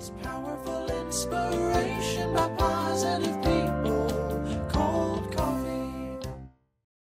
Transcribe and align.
It's 0.00 0.12
powerful 0.22 0.86
inspiration 0.90 2.32
by 2.32 2.48
positive 2.56 3.36
people 3.42 4.08
Cold 4.70 5.30
Coffee. 5.36 6.16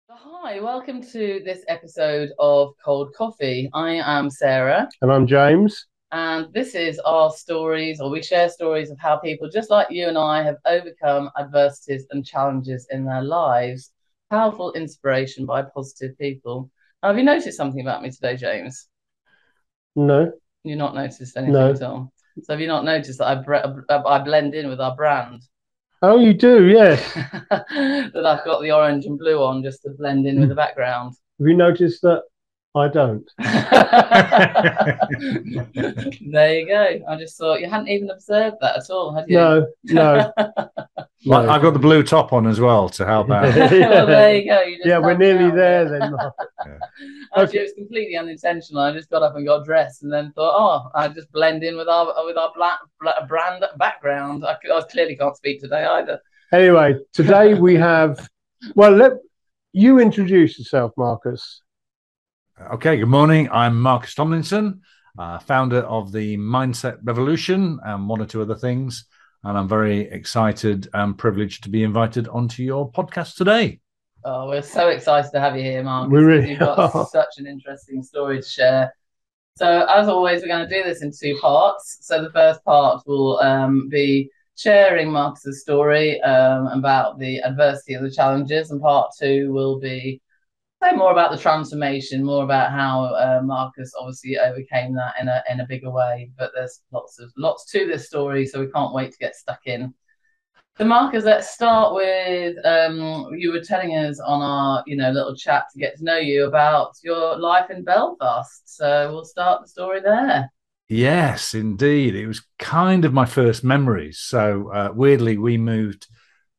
Hi, 0.08 0.60
welcome 0.60 1.02
to 1.02 1.42
this 1.44 1.64
episode 1.66 2.28
of 2.38 2.74
Cold 2.84 3.12
Coffee. 3.12 3.68
I 3.74 3.94
am 3.94 4.30
Sarah, 4.30 4.88
And 5.02 5.10
I'm 5.10 5.26
James. 5.26 5.84
and 6.12 6.46
this 6.52 6.76
is 6.76 7.00
our 7.00 7.32
stories, 7.32 8.00
or 8.00 8.08
we 8.08 8.22
share 8.22 8.48
stories 8.48 8.88
of 8.92 9.00
how 9.00 9.16
people 9.16 9.48
just 9.50 9.68
like 9.68 9.90
you 9.90 10.06
and 10.06 10.16
I 10.16 10.44
have 10.44 10.58
overcome 10.64 11.28
adversities 11.36 12.06
and 12.12 12.24
challenges 12.24 12.86
in 12.92 13.04
their 13.04 13.22
lives. 13.22 13.90
Powerful 14.30 14.72
inspiration 14.74 15.44
by 15.44 15.62
positive 15.62 16.16
people. 16.18 16.70
Have 17.02 17.18
you 17.18 17.24
noticed 17.24 17.56
something 17.56 17.80
about 17.80 18.04
me 18.04 18.12
today, 18.12 18.36
James? 18.36 18.86
No, 19.96 20.30
You've 20.62 20.78
not 20.78 20.94
noticed 20.94 21.36
anything 21.36 21.52
No. 21.52 21.70
at 21.72 21.82
all. 21.82 22.12
So 22.42 22.52
have 22.52 22.60
you 22.60 22.66
not 22.66 22.84
noticed 22.84 23.18
that 23.18 23.26
I 23.26 23.34
bre- 23.36 23.82
uh, 23.88 24.02
I 24.06 24.18
blend 24.18 24.54
in 24.54 24.68
with 24.68 24.80
our 24.80 24.94
brand? 24.94 25.42
oh, 26.02 26.18
you 26.18 26.34
do, 26.34 26.66
yes. 26.66 27.14
that 27.50 28.24
I've 28.24 28.44
got 28.44 28.60
the 28.60 28.72
orange 28.72 29.06
and 29.06 29.18
blue 29.18 29.42
on 29.42 29.62
just 29.62 29.82
to 29.82 29.90
blend 29.90 30.26
in 30.26 30.40
with 30.40 30.50
the 30.50 30.54
background. 30.54 31.14
Have 31.38 31.48
you 31.48 31.56
noticed 31.56 32.02
that 32.02 32.24
I 32.74 32.88
don't? 32.88 33.28
there 36.30 36.58
you 36.58 36.68
go. 36.68 37.00
I 37.08 37.16
just 37.16 37.38
thought 37.38 37.60
you 37.60 37.70
hadn't 37.70 37.88
even 37.88 38.10
observed 38.10 38.56
that 38.60 38.76
at 38.76 38.90
all, 38.90 39.14
had 39.14 39.28
you? 39.28 39.36
No, 39.36 39.66
no, 39.84 40.32
no. 41.26 41.48
I've 41.50 41.62
got 41.62 41.72
the 41.72 41.78
blue 41.78 42.02
top 42.02 42.32
on 42.32 42.46
as 42.46 42.60
well 42.60 42.88
to 42.90 43.04
help 43.04 43.30
out. 43.30 43.54
well, 43.54 44.06
there 44.06 44.36
you 44.36 44.46
go. 44.46 44.62
You 44.62 44.78
yeah, 44.84 44.98
we're 44.98 45.16
nearly 45.16 45.46
out 45.46 45.54
there 45.54 45.88
then. 45.88 46.12
Mark. 46.12 46.34
Actually, 47.36 47.58
it 47.58 47.62
was 47.62 47.72
completely 47.76 48.16
unintentional. 48.16 48.80
I 48.80 48.92
just 48.92 49.10
got 49.10 49.22
up 49.22 49.36
and 49.36 49.46
got 49.46 49.64
dressed, 49.64 50.02
and 50.02 50.12
then 50.12 50.32
thought, 50.32 50.54
oh, 50.56 50.90
I 50.94 51.08
just 51.08 51.30
blend 51.32 51.62
in 51.64 51.76
with 51.76 51.88
our 51.88 52.06
with 52.24 52.36
our 52.36 52.52
black, 52.54 52.78
black 53.00 53.28
brand 53.28 53.64
background. 53.78 54.44
I 54.46 54.56
clearly 54.90 55.16
can't 55.16 55.36
speak 55.36 55.60
today 55.60 55.84
either. 55.84 56.20
Anyway, 56.52 56.96
today 57.12 57.54
we 57.54 57.74
have. 57.74 58.28
Well, 58.74 58.92
let 58.92 59.12
you 59.72 59.98
introduce 59.98 60.58
yourself, 60.58 60.92
Marcus. 60.96 61.62
Okay, 62.72 62.96
good 62.96 63.08
morning. 63.08 63.50
I'm 63.50 63.80
Marcus 63.82 64.14
Tomlinson, 64.14 64.80
uh, 65.18 65.38
founder 65.40 65.80
of 65.80 66.12
the 66.12 66.38
Mindset 66.38 66.98
Revolution 67.02 67.78
and 67.84 68.08
one 68.08 68.22
or 68.22 68.26
two 68.26 68.40
other 68.40 68.54
things. 68.54 69.04
And 69.44 69.56
I'm 69.56 69.68
very 69.68 70.00
excited 70.00 70.88
and 70.92 71.16
privileged 71.16 71.62
to 71.64 71.70
be 71.70 71.84
invited 71.84 72.28
onto 72.28 72.62
your 72.62 72.90
podcast 72.90 73.36
today. 73.36 73.80
Oh, 74.24 74.48
we're 74.48 74.62
so 74.62 74.88
excited 74.88 75.30
to 75.32 75.40
have 75.40 75.56
you 75.56 75.62
here, 75.62 75.82
Mark. 75.84 76.10
We 76.10 76.18
really 76.18 76.50
You've 76.50 76.58
got 76.58 76.94
are. 76.94 77.06
such 77.06 77.38
an 77.38 77.46
interesting 77.46 78.02
story 78.02 78.42
to 78.42 78.48
share. 78.48 78.92
So, 79.56 79.86
as 79.88 80.08
always, 80.08 80.42
we're 80.42 80.48
going 80.48 80.68
to 80.68 80.74
do 80.74 80.82
this 80.82 81.02
in 81.02 81.12
two 81.12 81.38
parts. 81.40 81.98
So, 82.00 82.22
the 82.22 82.32
first 82.32 82.62
part 82.64 83.02
will 83.06 83.38
um, 83.40 83.88
be 83.88 84.28
sharing 84.56 85.10
Marcus's 85.12 85.62
story 85.62 86.20
um, 86.22 86.66
about 86.66 87.18
the 87.18 87.38
adversity 87.40 87.94
and 87.94 88.04
the 88.04 88.10
challenges, 88.10 88.70
and 88.70 88.80
part 88.80 89.12
two 89.18 89.52
will 89.52 89.78
be 89.78 90.20
more 90.92 91.12
about 91.12 91.30
the 91.30 91.38
transformation, 91.38 92.24
more 92.24 92.44
about 92.44 92.70
how 92.70 93.04
uh, 93.04 93.40
Marcus 93.42 93.92
obviously 93.98 94.38
overcame 94.38 94.94
that 94.94 95.14
in 95.20 95.28
a 95.28 95.42
in 95.50 95.60
a 95.60 95.66
bigger 95.66 95.90
way. 95.90 96.30
But 96.38 96.52
there's 96.54 96.82
lots 96.92 97.18
of 97.18 97.32
lots 97.36 97.70
to 97.72 97.86
this 97.86 98.06
story, 98.06 98.46
so 98.46 98.60
we 98.60 98.70
can't 98.70 98.94
wait 98.94 99.12
to 99.12 99.18
get 99.18 99.34
stuck 99.34 99.60
in. 99.66 99.94
So 100.78 100.84
Marcus, 100.84 101.24
let's 101.24 101.50
start 101.50 101.94
with 101.94 102.56
um, 102.66 103.28
you 103.34 103.50
were 103.50 103.62
telling 103.62 103.94
us 103.94 104.20
on 104.20 104.42
our 104.42 104.84
you 104.86 104.96
know 104.96 105.10
little 105.10 105.34
chat 105.34 105.64
to 105.72 105.78
get 105.78 105.96
to 105.96 106.04
know 106.04 106.18
you 106.18 106.46
about 106.46 106.92
your 107.02 107.38
life 107.38 107.70
in 107.70 107.82
Belfast. 107.82 108.62
So 108.66 109.10
we'll 109.10 109.24
start 109.24 109.62
the 109.62 109.68
story 109.68 110.00
there. 110.00 110.50
Yes, 110.88 111.54
indeed. 111.54 112.14
It 112.14 112.26
was 112.26 112.46
kind 112.58 113.04
of 113.04 113.12
my 113.12 113.24
first 113.24 113.64
memories. 113.64 114.18
So, 114.18 114.70
uh, 114.72 114.90
weirdly, 114.94 115.36
we 115.36 115.58
moved 115.58 116.06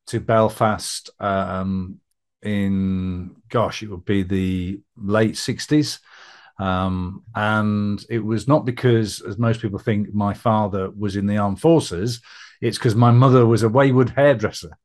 to 0.08 0.20
Belfast 0.20 1.08
um, 1.18 2.00
in, 2.42 3.36
gosh, 3.48 3.82
it 3.82 3.90
would 3.90 4.04
be 4.04 4.22
the 4.22 4.80
late 4.96 5.34
60s. 5.34 5.98
Um, 6.58 7.22
and 7.34 8.04
it 8.10 8.18
was 8.18 8.48
not 8.48 8.64
because, 8.64 9.20
as 9.20 9.38
most 9.38 9.60
people 9.60 9.78
think, 9.78 10.12
my 10.12 10.34
father 10.34 10.90
was 10.90 11.16
in 11.16 11.26
the 11.26 11.38
armed 11.38 11.60
forces. 11.60 12.20
It's 12.60 12.78
because 12.78 12.94
my 12.94 13.12
mother 13.12 13.46
was 13.46 13.62
a 13.62 13.68
wayward 13.68 14.10
hairdresser. 14.10 14.76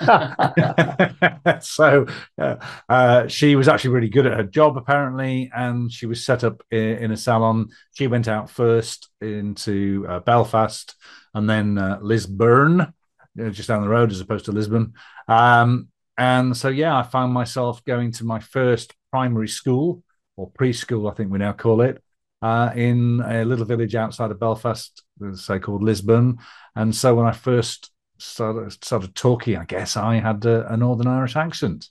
so 1.60 2.06
uh, 2.40 2.56
uh, 2.88 3.26
she 3.28 3.54
was 3.54 3.68
actually 3.68 3.90
really 3.90 4.08
good 4.08 4.26
at 4.26 4.36
her 4.36 4.44
job, 4.44 4.78
apparently, 4.78 5.50
and 5.54 5.92
she 5.92 6.06
was 6.06 6.24
set 6.24 6.42
up 6.42 6.62
in, 6.70 6.78
in 6.78 7.12
a 7.12 7.16
salon. 7.16 7.68
She 7.92 8.06
went 8.06 8.26
out 8.26 8.48
first 8.48 9.10
into 9.20 10.06
uh, 10.08 10.20
Belfast 10.20 10.94
and 11.34 11.48
then 11.48 11.76
uh, 11.76 11.98
Lisburn, 12.00 12.94
just 13.36 13.68
down 13.68 13.82
the 13.82 13.88
road 13.88 14.10
as 14.10 14.20
opposed 14.20 14.46
to 14.46 14.52
Lisbon. 14.52 14.94
Um, 15.28 15.89
and 16.20 16.54
so, 16.54 16.68
yeah, 16.68 16.94
I 16.98 17.02
found 17.02 17.32
myself 17.32 17.82
going 17.86 18.12
to 18.12 18.24
my 18.24 18.40
first 18.40 18.94
primary 19.10 19.48
school 19.48 20.02
or 20.36 20.50
preschool, 20.50 21.10
I 21.10 21.14
think 21.14 21.32
we 21.32 21.38
now 21.38 21.54
call 21.54 21.80
it, 21.80 22.02
uh, 22.42 22.72
in 22.76 23.22
a 23.24 23.42
little 23.42 23.64
village 23.64 23.94
outside 23.94 24.30
of 24.30 24.38
Belfast, 24.38 25.02
say 25.32 25.58
called 25.58 25.82
Lisburn. 25.82 26.36
And 26.76 26.94
so 26.94 27.14
when 27.14 27.24
I 27.24 27.32
first 27.32 27.90
started, 28.18 28.70
started 28.84 29.14
talking, 29.14 29.56
I 29.56 29.64
guess 29.64 29.96
I 29.96 30.16
had 30.16 30.44
a, 30.44 30.70
a 30.70 30.76
Northern 30.76 31.06
Irish 31.06 31.36
accent. 31.36 31.88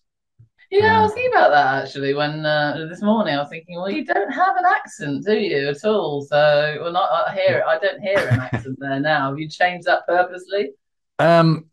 Yeah, 0.70 1.00
I 1.00 1.02
was 1.02 1.14
thinking 1.14 1.34
about 1.34 1.50
that 1.50 1.84
actually 1.84 2.14
when 2.14 2.46
uh, 2.46 2.86
this 2.88 3.02
morning 3.02 3.34
I 3.34 3.40
was 3.40 3.50
thinking, 3.50 3.78
well, 3.78 3.90
you 3.90 4.06
don't 4.06 4.32
have 4.32 4.56
an 4.58 4.66
accent, 4.68 5.26
do 5.26 5.34
you, 5.40 5.70
at 5.70 5.84
all? 5.84 6.22
So, 6.22 6.78
well, 6.80 6.92
not 6.92 7.10
I 7.12 7.34
hear 7.34 7.58
it. 7.58 7.64
I 7.66 7.80
don't 7.80 8.00
hear 8.00 8.28
an 8.28 8.42
accent 8.42 8.78
there 8.80 9.00
now. 9.00 9.30
Have 9.32 9.40
you 9.40 9.50
changed 9.50 9.88
that 9.88 10.06
purposely? 10.08 10.74
Um, 11.22 11.66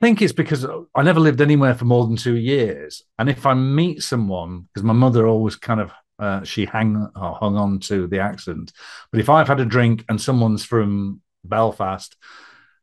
think 0.00 0.22
it's 0.22 0.32
because 0.32 0.66
I 0.94 1.02
never 1.02 1.20
lived 1.20 1.40
anywhere 1.40 1.74
for 1.74 1.84
more 1.84 2.06
than 2.06 2.16
two 2.16 2.36
years, 2.36 3.02
and 3.18 3.28
if 3.28 3.46
I 3.46 3.54
meet 3.54 4.02
someone, 4.02 4.62
because 4.62 4.84
my 4.84 4.92
mother 4.92 5.26
always 5.26 5.56
kind 5.56 5.80
of 5.80 5.92
uh, 6.18 6.42
she 6.42 6.64
hang 6.64 6.96
or 7.16 7.34
hung 7.34 7.56
on 7.56 7.78
to 7.80 8.06
the 8.06 8.20
accent, 8.20 8.72
but 9.10 9.20
if 9.20 9.28
I've 9.28 9.48
had 9.48 9.60
a 9.60 9.64
drink 9.64 10.04
and 10.08 10.20
someone's 10.20 10.64
from 10.64 11.20
Belfast, 11.44 12.16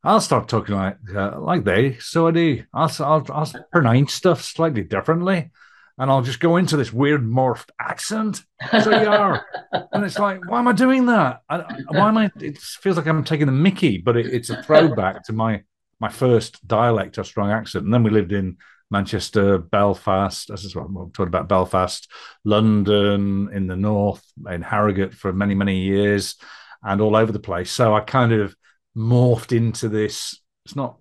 I'll 0.03 0.21
start 0.21 0.47
talking 0.47 0.75
like 0.75 0.97
uh, 1.13 1.39
like 1.39 1.63
they. 1.63 1.97
So 1.99 2.27
I 2.27 2.31
do. 2.31 2.63
I'll, 2.73 2.91
I'll 2.99 3.25
I'll 3.29 3.51
pronounce 3.71 4.13
stuff 4.13 4.41
slightly 4.43 4.83
differently, 4.83 5.51
and 5.97 6.11
I'll 6.11 6.21
just 6.21 6.39
go 6.39 6.57
into 6.57 6.77
this 6.77 6.93
weird 6.93 7.23
morphed 7.23 7.69
accent. 7.79 8.41
So 8.83 8.91
you 9.01 9.09
are, 9.09 9.45
and 9.91 10.05
it's 10.05 10.19
like, 10.19 10.47
why 10.49 10.59
am 10.59 10.67
I 10.67 10.73
doing 10.73 11.07
that? 11.07 11.41
I, 11.49 11.63
why 11.89 12.09
am 12.09 12.17
I? 12.17 12.31
It 12.39 12.57
feels 12.57 12.97
like 12.97 13.07
I'm 13.07 13.23
taking 13.23 13.47
the 13.47 13.51
Mickey, 13.51 13.97
but 13.97 14.15
it, 14.15 14.27
it's 14.27 14.49
a 14.49 14.61
throwback 14.61 15.23
to 15.25 15.33
my 15.33 15.63
my 15.99 16.09
first 16.09 16.65
dialect 16.67 17.17
or 17.17 17.23
strong 17.23 17.51
accent. 17.51 17.85
And 17.85 17.93
then 17.93 18.03
we 18.03 18.09
lived 18.09 18.31
in 18.31 18.57
Manchester, 18.91 19.57
Belfast. 19.57 20.47
This 20.47 20.63
is 20.63 20.75
what 20.75 20.85
I'm 20.85 20.95
talking 21.11 21.27
about 21.27 21.49
Belfast, 21.49 22.09
London, 22.43 23.49
in 23.53 23.67
the 23.67 23.75
north, 23.75 24.23
in 24.49 24.61
Harrogate 24.61 25.13
for 25.13 25.33
many, 25.33 25.55
many 25.55 25.79
years, 25.79 26.35
and 26.83 27.01
all 27.01 27.15
over 27.15 27.31
the 27.31 27.39
place. 27.39 27.71
So 27.71 27.95
I 27.95 28.01
kind 28.01 28.31
of 28.31 28.55
morphed 28.95 29.55
into 29.55 29.89
this. 29.89 30.39
It's 30.65 30.75
not, 30.75 30.99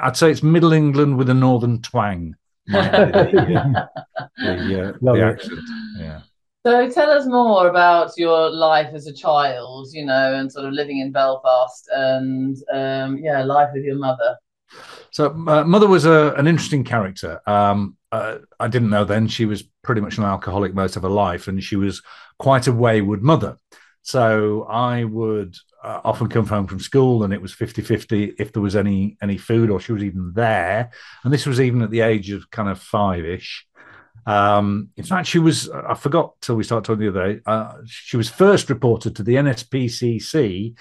I'd 0.00 0.16
say 0.16 0.30
it's 0.30 0.42
Middle 0.42 0.72
England 0.72 1.16
with 1.16 1.30
a 1.30 1.34
northern 1.34 1.82
twang. 1.82 2.34
the, 2.66 2.78
uh, 2.78 3.86
the, 4.38 4.96
uh, 5.00 5.12
the 5.14 5.22
accent. 5.22 5.60
Yeah. 5.98 6.20
So 6.66 6.90
tell 6.90 7.12
us 7.12 7.26
more 7.26 7.68
about 7.68 8.10
your 8.16 8.50
life 8.50 8.92
as 8.92 9.06
a 9.06 9.12
child, 9.12 9.86
you 9.92 10.04
know, 10.04 10.34
and 10.34 10.50
sort 10.50 10.66
of 10.66 10.72
living 10.72 10.98
in 10.98 11.12
Belfast 11.12 11.88
and 11.94 12.56
um, 12.74 13.18
yeah, 13.18 13.44
life 13.44 13.70
with 13.72 13.84
your 13.84 13.94
mother. 13.94 14.36
So, 15.12 15.26
uh, 15.46 15.62
mother 15.62 15.86
was 15.86 16.06
a, 16.06 16.34
an 16.36 16.48
interesting 16.48 16.82
character. 16.82 17.40
Um, 17.46 17.96
uh, 18.10 18.38
I 18.58 18.66
didn't 18.66 18.90
know 18.90 19.04
then 19.04 19.28
she 19.28 19.44
was 19.44 19.62
pretty 19.84 20.00
much 20.00 20.18
an 20.18 20.24
alcoholic 20.24 20.74
most 20.74 20.96
of 20.96 21.04
her 21.04 21.08
life, 21.08 21.46
and 21.46 21.62
she 21.62 21.76
was 21.76 22.02
quite 22.40 22.66
a 22.66 22.72
wayward 22.72 23.22
mother. 23.22 23.58
So, 24.02 24.64
I 24.64 25.04
would 25.04 25.54
uh, 25.84 26.00
often 26.02 26.28
come 26.28 26.48
home 26.48 26.66
from 26.66 26.80
school, 26.80 27.22
and 27.22 27.32
it 27.32 27.40
was 27.40 27.54
50 27.54 27.80
50 27.82 28.34
if 28.40 28.52
there 28.52 28.62
was 28.62 28.74
any 28.74 29.16
any 29.22 29.38
food 29.38 29.70
or 29.70 29.78
she 29.78 29.92
was 29.92 30.02
even 30.02 30.32
there. 30.34 30.90
And 31.22 31.32
this 31.32 31.46
was 31.46 31.60
even 31.60 31.82
at 31.82 31.90
the 31.92 32.00
age 32.00 32.30
of 32.30 32.50
kind 32.50 32.68
of 32.68 32.80
five 32.80 33.24
ish. 33.24 33.65
Um, 34.26 34.88
in 34.96 35.04
fact, 35.04 35.28
she 35.28 35.38
was, 35.38 35.70
I 35.70 35.94
forgot 35.94 36.34
till 36.40 36.56
we 36.56 36.64
started 36.64 36.84
talking 36.84 37.00
the 37.00 37.08
other 37.08 37.34
day, 37.34 37.40
uh, 37.46 37.74
she 37.86 38.16
was 38.16 38.28
first 38.28 38.68
reported 38.68 39.14
to 39.16 39.22
the 39.22 39.36
NSPCC 39.36 40.74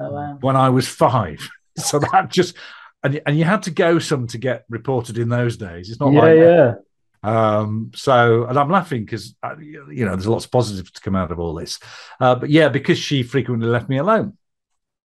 Oh 0.00 0.12
wow. 0.12 0.38
when 0.40 0.56
I 0.56 0.68
was 0.70 0.88
five. 0.88 1.48
So 1.78 2.00
that 2.00 2.28
just 2.28 2.56
and 3.04 3.20
and 3.24 3.38
you 3.38 3.44
had 3.44 3.62
to 3.62 3.70
go 3.70 4.00
some 4.00 4.26
to 4.28 4.38
get 4.38 4.64
reported 4.68 5.16
in 5.16 5.28
those 5.28 5.56
days. 5.56 5.90
It's 5.90 6.00
not 6.00 6.12
yeah, 6.12 6.20
like 6.20 6.36
yeah. 6.36 6.74
um. 7.22 7.92
So 7.94 8.46
and 8.46 8.58
I'm 8.58 8.68
laughing 8.68 9.04
because 9.04 9.36
you 9.60 10.04
know 10.04 10.16
there's 10.16 10.26
lots 10.26 10.44
of 10.44 10.50
positives 10.50 10.90
to 10.90 11.00
come 11.00 11.14
out 11.14 11.30
of 11.30 11.38
all 11.38 11.54
this. 11.54 11.78
Uh, 12.18 12.34
but 12.34 12.50
yeah, 12.50 12.68
because 12.68 12.98
she 12.98 13.22
frequently 13.22 13.68
left 13.68 13.88
me 13.88 13.98
alone. 13.98 14.36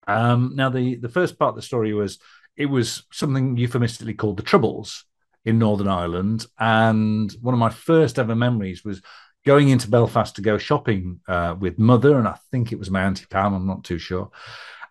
Um. 0.08 0.56
Now 0.56 0.70
the 0.70 0.96
the 0.96 1.08
first 1.08 1.40
part 1.40 1.52
of 1.52 1.56
the 1.56 1.62
story 1.62 1.94
was 1.94 2.20
it 2.58 2.66
was 2.66 3.04
something 3.14 3.56
euphemistically 3.56 4.16
called 4.16 4.36
the 4.36 4.44
Troubles 4.44 5.06
in 5.48 5.58
Northern 5.60 5.88
Ireland, 5.88 6.46
and 6.60 7.32
one 7.42 7.56
of 7.56 7.60
my 7.60 7.70
first 7.70 8.20
ever 8.20 8.36
memories 8.36 8.84
was 8.84 9.02
going 9.46 9.70
into 9.70 9.90
Belfast 9.90 10.36
to 10.36 10.42
go 10.42 10.58
shopping 10.58 11.22
uh, 11.28 11.56
with 11.58 11.80
mother, 11.80 12.18
and 12.20 12.28
I 12.28 12.38
think 12.52 12.72
it 12.72 12.80
was 12.80 12.92
my 12.92 13.04
auntie 13.04 13.26
Pam. 13.30 13.54
I'm 13.54 13.66
not 13.66 13.84
too 13.84 13.98
sure. 13.98 14.30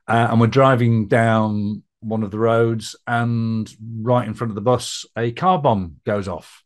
uh, 0.09 0.29
and 0.31 0.41
we're 0.41 0.47
driving 0.47 1.09
down 1.09 1.83
one 2.01 2.23
of 2.23 2.31
the 2.31 2.39
roads, 2.39 2.97
and 3.07 3.69
right 4.03 4.27
in 4.27 4.35
front 4.35 4.51
of 4.51 4.55
the 4.55 4.61
bus, 4.61 5.05
a 5.17 5.33
car 5.33 5.59
bomb 5.61 5.97
goes 6.05 6.29
off. 6.29 6.63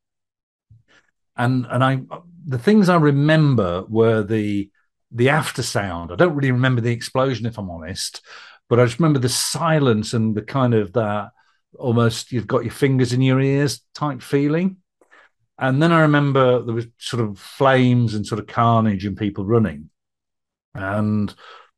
And 1.36 1.66
and 1.70 1.82
I 1.82 2.02
the 2.46 2.58
things 2.58 2.88
I 2.88 2.96
remember 2.96 3.84
were 3.88 4.22
the 4.22 4.70
the 5.10 5.30
after 5.30 5.62
sound. 5.62 6.12
I 6.12 6.16
don't 6.16 6.34
really 6.34 6.52
remember 6.52 6.80
the 6.82 6.92
explosion, 6.92 7.46
if 7.46 7.58
I'm 7.58 7.70
honest, 7.70 8.22
but 8.68 8.78
I 8.78 8.84
just 8.84 8.98
remember 8.98 9.18
the 9.18 9.28
silence 9.28 10.12
and 10.14 10.34
the 10.34 10.42
kind 10.42 10.74
of 10.74 10.92
that 10.92 11.30
almost 11.78 12.32
you've 12.32 12.46
got 12.46 12.64
your 12.64 12.72
fingers 12.72 13.12
in 13.12 13.22
your 13.22 13.40
ears 13.40 13.80
type 13.94 14.22
feeling. 14.22 14.76
And 15.58 15.82
then 15.82 15.92
I 15.92 16.00
remember 16.00 16.62
there 16.62 16.74
was 16.74 16.86
sort 16.98 17.22
of 17.22 17.38
flames 17.38 18.14
and 18.14 18.26
sort 18.26 18.38
of 18.38 18.46
carnage 18.46 19.04
and 19.04 19.16
people 19.16 19.44
running. 19.44 19.90
And 20.74 21.34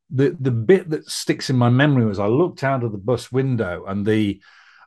the 0.09 0.35
the 0.39 0.51
bit 0.51 0.89
that 0.91 1.09
sticks 1.09 1.49
in 1.49 1.57
my 1.57 1.69
memory 1.69 2.05
was 2.05 2.19
I 2.19 2.27
looked 2.27 2.63
out 2.63 2.83
of 2.83 2.91
the 2.91 2.97
bus 2.97 3.31
window 3.31 3.85
and 3.85 4.05
the 4.05 4.41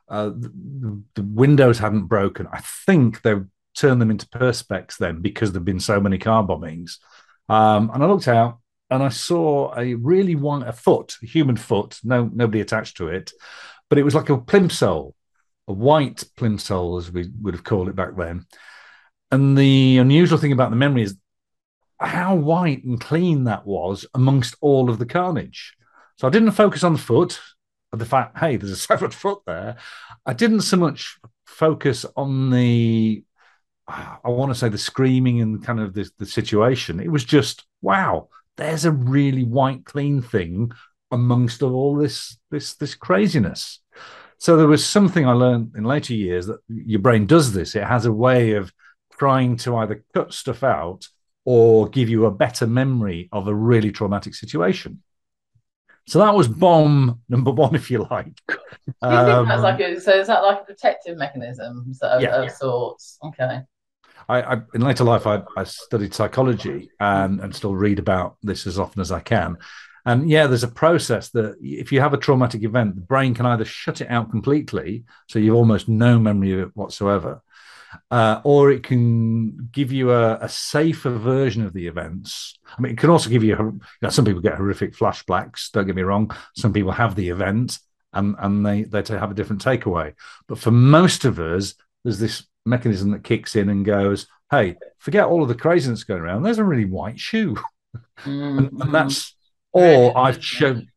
uh, 0.09 0.29
the, 0.29 1.03
the 1.15 1.23
windows 1.23 1.79
hadn't 1.79 2.05
broken. 2.05 2.47
I 2.51 2.61
think 2.85 3.21
they've 3.21 3.45
turned 3.75 4.01
them 4.01 4.09
into 4.09 4.27
perspex 4.29 4.97
then 4.97 5.21
because 5.21 5.51
there've 5.51 5.65
been 5.65 5.79
so 5.79 5.99
many 5.99 6.17
car 6.17 6.47
bombings. 6.47 6.97
Um, 7.49 7.91
and 7.93 8.03
I 8.03 8.07
looked 8.07 8.27
out 8.27 8.59
and 8.89 9.03
I 9.03 9.09
saw 9.09 9.77
a 9.77 9.93
really 9.95 10.35
one 10.35 10.63
a 10.63 10.71
foot, 10.71 11.17
a 11.21 11.25
human 11.25 11.57
foot, 11.57 11.99
no 12.03 12.29
nobody 12.33 12.61
attached 12.61 12.97
to 12.97 13.09
it, 13.09 13.31
but 13.89 13.97
it 13.97 14.03
was 14.03 14.15
like 14.15 14.29
a 14.29 14.37
plimsoll, 14.37 15.13
a 15.67 15.73
white 15.73 16.23
plimsoll 16.37 16.99
as 16.99 17.11
we 17.11 17.29
would 17.41 17.53
have 17.53 17.63
called 17.63 17.89
it 17.89 17.95
back 17.95 18.15
then. 18.17 18.45
And 19.31 19.57
the 19.57 19.97
unusual 19.97 20.37
thing 20.37 20.51
about 20.51 20.69
the 20.69 20.75
memory 20.75 21.03
is 21.03 21.17
how 21.99 22.35
white 22.35 22.83
and 22.83 22.99
clean 22.99 23.45
that 23.45 23.65
was 23.65 24.05
amongst 24.13 24.55
all 24.61 24.89
of 24.89 24.99
the 24.99 25.05
carnage. 25.05 25.75
So 26.17 26.27
I 26.27 26.31
didn't 26.31 26.51
focus 26.51 26.83
on 26.83 26.93
the 26.93 26.99
foot, 26.99 27.39
the 27.91 28.05
fact, 28.05 28.37
hey, 28.37 28.57
there's 28.57 28.71
a 28.71 28.75
severed 28.77 29.13
foot 29.13 29.39
there. 29.45 29.77
I 30.25 30.33
didn't 30.33 30.61
so 30.61 30.77
much 30.77 31.19
focus 31.45 32.05
on 32.15 32.49
the, 32.49 33.23
I 33.87 34.29
want 34.29 34.51
to 34.51 34.55
say 34.55 34.69
the 34.69 34.77
screaming 34.77 35.41
and 35.41 35.63
kind 35.63 35.79
of 35.79 35.93
the, 35.93 36.09
the 36.17 36.25
situation. 36.25 36.99
It 36.99 37.11
was 37.11 37.23
just, 37.23 37.65
wow, 37.81 38.29
there's 38.57 38.85
a 38.85 38.91
really 38.91 39.43
white, 39.43 39.85
clean 39.85 40.21
thing 40.21 40.71
amongst 41.11 41.61
all 41.63 41.95
this 41.95 42.37
this 42.51 42.73
this 42.75 42.95
craziness. 42.95 43.79
So 44.39 44.55
there 44.55 44.67
was 44.67 44.85
something 44.85 45.25
I 45.27 45.31
learned 45.33 45.73
in 45.75 45.83
later 45.83 46.13
years 46.13 46.45
that 46.47 46.59
your 46.67 46.99
brain 46.99 47.25
does 47.25 47.53
this. 47.53 47.75
It 47.75 47.83
has 47.83 48.05
a 48.05 48.13
way 48.13 48.51
of 48.53 48.71
trying 49.17 49.57
to 49.57 49.77
either 49.77 50.03
cut 50.13 50.31
stuff 50.33 50.63
out 50.63 51.07
or 51.43 51.89
give 51.89 52.07
you 52.09 52.25
a 52.25 52.31
better 52.31 52.67
memory 52.67 53.29
of 53.31 53.47
a 53.47 53.55
really 53.55 53.91
traumatic 53.91 54.35
situation. 54.35 55.01
So 56.07 56.19
that 56.19 56.35
was 56.35 56.47
bomb 56.47 57.21
number 57.27 57.51
one, 57.51 57.73
if 57.81 57.89
you 57.89 58.05
like. 58.11 58.35
Do 58.47 58.53
you 58.87 58.93
that's 59.01 59.51
Um, 59.51 59.61
like 59.63 59.79
a, 59.79 59.99
so 59.99 60.11
is 60.11 60.27
that 60.27 60.43
like 60.43 60.61
a 60.61 60.65
protective 60.65 61.17
mechanism 61.17 61.93
so- 61.93 62.07
of, 62.07 62.21
Yeah. 62.21 62.43
of 62.43 62.51
sorts? 62.51 63.17
Okay. 63.23 63.61
I, 64.29 64.41
I 64.41 64.61
in 64.75 64.81
later 64.81 65.03
life 65.05 65.25
I, 65.25 65.41
I 65.55 65.63
studied 65.63 66.13
psychology 66.13 66.89
and, 66.99 67.39
and 67.39 67.55
still 67.55 67.75
read 67.75 67.97
about 67.97 68.37
this 68.43 68.67
as 68.67 68.77
often 68.77 68.99
as 69.01 69.11
I 69.11 69.21
can. 69.21 69.57
And 70.07 70.29
yeah, 70.29 70.47
there's 70.47 70.63
a 70.63 70.69
process 70.69 71.31
that 71.31 71.57
if 71.61 71.91
you 71.91 71.99
have 71.99 72.13
a 72.13 72.17
traumatic 72.17 72.63
event, 72.63 72.95
the 72.95 73.01
brain 73.01 73.33
can 73.33 73.45
either 73.45 73.65
shut 73.65 73.99
it 73.99 74.09
out 74.09 74.31
completely, 74.31 75.03
so 75.27 75.37
you've 75.37 75.53
almost 75.53 75.89
no 75.89 76.17
memory 76.17 76.53
of 76.53 76.59
it 76.59 76.75
whatsoever, 76.77 77.43
uh, 78.09 78.39
or 78.45 78.71
it 78.71 78.83
can 78.83 79.67
give 79.69 79.91
you 79.91 80.13
a, 80.13 80.37
a 80.37 80.47
safer 80.47 81.09
version 81.09 81.61
of 81.65 81.73
the 81.73 81.87
events. 81.87 82.57
I 82.65 82.81
mean, 82.81 82.93
it 82.93 82.97
can 82.97 83.09
also 83.09 83.29
give 83.29 83.43
you, 83.43 83.49
you 83.49 83.81
know, 84.01 84.09
some 84.09 84.23
people 84.23 84.41
get 84.41 84.55
horrific 84.55 84.95
flashbacks. 84.95 85.71
Don't 85.71 85.85
get 85.85 85.95
me 85.97 86.03
wrong. 86.03 86.31
Some 86.55 86.71
people 86.71 86.93
have 86.93 87.15
the 87.15 87.27
event 87.27 87.77
and 88.13 88.35
and 88.39 88.65
they 88.65 88.83
they 88.83 89.03
have 89.17 89.31
a 89.31 89.35
different 89.35 89.63
takeaway. 89.63 90.13
But 90.47 90.59
for 90.59 90.71
most 90.71 91.25
of 91.25 91.37
us, 91.37 91.75
there's 92.03 92.19
this 92.19 92.45
mechanism 92.65 93.11
that 93.11 93.25
kicks 93.25 93.57
in 93.57 93.69
and 93.69 93.85
goes, 93.85 94.27
"Hey, 94.49 94.77
forget 94.99 95.25
all 95.25 95.43
of 95.43 95.49
the 95.49 95.55
craziness 95.55 96.05
going 96.05 96.21
around. 96.21 96.43
There's 96.43 96.59
a 96.59 96.63
really 96.63 96.85
white 96.85 97.19
shoe." 97.19 97.57
Mm, 98.23 98.57
and, 98.57 98.81
and 98.81 98.93
that's 98.93 99.35
All 99.73 100.15
I've 100.17 100.43
shown. 100.43 100.87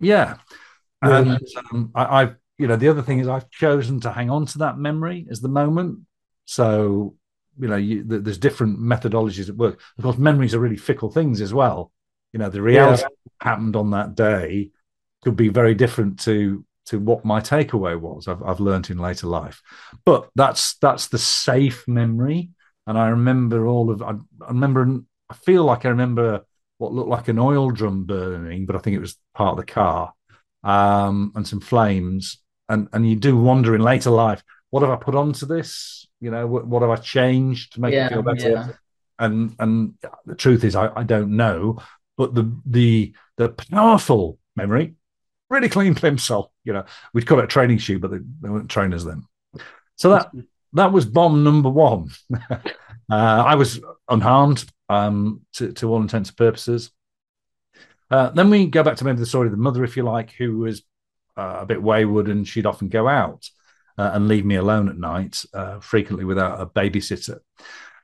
Yeah, 0.00 0.36
Yeah. 1.02 1.10
and 1.10 1.40
um, 1.72 1.90
I, 1.94 2.22
I've 2.22 2.36
you 2.58 2.66
know 2.66 2.76
the 2.76 2.88
other 2.88 3.02
thing 3.02 3.18
is 3.20 3.28
I've 3.28 3.50
chosen 3.50 4.00
to 4.00 4.12
hang 4.12 4.30
on 4.30 4.46
to 4.46 4.58
that 4.58 4.78
memory 4.78 5.26
as 5.30 5.40
the 5.40 5.48
moment. 5.48 6.00
So 6.44 7.16
you 7.58 7.68
know 7.68 7.76
you, 7.76 8.04
th- 8.04 8.22
there's 8.24 8.38
different 8.38 8.78
methodologies 8.80 9.48
at 9.48 9.56
work. 9.56 9.80
Of 9.98 10.04
course, 10.04 10.18
memories 10.18 10.54
are 10.54 10.60
really 10.60 10.76
fickle 10.76 11.10
things 11.10 11.40
as 11.40 11.52
well. 11.54 11.92
You 12.32 12.38
know 12.38 12.48
the 12.50 12.62
reality 12.62 13.02
that 13.02 13.46
happened 13.48 13.76
on 13.76 13.90
that 13.90 14.14
day 14.14 14.70
could 15.22 15.36
be 15.36 15.48
very 15.48 15.74
different 15.74 16.20
to 16.20 16.64
to 16.86 16.98
what 16.98 17.24
my 17.24 17.40
takeaway 17.40 17.98
was. 17.98 18.28
I've 18.28 18.42
I've 18.42 18.60
learned 18.60 18.90
in 18.90 18.98
later 18.98 19.26
life, 19.26 19.62
but 20.04 20.30
that's 20.34 20.76
that's 20.76 21.08
the 21.08 21.18
safe 21.18 21.86
memory. 21.86 22.50
And 22.86 22.98
I 22.98 23.08
remember 23.08 23.66
all 23.66 23.90
of 23.90 24.02
I, 24.02 24.12
I 24.44 24.48
remember 24.48 25.00
I 25.30 25.34
feel 25.34 25.64
like 25.64 25.84
I 25.86 25.90
remember 25.90 26.44
what 26.78 26.92
looked 26.92 27.08
like 27.08 27.28
an 27.28 27.38
oil 27.38 27.70
drum 27.70 28.04
burning, 28.04 28.66
but 28.66 28.76
I 28.76 28.80
think 28.80 28.96
it 28.96 29.00
was 29.00 29.16
part 29.34 29.52
of 29.58 29.64
the 29.66 29.72
car, 29.72 30.12
um, 30.64 31.32
and 31.34 31.46
some 31.46 31.60
flames. 31.60 32.38
And 32.68 32.88
and 32.92 33.08
you 33.08 33.16
do 33.16 33.36
wonder 33.36 33.74
in 33.74 33.82
later 33.82 34.10
life, 34.10 34.42
what 34.70 34.82
have 34.82 34.90
I 34.90 34.96
put 34.96 35.14
onto 35.14 35.46
this? 35.46 36.06
You 36.20 36.30
know, 36.30 36.46
what, 36.46 36.66
what 36.66 36.82
have 36.82 36.90
I 36.90 36.96
changed 36.96 37.74
to 37.74 37.80
make 37.80 37.96
Yeah, 37.96 37.98
it 37.98 38.08
feel 38.08 38.22
better? 38.22 38.52
yeah. 38.52 38.72
And 39.18 39.54
and 39.58 39.94
the 40.26 40.34
truth 40.34 40.64
is, 40.64 40.74
I, 40.76 40.90
I 40.96 41.02
don't 41.04 41.36
know. 41.36 41.78
But 42.16 42.34
the 42.34 42.54
the 42.66 43.14
the 43.36 43.50
powerful 43.50 44.38
memory, 44.56 44.94
really 45.50 45.68
clean 45.68 45.94
plimsoll. 45.94 46.48
You 46.64 46.74
know, 46.74 46.84
we'd 47.14 47.26
call 47.26 47.38
it 47.40 47.44
a 47.44 47.48
training 47.48 47.78
shoe, 47.78 47.98
but 47.98 48.10
they, 48.10 48.18
they 48.40 48.48
weren't 48.48 48.70
trainers 48.70 49.04
then. 49.04 49.24
So 49.96 50.10
that 50.10 50.32
that 50.74 50.92
was 50.92 51.06
bomb 51.06 51.44
number 51.44 51.68
one. 51.70 52.10
uh, 53.12 53.44
I 53.46 53.56
was 53.56 53.78
unharmed 54.08 54.64
um, 54.88 55.42
to, 55.54 55.70
to 55.74 55.90
all 55.90 56.00
intents 56.00 56.30
and 56.30 56.36
purposes. 56.36 56.90
Uh, 58.10 58.30
then 58.30 58.48
we 58.48 58.66
go 58.66 58.82
back 58.82 58.96
to 58.96 59.04
maybe 59.04 59.18
the 59.18 59.26
story 59.26 59.48
of 59.48 59.52
the 59.52 59.58
mother, 59.58 59.84
if 59.84 59.98
you 59.98 60.02
like, 60.02 60.30
who 60.32 60.58
was 60.58 60.82
uh, 61.36 61.58
a 61.60 61.66
bit 61.66 61.82
wayward 61.82 62.28
and 62.28 62.48
she'd 62.48 62.64
often 62.64 62.88
go 62.88 63.06
out 63.06 63.50
uh, 63.98 64.12
and 64.14 64.28
leave 64.28 64.46
me 64.46 64.54
alone 64.54 64.88
at 64.88 64.96
night, 64.96 65.44
uh, 65.52 65.78
frequently 65.80 66.24
without 66.24 66.58
a 66.58 66.64
babysitter. 66.64 67.38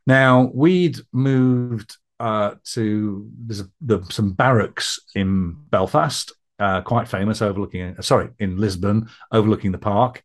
Now, 0.06 0.50
we'd 0.54 0.98
moved 1.10 1.96
uh, 2.20 2.56
to 2.72 3.30
there's 3.46 3.60
a, 3.60 4.02
some 4.10 4.32
barracks 4.32 5.00
in 5.14 5.54
Belfast, 5.70 6.32
quite 6.84 7.08
famous, 7.08 7.40
overlooking, 7.40 7.96
sorry, 8.02 8.28
in 8.38 8.58
Lisburn, 8.58 9.08
overlooking 9.32 9.72
the 9.72 9.78
park. 9.78 10.22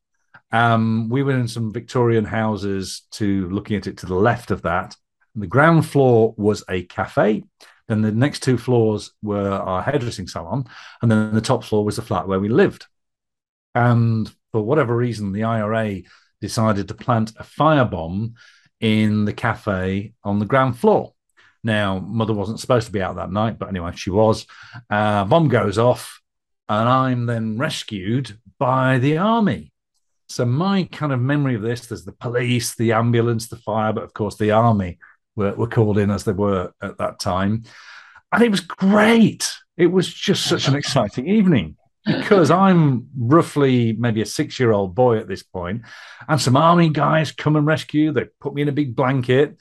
Um, 0.53 1.09
we 1.09 1.23
were 1.23 1.33
in 1.33 1.47
some 1.47 1.73
Victorian 1.73 2.25
houses 2.25 3.01
to 3.11 3.49
looking 3.49 3.75
at 3.75 3.87
it 3.87 3.97
to 3.97 4.05
the 4.05 4.15
left 4.15 4.51
of 4.51 4.61
that. 4.61 4.95
The 5.35 5.47
ground 5.47 5.87
floor 5.87 6.35
was 6.37 6.63
a 6.69 6.83
cafe. 6.83 7.43
Then 7.87 8.01
the 8.01 8.11
next 8.11 8.43
two 8.43 8.57
floors 8.57 9.11
were 9.23 9.51
our 9.51 9.81
hairdressing 9.81 10.27
salon. 10.27 10.65
And 11.01 11.11
then 11.11 11.33
the 11.33 11.41
top 11.41 11.63
floor 11.63 11.83
was 11.83 11.95
the 11.95 12.03
flat 12.03 12.27
where 12.27 12.39
we 12.39 12.49
lived. 12.49 12.85
And 13.73 14.31
for 14.51 14.61
whatever 14.61 14.95
reason, 14.95 15.31
the 15.31 15.43
IRA 15.43 16.01
decided 16.39 16.87
to 16.87 16.93
plant 16.93 17.33
a 17.37 17.43
firebomb 17.43 18.33
in 18.79 19.25
the 19.25 19.33
cafe 19.33 20.13
on 20.23 20.37
the 20.37 20.45
ground 20.45 20.77
floor. 20.77 21.13
Now, 21.63 21.97
mother 21.97 22.33
wasn't 22.33 22.59
supposed 22.59 22.85
to 22.85 22.91
be 22.91 23.01
out 23.01 23.15
that 23.15 23.31
night, 23.31 23.57
but 23.57 23.69
anyway, 23.69 23.93
she 23.95 24.11
was. 24.11 24.45
Uh, 24.89 25.23
bomb 25.25 25.47
goes 25.47 25.77
off, 25.77 26.21
and 26.69 26.87
I'm 26.87 27.25
then 27.25 27.57
rescued 27.57 28.37
by 28.59 28.99
the 28.99 29.17
army. 29.17 29.72
So 30.29 30.45
my 30.45 30.83
kind 30.91 31.11
of 31.11 31.19
memory 31.19 31.55
of 31.55 31.61
this, 31.61 31.87
there's 31.87 32.05
the 32.05 32.11
police, 32.13 32.75
the 32.75 32.93
ambulance, 32.93 33.47
the 33.47 33.57
fire, 33.57 33.93
but 33.93 34.03
of 34.03 34.13
course 34.13 34.37
the 34.37 34.51
army 34.51 34.97
were, 35.35 35.53
were 35.53 35.67
called 35.67 35.97
in 35.97 36.09
as 36.11 36.23
they 36.23 36.31
were 36.31 36.71
at 36.81 36.97
that 36.97 37.19
time. 37.19 37.63
And 38.31 38.43
it 38.43 38.51
was 38.51 38.61
great. 38.61 39.51
It 39.77 39.87
was 39.87 40.11
just 40.11 40.45
such 40.45 40.67
an 40.67 40.75
exciting 40.75 41.27
evening 41.27 41.77
because 42.05 42.51
I'm 42.51 43.09
roughly 43.17 43.93
maybe 43.93 44.21
a 44.21 44.25
six 44.25 44.59
year 44.59 44.71
old 44.71 44.95
boy 44.95 45.17
at 45.17 45.27
this 45.27 45.43
point, 45.43 45.83
and 46.27 46.39
some 46.39 46.57
army 46.57 46.89
guys 46.89 47.31
come 47.31 47.55
and 47.55 47.65
rescue. 47.65 48.11
They 48.11 48.25
put 48.39 48.53
me 48.53 48.61
in 48.61 48.69
a 48.69 48.73
big 48.73 48.95
blanket. 48.95 49.57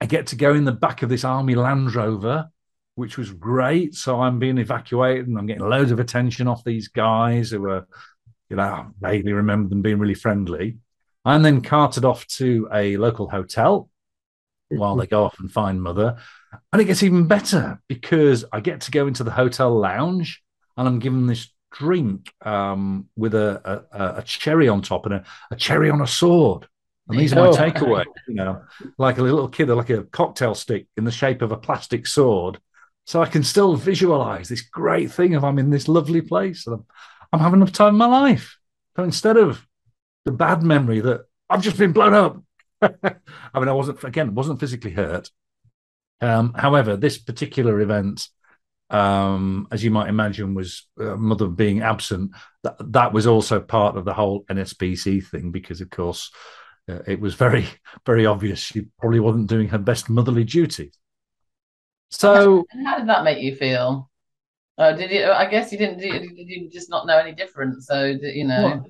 I 0.00 0.06
get 0.06 0.28
to 0.28 0.36
go 0.36 0.54
in 0.54 0.64
the 0.64 0.72
back 0.72 1.02
of 1.02 1.08
this 1.08 1.24
army 1.24 1.54
Land 1.54 1.94
Rover, 1.94 2.50
which 2.96 3.16
was 3.16 3.32
great. 3.32 3.94
So 3.94 4.20
I'm 4.20 4.38
being 4.38 4.58
evacuated 4.58 5.26
and 5.26 5.38
I'm 5.38 5.46
getting 5.46 5.68
loads 5.68 5.90
of 5.90 6.00
attention 6.00 6.48
off 6.48 6.64
these 6.64 6.88
guys 6.88 7.50
who 7.50 7.60
were, 7.60 7.86
you 8.48 8.56
know, 8.56 8.62
I 8.62 8.86
vaguely 9.00 9.32
remember 9.32 9.68
them 9.68 9.82
being 9.82 9.98
really 9.98 10.14
friendly. 10.14 10.78
I'm 11.24 11.42
then 11.42 11.60
carted 11.60 12.04
off 12.04 12.26
to 12.38 12.68
a 12.72 12.96
local 12.96 13.28
hotel 13.28 13.90
while 14.68 14.96
they 14.96 15.06
go 15.06 15.24
off 15.24 15.38
and 15.40 15.50
find 15.50 15.82
mother. 15.82 16.16
And 16.72 16.80
it 16.82 16.86
gets 16.86 17.02
even 17.02 17.26
better 17.26 17.80
because 17.88 18.44
I 18.52 18.60
get 18.60 18.80
to 18.82 18.90
go 18.90 19.06
into 19.06 19.24
the 19.24 19.30
hotel 19.30 19.76
lounge 19.76 20.42
and 20.76 20.86
I'm 20.88 20.98
given 20.98 21.26
this 21.26 21.48
drink 21.72 22.32
um, 22.42 23.08
with 23.16 23.34
a, 23.34 23.84
a, 23.92 24.18
a 24.18 24.22
cherry 24.22 24.68
on 24.68 24.82
top 24.82 25.06
and 25.06 25.14
a, 25.16 25.24
a 25.50 25.56
cherry 25.56 25.90
on 25.90 26.00
a 26.00 26.06
sword. 26.06 26.66
And 27.08 27.18
these 27.18 27.32
are 27.32 27.36
my 27.36 27.48
Oh. 27.48 27.52
takeaway, 27.52 28.04
you 28.26 28.34
know, 28.34 28.62
like 28.98 29.18
a 29.18 29.22
little 29.22 29.48
kid, 29.48 29.68
like 29.68 29.90
a 29.90 30.02
cocktail 30.04 30.54
stick 30.56 30.86
in 30.96 31.04
the 31.04 31.12
shape 31.12 31.42
of 31.42 31.52
a 31.52 31.56
plastic 31.56 32.06
sword. 32.06 32.58
So 33.04 33.22
I 33.22 33.26
can 33.26 33.44
still 33.44 33.76
visualize 33.76 34.48
this 34.48 34.62
great 34.62 35.12
thing 35.12 35.36
of 35.36 35.44
I'm 35.44 35.60
in 35.60 35.70
this 35.70 35.86
lovely 35.86 36.20
place 36.20 36.66
and 36.66 36.74
I'm, 36.76 36.84
I'm 37.36 37.42
having 37.42 37.62
a 37.62 37.66
time 37.66 37.94
of 37.94 37.94
my 37.98 38.06
life. 38.06 38.58
So 38.96 39.04
instead 39.04 39.36
of 39.36 39.66
the 40.24 40.32
bad 40.32 40.62
memory 40.62 41.00
that 41.00 41.26
I've 41.50 41.62
just 41.62 41.76
been 41.76 41.92
blown 41.92 42.14
up. 42.14 42.42
I 42.82 43.58
mean, 43.58 43.68
I 43.68 43.72
wasn't 43.72 44.02
again 44.04 44.34
wasn't 44.34 44.60
physically 44.60 44.90
hurt. 44.90 45.30
Um, 46.20 46.54
however, 46.54 46.96
this 46.96 47.18
particular 47.18 47.80
event, 47.80 48.28
um, 48.88 49.68
as 49.70 49.84
you 49.84 49.90
might 49.90 50.08
imagine, 50.08 50.54
was 50.54 50.86
uh, 50.98 51.16
mother 51.16 51.46
being 51.46 51.82
absent. 51.82 52.32
That 52.62 52.76
that 52.92 53.12
was 53.12 53.26
also 53.26 53.60
part 53.60 53.96
of 53.96 54.04
the 54.04 54.14
whole 54.14 54.44
NSPC 54.44 55.26
thing 55.26 55.50
because, 55.50 55.80
of 55.80 55.90
course, 55.90 56.30
uh, 56.88 57.00
it 57.06 57.20
was 57.20 57.34
very 57.34 57.66
very 58.06 58.24
obvious 58.24 58.58
she 58.58 58.86
probably 58.98 59.20
wasn't 59.20 59.48
doing 59.48 59.68
her 59.68 59.78
best 59.78 60.08
motherly 60.08 60.44
duty. 60.44 60.90
So, 62.10 62.64
how 62.84 62.98
did 62.98 63.08
that 63.08 63.24
make 63.24 63.42
you 63.42 63.54
feel? 63.56 64.10
Uh, 64.78 64.92
did 64.92 65.10
you? 65.10 65.30
I 65.30 65.46
guess 65.46 65.72
you 65.72 65.78
didn't. 65.78 65.98
Did 65.98 66.48
you 66.48 66.68
just 66.70 66.90
not 66.90 67.06
know 67.06 67.18
any 67.18 67.32
different? 67.32 67.82
So 67.82 68.04
you 68.04 68.44
know. 68.44 68.62
well, 68.62 68.86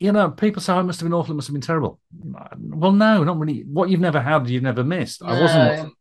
you 0.00 0.12
know, 0.12 0.30
people 0.30 0.60
say, 0.60 0.72
"Oh, 0.72 0.80
it 0.80 0.84
must 0.84 1.00
have 1.00 1.06
been 1.06 1.14
awful. 1.14 1.32
It 1.32 1.36
must 1.36 1.48
have 1.48 1.54
been 1.54 1.62
terrible." 1.62 1.98
Well, 2.22 2.92
no, 2.92 3.24
not 3.24 3.38
really. 3.38 3.62
What 3.62 3.88
you've 3.88 4.00
never 4.00 4.20
had, 4.20 4.48
you've 4.50 4.62
never 4.62 4.84
missed. 4.84 5.22
I 5.22 5.40
wasn't. 5.40 5.92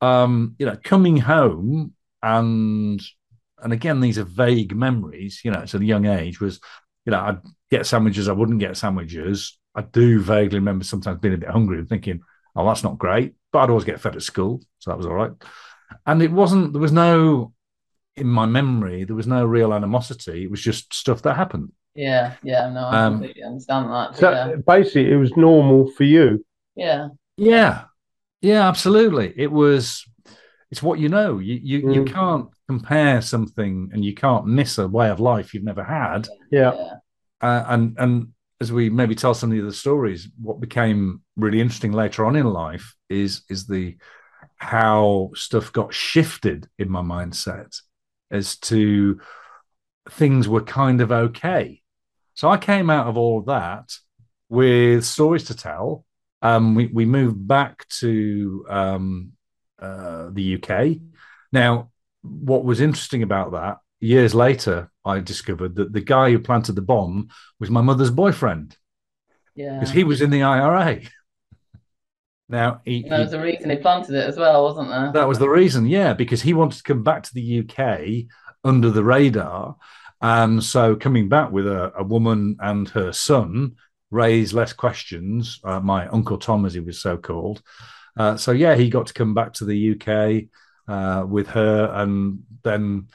um, 0.00 0.56
you 0.58 0.66
know, 0.66 0.76
coming 0.82 1.16
home 1.16 1.94
and 2.22 3.00
and 3.62 3.72
again, 3.72 4.00
these 4.00 4.18
are 4.18 4.24
vague 4.24 4.74
memories. 4.74 5.42
You 5.44 5.50
know, 5.52 5.60
it's 5.60 5.74
at 5.74 5.80
a 5.80 5.84
young 5.84 6.06
age. 6.06 6.40
Was 6.40 6.60
you 7.04 7.12
know, 7.12 7.20
I'd 7.20 7.38
get 7.70 7.86
sandwiches, 7.86 8.28
I 8.28 8.32
wouldn't 8.32 8.58
get 8.60 8.76
sandwiches. 8.76 9.58
I 9.74 9.82
do 9.82 10.20
vaguely 10.20 10.58
remember 10.58 10.84
sometimes 10.84 11.20
being 11.20 11.34
a 11.34 11.38
bit 11.38 11.50
hungry 11.50 11.78
and 11.78 11.88
thinking, 11.88 12.20
"Oh, 12.56 12.66
that's 12.66 12.82
not 12.82 12.98
great," 12.98 13.34
but 13.52 13.60
I'd 13.60 13.70
always 13.70 13.84
get 13.84 14.00
fed 14.00 14.16
at 14.16 14.22
school, 14.22 14.60
so 14.78 14.90
that 14.90 14.96
was 14.96 15.06
all 15.06 15.14
right. 15.14 15.32
And 16.06 16.22
it 16.22 16.32
wasn't. 16.32 16.72
There 16.72 16.82
was 16.82 16.92
no 16.92 17.52
in 18.16 18.26
my 18.26 18.46
memory. 18.46 19.04
There 19.04 19.16
was 19.16 19.26
no 19.26 19.44
real 19.44 19.72
animosity. 19.72 20.44
It 20.44 20.50
was 20.50 20.60
just 20.60 20.92
stuff 20.94 21.22
that 21.22 21.36
happened. 21.36 21.72
Yeah, 21.94 22.36
yeah, 22.42 22.70
no, 22.70 22.86
I 22.88 22.96
Um, 22.96 23.18
completely 23.18 23.42
understand 23.42 23.90
that. 23.90 24.16
So 24.16 24.30
yeah, 24.30 24.56
basically, 24.66 25.12
it 25.12 25.16
was 25.16 25.36
normal 25.36 25.90
for 25.90 26.04
you. 26.04 26.44
yeah, 26.74 27.08
Yeah, 27.36 27.84
yeah, 28.42 28.68
absolutely. 28.68 29.34
It 29.36 29.50
was. 29.50 30.06
It's 30.70 30.82
what 30.82 31.00
you 31.00 31.08
know. 31.08 31.38
You 31.38 31.58
you 31.62 31.78
you 31.78 32.02
Mm. 32.02 32.12
can't 32.12 32.48
compare 32.68 33.20
something, 33.22 33.90
and 33.92 34.04
you 34.04 34.14
can't 34.14 34.46
miss 34.46 34.78
a 34.78 34.86
way 34.88 35.10
of 35.10 35.20
life 35.20 35.52
you've 35.52 35.64
never 35.64 35.82
had. 35.84 36.28
Yeah. 36.50 36.72
yeah, 36.74 36.94
Uh, 37.40 37.64
and 37.68 37.96
and 37.98 38.28
as 38.60 38.70
we 38.72 38.90
maybe 38.90 39.14
tell 39.14 39.34
some 39.34 39.50
of 39.50 39.56
the 39.56 39.62
other 39.62 39.74
stories, 39.74 40.28
what 40.40 40.60
became 40.60 41.22
really 41.36 41.60
interesting 41.60 41.92
later 41.92 42.24
on 42.24 42.36
in 42.36 42.46
life 42.46 42.94
is 43.08 43.42
is 43.48 43.66
the 43.66 43.96
how 44.56 45.30
stuff 45.34 45.72
got 45.72 45.92
shifted 45.94 46.68
in 46.78 46.90
my 46.90 47.00
mindset 47.02 47.80
as 48.30 48.56
to 48.56 49.20
things 50.10 50.48
were 50.48 50.62
kind 50.62 51.00
of 51.00 51.12
okay. 51.12 51.82
So 52.34 52.48
I 52.48 52.56
came 52.56 52.90
out 52.90 53.06
of 53.06 53.16
all 53.16 53.40
of 53.40 53.46
that 53.46 53.92
with 54.48 55.04
stories 55.04 55.44
to 55.44 55.54
tell. 55.56 56.04
Um, 56.42 56.74
we 56.74 56.86
we 56.86 57.04
moved 57.04 57.46
back 57.46 57.86
to 58.00 58.64
um, 58.68 59.32
uh, 59.78 60.30
the 60.32 60.62
UK. 60.62 60.98
Now, 61.52 61.90
what 62.22 62.64
was 62.64 62.80
interesting 62.80 63.22
about 63.22 63.52
that 63.52 63.78
years 64.00 64.34
later, 64.34 64.90
I 65.04 65.20
discovered 65.20 65.76
that 65.76 65.92
the 65.92 66.00
guy 66.00 66.30
who 66.30 66.38
planted 66.38 66.72
the 66.72 66.82
bomb 66.82 67.28
was 67.58 67.70
my 67.70 67.82
mother's 67.82 68.10
boyfriend 68.10 68.76
yeah. 69.54 69.78
because 69.78 69.94
he 69.94 70.04
was 70.04 70.20
in 70.20 70.30
the 70.30 70.42
IRA. 70.42 71.02
now, 72.50 72.80
he, 72.84 73.02
there 73.08 73.20
was 73.20 73.30
he- 73.30 73.36
a 73.38 73.42
reason 73.42 73.70
he 73.70 73.76
planted 73.76 74.14
it 74.14 74.26
as 74.28 74.36
well, 74.36 74.64
wasn't 74.64 74.88
there? 74.88 75.12
that 75.12 75.28
was 75.28 75.38
the 75.38 75.48
reason, 75.48 75.86
yeah, 75.86 76.12
because 76.12 76.42
he 76.42 76.52
wanted 76.52 76.76
to 76.78 76.82
come 76.82 77.02
back 77.02 77.22
to 77.22 77.34
the 77.34 77.60
UK 77.60 78.26
under 78.64 78.90
the 78.90 79.04
radar. 79.04 79.76
And 80.20 80.62
so 80.62 80.96
coming 80.96 81.28
back 81.28 81.50
with 81.50 81.66
a, 81.66 81.92
a 81.96 82.04
woman 82.04 82.56
and 82.60 82.88
her 82.90 83.12
son 83.12 83.76
raised 84.10 84.52
less 84.52 84.72
questions. 84.72 85.60
Uh, 85.64 85.80
my 85.80 86.08
Uncle 86.08 86.38
Tom, 86.38 86.66
as 86.66 86.74
he 86.74 86.80
was 86.80 87.00
so 87.00 87.16
called. 87.16 87.62
Uh, 88.16 88.36
so, 88.36 88.52
yeah, 88.52 88.74
he 88.74 88.90
got 88.90 89.06
to 89.06 89.14
come 89.14 89.32
back 89.32 89.52
to 89.54 89.64
the 89.64 89.92
UK 89.92 90.48
uh, 90.92 91.24
with 91.24 91.46
her. 91.48 91.90
And 91.94 92.42
then 92.64 93.06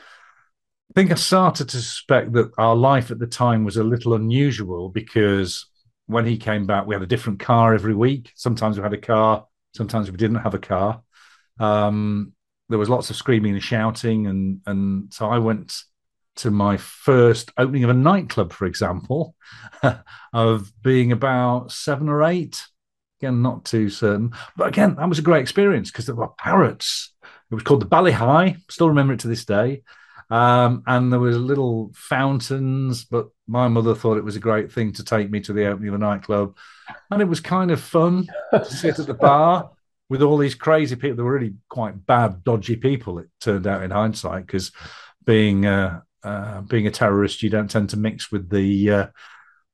I 0.89 0.93
think 0.95 1.11
I 1.11 1.15
started 1.15 1.69
to 1.69 1.77
suspect 1.77 2.31
that 2.33 2.51
our 2.57 2.75
life 2.75 3.11
at 3.11 3.19
the 3.19 3.27
time 3.27 3.65
was 3.65 3.77
a 3.77 3.83
little 3.83 4.13
unusual 4.13 4.89
because 4.89 5.65
when 6.07 6.25
he 6.25 6.37
came 6.37 6.65
back, 6.65 6.85
we 6.85 6.95
had 6.95 7.01
a 7.01 7.07
different 7.07 7.39
car 7.39 7.73
every 7.73 7.95
week. 7.95 8.31
Sometimes 8.35 8.77
we 8.77 8.83
had 8.83 8.93
a 8.93 8.97
car, 8.97 9.47
sometimes 9.73 10.09
we 10.11 10.17
didn't 10.17 10.37
have 10.37 10.53
a 10.53 10.59
car. 10.59 11.01
Um, 11.59 12.33
there 12.69 12.79
was 12.79 12.89
lots 12.89 13.09
of 13.09 13.15
screaming 13.15 13.53
and 13.53 13.63
shouting, 13.63 14.27
and 14.27 14.61
and 14.65 15.13
so 15.13 15.27
I 15.27 15.37
went 15.39 15.83
to 16.37 16.51
my 16.51 16.77
first 16.77 17.51
opening 17.57 17.83
of 17.83 17.89
a 17.89 17.93
nightclub, 17.93 18.51
for 18.51 18.65
example, 18.65 19.35
of 20.33 20.71
being 20.81 21.11
about 21.11 21.71
seven 21.71 22.09
or 22.09 22.23
eight. 22.23 22.63
Again, 23.21 23.41
not 23.41 23.63
too 23.63 23.89
certain, 23.89 24.33
but 24.57 24.67
again, 24.67 24.95
that 24.95 25.07
was 25.07 25.19
a 25.19 25.23
great 25.23 25.41
experience 25.41 25.89
because 25.89 26.05
there 26.05 26.15
were 26.15 26.27
parrots. 26.37 27.13
It 27.49 27.55
was 27.55 27.63
called 27.63 27.81
the 27.81 27.85
Bali 27.85 28.11
Hai. 28.11 28.57
Still 28.69 28.89
remember 28.89 29.13
it 29.13 29.21
to 29.21 29.29
this 29.29 29.45
day. 29.45 29.83
Um, 30.29 30.81
and 30.87 31.11
there 31.11 31.19
was 31.19 31.37
little 31.37 31.91
fountains, 31.93 33.05
but 33.05 33.27
my 33.47 33.67
mother 33.67 33.93
thought 33.93 34.17
it 34.17 34.23
was 34.23 34.35
a 34.35 34.39
great 34.39 34.71
thing 34.71 34.91
to 34.93 35.03
take 35.03 35.29
me 35.29 35.39
to 35.41 35.53
the 35.53 35.67
opening 35.67 35.89
of 35.89 35.95
a 35.95 35.97
nightclub, 35.99 36.57
and 37.11 37.21
it 37.21 37.25
was 37.25 37.39
kind 37.39 37.69
of 37.69 37.79
fun 37.79 38.27
to 38.51 38.65
sit 38.65 38.97
at 38.97 39.05
the 39.05 39.13
bar 39.13 39.69
with 40.09 40.23
all 40.23 40.37
these 40.37 40.55
crazy 40.55 40.95
people. 40.95 41.15
They 41.15 41.23
were 41.23 41.33
really 41.33 41.53
quite 41.69 42.05
bad, 42.05 42.43
dodgy 42.43 42.75
people. 42.75 43.19
It 43.19 43.27
turned 43.39 43.67
out 43.67 43.83
in 43.83 43.91
hindsight, 43.91 44.47
because 44.47 44.71
being 45.25 45.67
uh, 45.67 46.01
uh, 46.23 46.61
being 46.61 46.87
a 46.87 46.91
terrorist, 46.91 47.43
you 47.43 47.51
don't 47.51 47.69
tend 47.69 47.91
to 47.91 47.97
mix 47.97 48.31
with 48.31 48.49
the 48.49 48.89
uh, 48.89 49.07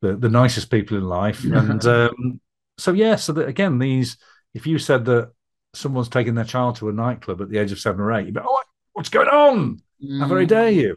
the, 0.01 0.17
the 0.17 0.29
nicest 0.29 0.70
people 0.70 0.98
in 0.98 1.05
life. 1.05 1.46
And 1.46 1.86
um, 1.86 2.41
so, 2.77 2.91
yeah. 2.91 3.15
So 3.15 3.31
that 3.34 3.48
again, 3.48 3.79
these 3.79 4.17
if 4.53 4.67
you 4.67 4.79
said 4.79 5.05
that 5.05 5.31
someone's 5.74 6.10
taking 6.10 6.36
their 6.36 6.43
child 6.43 6.75
to 6.75 6.89
a 6.89 6.93
nightclub 6.93 7.41
at 7.41 7.50
the 7.50 7.58
age 7.58 7.72
of 7.72 7.79
seven 7.79 8.01
or 8.01 8.12
eight, 8.12 8.25
you'd 8.25 8.34
be, 8.34 8.41
oh, 8.43 8.63
what's 8.91 9.08
going 9.08 9.29
on? 9.29 9.81
How 10.20 10.27
very 10.27 10.46
Mm. 10.46 10.50
dare 10.50 10.70
you? 10.72 10.96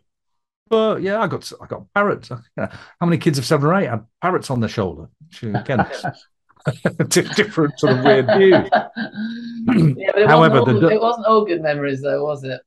But 0.68 1.02
yeah, 1.02 1.20
I 1.20 1.26
got 1.26 1.50
I 1.62 1.66
got 1.66 1.92
parrots. 1.94 2.30
How 2.56 2.68
many 3.06 3.18
kids 3.18 3.38
of 3.38 3.44
seven 3.44 3.66
or 3.68 3.75
eight 3.75 3.88
had 3.88 4.04
parrots 4.23 4.50
on 4.50 4.61
their 4.61 4.68
shoulder? 4.68 5.08
Which, 5.20 5.42
Again, 5.42 5.87
different 7.08 7.78
sort 7.78 7.99
of 7.99 8.04
weird 8.04 8.26
views. 8.26 8.68
yeah, 9.96 10.11
but 10.12 10.23
it 10.23 10.28
However, 10.28 10.61
wasn't, 10.61 10.80
the- 10.80 10.87
all, 10.87 10.92
it 10.92 11.00
wasn't 11.00 11.26
all 11.26 11.44
good 11.44 11.62
memories, 11.62 12.00
though, 12.02 12.25
was 12.25 12.44
it? 12.44 12.61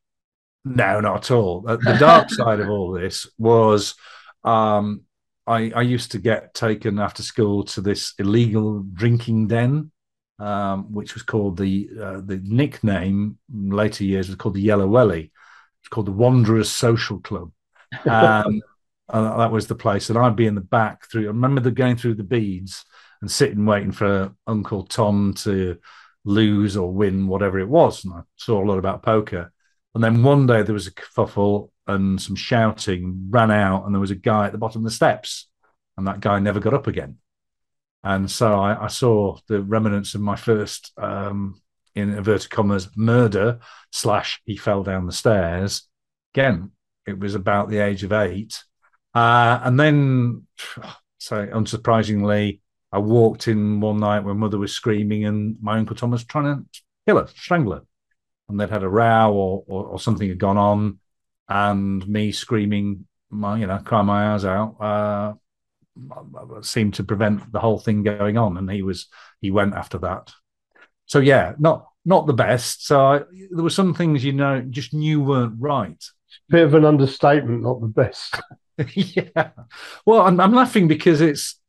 No, 0.65 0.99
not 0.99 1.17
at 1.17 1.31
all. 1.31 1.63
Uh, 1.67 1.77
The 1.77 1.97
dark 1.99 2.29
side 2.29 2.59
of 2.59 2.69
all 2.69 2.91
this 2.91 3.25
was 3.37 3.95
um, 4.43 5.01
I, 5.47 5.71
I 5.75 5.81
used 5.81 6.11
to 6.11 6.19
get 6.19 6.53
taken 6.53 6.99
after 6.99 7.23
school 7.23 7.63
to 7.65 7.81
this 7.81 8.13
illegal 8.19 8.83
drinking 8.93 9.47
den, 9.47 9.91
um, 10.39 10.91
which 10.93 11.13
was 11.13 11.23
called 11.23 11.57
the 11.57 11.89
uh, 11.99 12.21
the 12.23 12.41
nickname 12.43 13.37
in 13.51 13.69
later 13.71 14.03
years 14.03 14.27
was 14.27 14.35
called 14.35 14.55
the 14.55 14.61
Yellow 14.61 14.87
Welly. 14.87 15.31
It's 15.87 15.93
called 15.93 16.07
the 16.07 16.11
Wanderers 16.11 16.69
Social 16.69 17.21
Club. 17.21 17.49
Um, 18.03 18.61
and 19.09 19.39
that 19.39 19.53
was 19.53 19.67
the 19.67 19.75
place, 19.75 20.09
and 20.09 20.19
I'd 20.19 20.35
be 20.35 20.47
in 20.47 20.55
the 20.55 20.59
back 20.59 21.09
through. 21.09 21.23
I 21.23 21.27
remember 21.27 21.61
the 21.61 21.71
going 21.71 21.95
through 21.95 22.15
the 22.15 22.25
beads 22.25 22.83
and 23.21 23.31
sitting 23.31 23.65
waiting 23.65 23.93
for 23.93 24.33
Uncle 24.45 24.83
Tom 24.83 25.33
to 25.35 25.77
lose 26.25 26.75
or 26.75 26.91
win 26.91 27.27
whatever 27.27 27.57
it 27.57 27.69
was. 27.69 28.03
And 28.03 28.13
I 28.13 28.21
saw 28.35 28.61
a 28.61 28.67
lot 28.67 28.79
about 28.79 29.01
poker. 29.01 29.53
And 29.95 30.03
then 30.03 30.23
one 30.23 30.45
day 30.45 30.61
there 30.61 30.73
was 30.73 30.87
a 30.87 30.93
kerfuffle 30.93 31.71
and 31.87 32.21
some 32.21 32.35
shouting 32.35 33.27
ran 33.29 33.49
out, 33.49 33.85
and 33.85 33.95
there 33.95 34.01
was 34.01 34.11
a 34.11 34.15
guy 34.15 34.47
at 34.47 34.51
the 34.51 34.57
bottom 34.57 34.81
of 34.81 34.91
the 34.91 34.91
steps, 34.91 35.47
and 35.95 36.05
that 36.05 36.19
guy 36.19 36.39
never 36.39 36.59
got 36.59 36.73
up 36.73 36.87
again. 36.87 37.19
And 38.03 38.29
so 38.29 38.59
I, 38.59 38.83
I 38.83 38.87
saw 38.87 39.37
the 39.47 39.61
remnants 39.61 40.15
of 40.15 40.19
my 40.19 40.35
first, 40.35 40.91
um, 40.97 41.61
in 41.97 42.13
inverted 42.13 42.49
commas, 42.49 42.89
murder 42.95 43.59
slash 43.91 44.41
he 44.45 44.55
fell 44.55 44.83
down 44.83 45.05
the 45.05 45.11
stairs. 45.11 45.87
Again, 46.33 46.71
it 47.05 47.19
was 47.19 47.35
about 47.35 47.69
the 47.69 47.79
age 47.79 48.03
of 48.03 48.13
eight. 48.13 48.63
Uh, 49.13 49.59
and 49.63 49.79
then, 49.79 50.43
so 51.17 51.45
unsurprisingly, 51.47 52.61
I 52.91 52.99
walked 52.99 53.47
in 53.47 53.79
one 53.81 53.99
night 53.99 54.23
when 54.23 54.37
mother 54.37 54.57
was 54.57 54.71
screaming 54.71 55.25
and 55.25 55.57
my 55.61 55.77
uncle 55.77 55.95
Tom 55.95 56.11
was 56.11 56.23
trying 56.23 56.45
to 56.45 56.81
kill 57.05 57.17
her, 57.17 57.27
strangle 57.27 57.73
her 57.73 57.81
and 58.49 58.59
they'd 58.59 58.69
had 58.69 58.83
a 58.83 58.89
row 58.89 59.31
or, 59.33 59.63
or, 59.67 59.85
or 59.85 59.99
something 59.99 60.27
had 60.27 60.39
gone 60.39 60.57
on, 60.57 60.99
and 61.49 62.07
me 62.07 62.31
screaming 62.31 63.05
my, 63.29 63.59
you 63.59 63.67
know, 63.67 63.79
crying 63.79 64.05
my 64.05 64.33
eyes 64.33 64.45
out, 64.45 64.75
uh, 64.79 65.33
seemed 66.61 66.93
to 66.95 67.03
prevent 67.03 67.51
the 67.51 67.59
whole 67.59 67.79
thing 67.79 68.03
going 68.03 68.37
on. 68.37 68.57
And 68.57 68.69
he 68.71 68.81
was, 68.81 69.07
he 69.41 69.51
went 69.51 69.73
after 69.73 69.97
that. 69.99 70.31
So 71.07 71.19
yeah, 71.19 71.53
not 71.57 71.87
not 72.05 72.27
the 72.27 72.33
best. 72.33 72.85
So 72.85 73.01
I, 73.01 73.19
there 73.51 73.63
were 73.63 73.69
some 73.69 73.93
things 73.93 74.23
you 74.23 74.33
know 74.33 74.61
just 74.61 74.93
knew 74.93 75.21
weren't 75.21 75.55
right. 75.59 76.01
Bit 76.49 76.63
of 76.63 76.73
an 76.75 76.85
understatement, 76.85 77.63
not 77.63 77.81
the 77.81 77.87
best. 77.87 78.39
yeah. 78.93 79.49
Well, 80.05 80.21
I'm, 80.21 80.39
I'm 80.39 80.53
laughing 80.53 80.87
because 80.87 81.19
it's, 81.19 81.59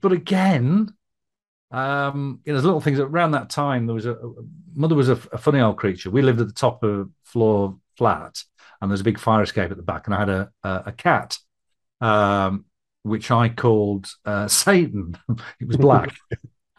but 0.00 0.12
again, 0.12 0.92
um, 1.70 2.40
you 2.44 2.52
know, 2.52 2.56
there's 2.56 2.64
little 2.64 2.80
things 2.80 3.00
around 3.00 3.32
that 3.32 3.50
time. 3.50 3.86
There 3.86 3.94
was 3.94 4.06
a, 4.06 4.14
a 4.14 4.32
mother 4.74 4.94
was 4.94 5.08
a, 5.08 5.18
a 5.32 5.38
funny 5.38 5.60
old 5.60 5.76
creature. 5.76 6.10
We 6.10 6.22
lived 6.22 6.40
at 6.40 6.46
the 6.46 6.52
top 6.52 6.82
of 6.82 7.10
floor 7.24 7.76
flat, 7.96 8.42
and 8.80 8.90
there's 8.90 9.00
a 9.00 9.04
big 9.04 9.18
fire 9.18 9.42
escape 9.42 9.70
at 9.70 9.76
the 9.76 9.82
back, 9.82 10.06
and 10.06 10.14
I 10.14 10.18
had 10.20 10.28
a 10.28 10.52
a, 10.62 10.82
a 10.86 10.92
cat, 10.92 11.36
um, 12.00 12.64
which 13.02 13.30
I 13.30 13.48
called 13.48 14.08
uh, 14.24 14.48
Satan. 14.48 15.16
it 15.60 15.66
was 15.66 15.76
black, 15.76 16.14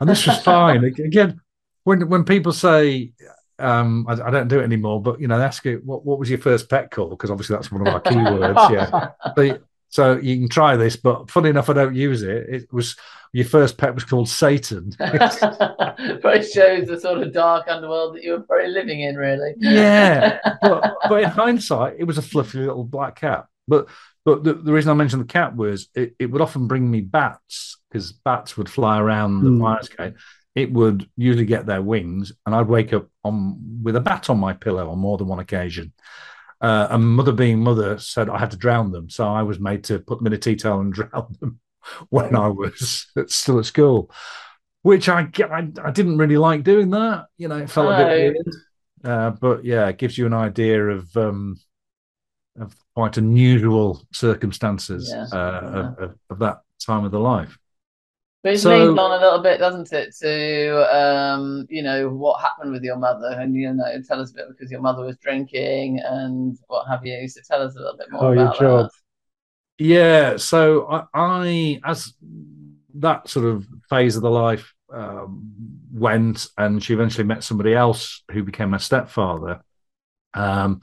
and 0.00 0.08
this 0.08 0.26
was 0.26 0.38
fine. 0.42 0.84
Again, 0.84 1.40
when 1.84 2.08
when 2.08 2.24
people 2.24 2.52
say 2.52 3.12
um, 3.58 4.06
I, 4.08 4.12
I, 4.12 4.30
don't 4.30 4.48
do 4.48 4.60
it 4.60 4.64
anymore, 4.64 5.02
but 5.02 5.20
you 5.20 5.26
know, 5.26 5.38
they 5.38 5.44
ask 5.44 5.64
you 5.64 5.80
what 5.84 6.04
what 6.04 6.18
was 6.18 6.30
your 6.30 6.38
first 6.38 6.68
pet 6.68 6.90
call 6.90 7.08
because 7.08 7.30
obviously 7.30 7.56
that's 7.56 7.72
one 7.72 7.86
of 7.86 7.92
our 7.92 8.00
keywords. 8.00 8.70
yeah, 8.70 9.08
but, 9.36 9.62
so 9.90 10.18
you 10.18 10.36
can 10.36 10.48
try 10.48 10.76
this, 10.76 10.96
but 10.96 11.30
funny 11.30 11.48
enough, 11.48 11.70
I 11.70 11.72
don't 11.72 11.94
use 11.94 12.22
it. 12.22 12.46
It 12.48 12.72
was 12.72 12.96
your 13.32 13.46
first 13.46 13.78
pet 13.78 13.94
was 13.94 14.04
called 14.04 14.28
Satan. 14.28 14.94
but 14.98 15.16
it 15.98 16.50
shows 16.50 16.88
the 16.88 16.98
sort 17.00 17.22
of 17.22 17.32
dark 17.32 17.68
underworld 17.68 18.14
that 18.14 18.22
you 18.22 18.32
were 18.32 18.40
probably 18.40 18.68
living 18.68 19.00
in, 19.00 19.16
really. 19.16 19.54
Yeah, 19.58 20.38
but, 20.62 20.94
but 21.08 21.22
in 21.22 21.30
hindsight, 21.30 21.96
it 21.98 22.04
was 22.04 22.18
a 22.18 22.22
fluffy 22.22 22.58
little 22.58 22.84
black 22.84 23.16
cat. 23.16 23.46
But 23.66 23.88
but 24.28 24.44
the, 24.44 24.52
the 24.52 24.74
reason 24.74 24.90
I 24.90 24.94
mentioned 24.94 25.22
the 25.22 25.32
cat 25.32 25.56
was 25.56 25.88
it, 25.94 26.14
it 26.18 26.26
would 26.26 26.42
often 26.42 26.68
bring 26.68 26.90
me 26.90 27.00
bats 27.00 27.78
because 27.88 28.12
bats 28.12 28.58
would 28.58 28.68
fly 28.68 28.98
around 28.98 29.42
the 29.42 29.48
mm. 29.48 29.58
fire 29.58 29.80
escape. 29.80 30.16
It 30.54 30.70
would 30.70 31.08
usually 31.16 31.46
get 31.46 31.64
their 31.64 31.80
wings, 31.80 32.32
and 32.44 32.54
I'd 32.54 32.68
wake 32.68 32.92
up 32.92 33.08
on 33.24 33.80
with 33.82 33.96
a 33.96 34.00
bat 34.00 34.28
on 34.28 34.38
my 34.38 34.52
pillow 34.52 34.90
on 34.90 34.98
more 34.98 35.16
than 35.16 35.28
one 35.28 35.38
occasion. 35.38 35.94
Uh, 36.60 36.88
and 36.90 37.06
mother 37.06 37.32
being 37.32 37.60
mother 37.60 37.98
said 37.98 38.28
I 38.28 38.36
had 38.36 38.50
to 38.50 38.58
drown 38.58 38.92
them, 38.92 39.08
so 39.08 39.26
I 39.26 39.44
was 39.44 39.58
made 39.58 39.84
to 39.84 39.98
put 39.98 40.18
them 40.18 40.26
in 40.26 40.34
a 40.34 40.38
tea 40.38 40.56
towel 40.56 40.80
and 40.80 40.92
drown 40.92 41.34
them 41.40 41.58
when 42.10 42.36
I 42.36 42.48
was 42.48 43.06
still 43.28 43.58
at 43.60 43.64
school, 43.64 44.10
which 44.82 45.08
I, 45.08 45.30
I, 45.38 45.68
I 45.82 45.90
didn't 45.90 46.18
really 46.18 46.36
like 46.36 46.64
doing 46.64 46.90
that. 46.90 47.28
You 47.38 47.48
know, 47.48 47.56
it 47.56 47.70
felt 47.70 47.88
no. 47.88 47.94
a 47.94 48.04
bit 48.04 48.34
weird. 48.34 48.54
Uh, 49.02 49.30
but 49.30 49.64
yeah, 49.64 49.88
it 49.88 49.96
gives 49.96 50.18
you 50.18 50.26
an 50.26 50.34
idea 50.34 50.86
of 50.86 51.16
um, 51.16 51.56
of 52.60 52.74
quite 52.94 53.16
unusual 53.16 54.02
circumstances 54.12 55.10
yeah. 55.12 55.24
Uh, 55.24 55.60
yeah. 55.62 56.04
Of, 56.04 56.14
of, 56.30 56.38
that 56.38 56.60
time 56.84 57.04
of 57.04 57.12
the 57.12 57.20
life. 57.20 57.56
But 58.42 58.54
it's 58.54 58.62
so, 58.62 58.76
leaned 58.76 58.98
on 58.98 59.18
a 59.18 59.22
little 59.22 59.40
bit, 59.40 59.58
doesn't 59.58 59.92
it, 59.92 60.14
to 60.20 60.96
um, 60.96 61.66
you 61.68 61.82
know 61.82 62.08
what 62.08 62.40
happened 62.40 62.70
with 62.70 62.84
your 62.84 62.96
mother, 62.96 63.36
and 63.38 63.54
you 63.54 63.72
know 63.72 64.00
tell 64.06 64.20
us 64.20 64.30
a 64.30 64.34
bit 64.34 64.44
because 64.48 64.70
your 64.70 64.80
mother 64.80 65.04
was 65.04 65.16
drinking 65.18 66.00
and 66.04 66.56
what 66.68 66.86
have 66.86 67.04
you. 67.04 67.28
So 67.28 67.40
tell 67.46 67.62
us 67.62 67.74
a 67.74 67.78
little 67.78 67.96
bit 67.96 68.10
more 68.12 68.24
oh, 68.24 68.32
about 68.32 68.60
your 68.60 68.70
job. 68.70 68.86
That. 68.86 69.84
Yeah, 69.84 70.36
so 70.36 70.88
I, 70.88 71.04
I, 71.14 71.80
as 71.84 72.14
that 72.94 73.28
sort 73.28 73.46
of 73.46 73.66
phase 73.88 74.16
of 74.16 74.22
the 74.22 74.30
life 74.30 74.72
um, 74.92 75.52
went, 75.92 76.46
and 76.56 76.82
she 76.82 76.94
eventually 76.94 77.24
met 77.24 77.44
somebody 77.44 77.74
else 77.74 78.22
who 78.30 78.42
became 78.42 78.70
my 78.70 78.78
stepfather. 78.78 79.62
Um, 80.34 80.80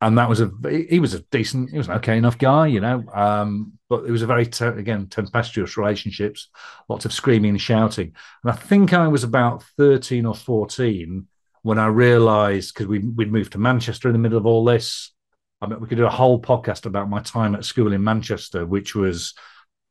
and 0.00 0.18
that 0.18 0.28
was 0.28 0.40
a 0.40 0.50
he 0.88 1.00
was 1.00 1.14
a 1.14 1.20
decent 1.20 1.70
he 1.70 1.78
was 1.78 1.88
an 1.88 1.94
okay 1.94 2.16
enough 2.18 2.38
guy 2.38 2.66
you 2.66 2.80
know 2.80 3.04
um, 3.14 3.72
but 3.88 4.04
it 4.04 4.10
was 4.10 4.22
a 4.22 4.26
very 4.26 4.48
again 4.60 5.06
tempestuous 5.06 5.76
relationships 5.76 6.48
lots 6.88 7.04
of 7.04 7.12
screaming 7.12 7.50
and 7.50 7.60
shouting. 7.60 8.12
And 8.42 8.52
i 8.52 8.54
think 8.54 8.92
i 8.92 9.08
was 9.08 9.24
about 9.24 9.62
13 9.78 10.26
or 10.26 10.34
14 10.34 11.26
when 11.62 11.78
i 11.78 11.86
realized 11.86 12.74
because 12.74 12.86
we, 12.86 12.98
we'd 12.98 13.32
moved 13.32 13.52
to 13.52 13.58
manchester 13.58 14.08
in 14.08 14.12
the 14.12 14.18
middle 14.18 14.38
of 14.38 14.46
all 14.46 14.64
this. 14.64 15.12
I 15.60 15.66
mean 15.66 15.80
we 15.80 15.88
could 15.88 15.98
do 15.98 16.06
a 16.06 16.10
whole 16.10 16.40
podcast 16.40 16.84
about 16.84 17.08
my 17.08 17.20
time 17.20 17.54
at 17.54 17.64
school 17.64 17.92
in 17.92 18.04
manchester 18.04 18.66
which 18.66 18.94
was 18.94 19.34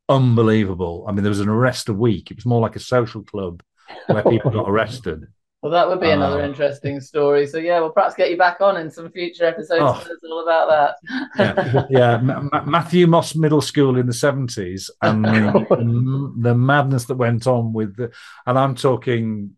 unbelievable. 0.08 1.06
I 1.08 1.12
mean 1.12 1.24
there 1.24 1.32
was 1.32 1.40
an 1.40 1.50
arrest 1.50 1.90
a 1.90 1.94
week. 1.94 2.30
It 2.30 2.38
was 2.38 2.46
more 2.46 2.62
like 2.62 2.76
a 2.76 2.80
social 2.80 3.24
club 3.24 3.64
where 4.06 4.24
people 4.24 4.52
got 4.52 4.70
arrested 4.70 5.26
well, 5.66 5.72
that 5.72 5.90
would 5.90 6.00
be 6.00 6.12
another 6.12 6.44
uh, 6.44 6.46
interesting 6.46 7.00
story. 7.02 7.48
So 7.48 7.58
yeah, 7.58 7.80
we'll 7.80 7.90
perhaps 7.90 8.14
get 8.14 8.30
you 8.30 8.38
back 8.38 8.62
on 8.62 8.78
in 8.78 8.92
some 8.92 9.10
future 9.10 9.46
episodes. 9.46 9.82
Oh, 9.82 10.06
it's 10.12 10.24
all 10.24 10.44
about 10.44 10.96
that. 11.00 11.86
yeah, 11.90 12.20
yeah. 12.22 12.62
Matthew 12.68 13.08
Moss 13.08 13.34
Middle 13.34 13.62
School 13.62 13.98
in 13.98 14.06
the 14.06 14.14
seventies, 14.14 14.92
and 15.02 15.26
the, 15.26 16.36
the, 16.40 16.54
madness 16.54 17.06
that 17.06 17.16
went 17.16 17.48
on 17.48 17.74
with 17.74 17.96
the, 17.96 18.12
and 18.46 18.60
I'm 18.60 18.76
talking, 18.76 19.56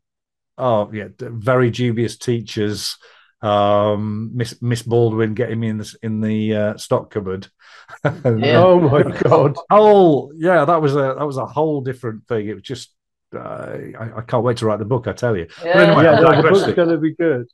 oh 0.58 0.90
yeah, 0.94 1.10
very 1.20 1.72
dubious 1.72 2.18
teachers. 2.18 2.96
Um, 3.42 4.32
Miss 4.34 4.62
Miss 4.62 4.84
Baldwin 4.84 5.34
getting 5.34 5.60
me 5.60 5.68
in 5.68 5.78
the 5.78 5.94
in 6.02 6.22
the 6.22 6.56
uh, 6.56 6.78
stock 6.78 7.12
cupboard. 7.12 7.50
yeah. 8.06 8.14
Oh 8.64 8.80
my 8.80 9.04
god! 9.04 9.58
Oh 9.70 10.32
yeah, 10.38 10.64
that 10.64 10.82
was 10.82 10.96
a 10.96 11.16
that 11.18 11.28
was 11.28 11.38
a 11.38 11.46
whole 11.46 11.82
different 11.82 12.26
thing. 12.30 12.48
It 12.48 12.54
was 12.54 12.64
just 12.64 12.94
uh, 13.36 13.78
I, 14.00 14.18
I, 14.18 14.22
can't 14.22 14.44
wait 14.44 14.58
to 14.58 14.66
write 14.66 14.80
the 14.80 14.86
book. 14.86 15.08
I 15.08 15.14
tell 15.14 15.36
you. 15.36 15.48
Yeah, 15.64 15.74
but 15.74 15.90
anyway, 15.90 16.04
yeah 16.04 16.42
the 16.42 16.50
book's 16.50 16.74
going 16.74 16.90
to 16.90 16.98
be 16.98 17.14
good. 17.14 17.48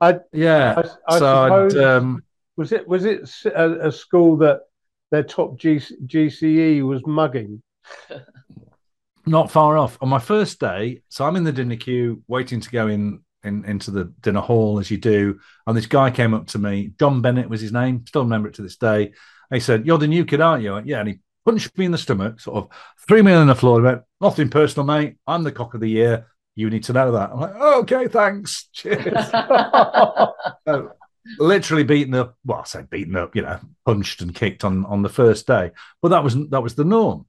I, 0.00 0.18
yeah. 0.32 0.74
I, 0.76 1.14
I 1.14 1.18
so 1.18 1.44
suppose, 1.68 1.76
um, 1.76 2.22
was 2.56 2.72
it 2.72 2.86
was 2.88 3.04
it 3.04 3.28
a, 3.46 3.88
a, 3.88 3.92
school 3.92 4.36
that 4.38 4.62
their 5.10 5.22
top 5.22 5.58
G, 5.58 5.76
GCE 5.76 6.86
was 6.86 7.02
mugging? 7.06 7.62
Not 9.26 9.50
far 9.50 9.76
off. 9.76 9.98
On 10.00 10.08
my 10.08 10.18
first 10.18 10.58
day, 10.58 11.02
so 11.08 11.26
I'm 11.26 11.36
in 11.36 11.44
the 11.44 11.52
dinner 11.52 11.76
queue, 11.76 12.22
waiting 12.26 12.60
to 12.60 12.70
go 12.70 12.88
in, 12.88 13.20
in 13.44 13.64
into 13.66 13.90
the 13.90 14.12
dinner 14.20 14.40
hall 14.40 14.78
as 14.78 14.90
you 14.90 14.96
do, 14.96 15.38
and 15.66 15.76
this 15.76 15.86
guy 15.86 16.10
came 16.10 16.34
up 16.34 16.48
to 16.48 16.58
me. 16.58 16.92
John 16.98 17.20
Bennett 17.20 17.50
was 17.50 17.60
his 17.60 17.72
name. 17.72 18.04
Still 18.06 18.22
remember 18.22 18.48
it 18.48 18.54
to 18.54 18.62
this 18.62 18.76
day. 18.76 19.12
He 19.52 19.60
said, 19.60 19.86
"You're 19.86 19.98
the 19.98 20.08
new 20.08 20.24
kid, 20.24 20.40
aren't 20.40 20.62
you?" 20.62 20.72
Went, 20.72 20.86
yeah, 20.86 21.00
and 21.00 21.08
he 21.08 21.20
punched 21.44 21.76
me 21.76 21.86
in 21.86 21.92
the 21.92 21.98
stomach, 21.98 22.40
sort 22.40 22.56
of 22.56 22.68
threw 23.06 23.22
me 23.22 23.32
on 23.32 23.46
the 23.46 23.54
floor. 23.54 23.80
He 23.80 23.84
went, 23.84 24.02
Nothing 24.20 24.50
personal, 24.50 24.86
mate. 24.86 25.16
I'm 25.26 25.42
the 25.42 25.52
cock 25.52 25.74
of 25.74 25.80
the 25.80 25.88
year. 25.88 26.26
You 26.56 26.68
need 26.68 26.84
to 26.84 26.92
know 26.92 27.12
that. 27.12 27.30
I'm 27.30 27.40
like, 27.40 27.54
oh, 27.56 27.80
okay, 27.80 28.08
thanks. 28.08 28.68
Cheers. 28.72 29.30
so, 30.66 30.92
literally 31.38 31.84
beaten 31.84 32.14
up. 32.14 32.36
Well, 32.44 32.60
I 32.60 32.64
say 32.64 32.82
beaten 32.88 33.16
up, 33.16 33.34
you 33.34 33.42
know, 33.42 33.60
punched 33.86 34.20
and 34.20 34.34
kicked 34.34 34.64
on 34.64 34.84
on 34.86 35.02
the 35.02 35.08
first 35.08 35.46
day. 35.46 35.70
But 36.02 36.08
that 36.08 36.24
was 36.24 36.36
that 36.48 36.62
was 36.62 36.74
the 36.74 36.84
norm. 36.84 37.26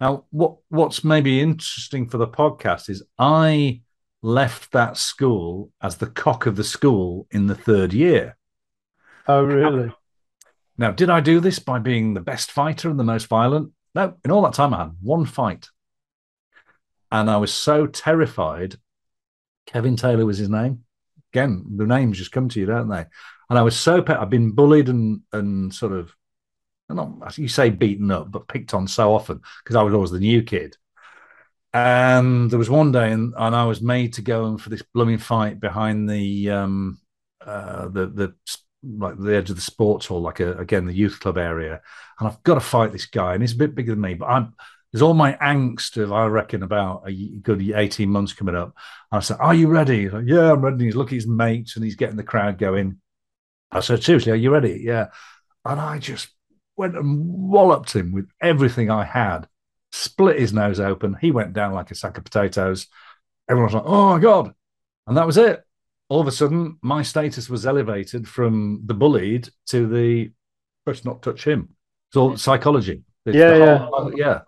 Now, 0.00 0.24
what 0.30 0.56
what's 0.68 1.04
maybe 1.04 1.40
interesting 1.40 2.08
for 2.08 2.18
the 2.18 2.26
podcast 2.26 2.88
is 2.88 3.02
I 3.18 3.82
left 4.22 4.72
that 4.72 4.96
school 4.96 5.70
as 5.80 5.96
the 5.96 6.06
cock 6.06 6.46
of 6.46 6.56
the 6.56 6.64
school 6.64 7.26
in 7.30 7.46
the 7.46 7.54
third 7.54 7.92
year. 7.92 8.36
Oh, 9.26 9.42
really? 9.42 9.92
Now, 10.80 10.92
did 10.92 11.10
I 11.10 11.20
do 11.20 11.40
this 11.40 11.58
by 11.58 11.78
being 11.78 12.14
the 12.14 12.22
best 12.22 12.50
fighter 12.50 12.88
and 12.88 12.98
the 12.98 13.04
most 13.04 13.26
violent? 13.26 13.72
No, 13.94 14.14
in 14.24 14.30
all 14.30 14.40
that 14.42 14.54
time, 14.54 14.72
I 14.72 14.84
had 14.84 14.96
one 15.02 15.26
fight. 15.26 15.68
And 17.12 17.28
I 17.28 17.36
was 17.36 17.52
so 17.52 17.86
terrified. 17.86 18.76
Kevin 19.66 19.96
Taylor 19.96 20.24
was 20.24 20.38
his 20.38 20.48
name. 20.48 20.84
Again, 21.34 21.66
the 21.76 21.84
names 21.84 22.16
just 22.16 22.32
come 22.32 22.48
to 22.48 22.58
you, 22.58 22.64
don't 22.64 22.88
they? 22.88 23.04
And 23.50 23.58
I 23.58 23.62
was 23.62 23.78
so 23.78 24.00
pe- 24.00 24.14
I've 24.14 24.30
been 24.30 24.52
bullied 24.52 24.88
and 24.88 25.20
and 25.34 25.72
sort 25.74 25.92
of 25.92 26.14
not 26.88 27.36
you 27.36 27.46
say 27.46 27.68
beaten 27.68 28.10
up, 28.10 28.32
but 28.32 28.48
picked 28.48 28.72
on 28.72 28.88
so 28.88 29.14
often 29.14 29.42
because 29.62 29.76
I 29.76 29.82
was 29.82 29.92
always 29.92 30.12
the 30.12 30.18
new 30.18 30.42
kid. 30.42 30.78
And 31.74 32.50
there 32.50 32.58
was 32.58 32.70
one 32.70 32.90
day, 32.90 33.12
and, 33.12 33.34
and 33.36 33.54
I 33.54 33.66
was 33.66 33.82
made 33.82 34.14
to 34.14 34.22
go 34.22 34.46
in 34.46 34.56
for 34.56 34.70
this 34.70 34.82
blooming 34.94 35.18
fight 35.18 35.60
behind 35.60 36.08
the 36.08 36.50
um 36.50 36.98
uh 37.44 37.88
the 37.88 38.06
the 38.06 38.34
like 38.82 39.18
the 39.18 39.34
edge 39.34 39.50
of 39.50 39.56
the 39.56 39.62
sports 39.62 40.06
hall, 40.06 40.20
like 40.20 40.40
a, 40.40 40.54
again 40.54 40.86
the 40.86 40.94
youth 40.94 41.20
club 41.20 41.38
area, 41.38 41.80
and 42.18 42.28
I've 42.28 42.42
got 42.42 42.54
to 42.54 42.60
fight 42.60 42.92
this 42.92 43.06
guy, 43.06 43.34
and 43.34 43.42
he's 43.42 43.52
a 43.52 43.58
bit 43.58 43.74
bigger 43.74 43.92
than 43.92 44.00
me, 44.00 44.14
but 44.14 44.26
I'm 44.26 44.54
there's 44.92 45.02
all 45.02 45.14
my 45.14 45.34
angst 45.34 46.02
of 46.02 46.12
I 46.12 46.26
reckon 46.26 46.62
about 46.62 47.08
a 47.08 47.12
good 47.12 47.62
18 47.62 48.08
months 48.08 48.32
coming 48.32 48.56
up. 48.56 48.74
And 49.12 49.18
I 49.18 49.20
said, 49.20 49.36
Are 49.38 49.54
you 49.54 49.68
ready? 49.68 50.08
Like, 50.08 50.24
yeah, 50.26 50.52
I'm 50.52 50.62
ready. 50.62 50.86
He's 50.86 50.96
looking 50.96 51.16
at 51.16 51.22
his 51.22 51.28
mates 51.28 51.76
and 51.76 51.84
he's 51.84 51.94
getting 51.94 52.16
the 52.16 52.24
crowd 52.24 52.58
going. 52.58 53.00
I 53.70 53.80
said, 53.80 54.02
Seriously, 54.02 54.32
are 54.32 54.36
you 54.36 54.50
ready? 54.50 54.80
Yeah. 54.82 55.06
And 55.64 55.80
I 55.80 55.98
just 55.98 56.30
went 56.76 56.96
and 56.96 57.48
walloped 57.48 57.94
him 57.94 58.12
with 58.12 58.28
everything 58.42 58.90
I 58.90 59.04
had, 59.04 59.46
split 59.92 60.40
his 60.40 60.52
nose 60.52 60.80
open. 60.80 61.16
He 61.20 61.30
went 61.30 61.52
down 61.52 61.72
like 61.72 61.92
a 61.92 61.94
sack 61.94 62.18
of 62.18 62.24
potatoes. 62.24 62.88
Everyone 63.48 63.72
was 63.72 63.74
like, 63.74 63.84
Oh 63.86 64.14
my 64.14 64.18
God. 64.18 64.52
And 65.06 65.16
that 65.16 65.26
was 65.26 65.36
it 65.36 65.62
all 66.10 66.20
of 66.20 66.26
a 66.26 66.32
sudden 66.32 66.76
my 66.82 67.02
status 67.02 67.48
was 67.48 67.64
elevated 67.64 68.28
from 68.28 68.82
the 68.84 68.94
bullied 68.94 69.48
to 69.68 69.86
the 69.86 70.30
first 70.84 71.04
not 71.04 71.22
touch 71.22 71.44
him. 71.46 71.70
It's 72.08 72.16
all 72.16 72.36
psychology. 72.36 73.04
It's 73.24 73.36
yeah, 73.36 73.78
whole, 73.78 74.12
yeah, 74.14 74.26
yeah. 74.26 74.40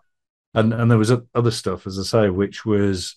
And 0.55 0.75
and 0.75 0.91
there 0.91 0.99
was 0.99 1.13
other 1.35 1.51
stuff, 1.53 1.87
as 1.87 1.99
I 1.99 2.03
say, 2.03 2.29
which 2.31 2.67
was 2.67 3.17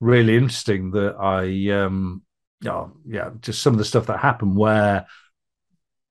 really 0.00 0.36
interesting. 0.36 0.90
That 0.90 1.16
I, 1.18 1.72
um, 1.84 2.22
oh, 2.66 2.92
yeah, 3.06 3.30
just 3.40 3.62
some 3.62 3.72
of 3.72 3.78
the 3.78 3.84
stuff 3.84 4.06
that 4.06 4.18
happened 4.18 4.56
where 4.56 5.06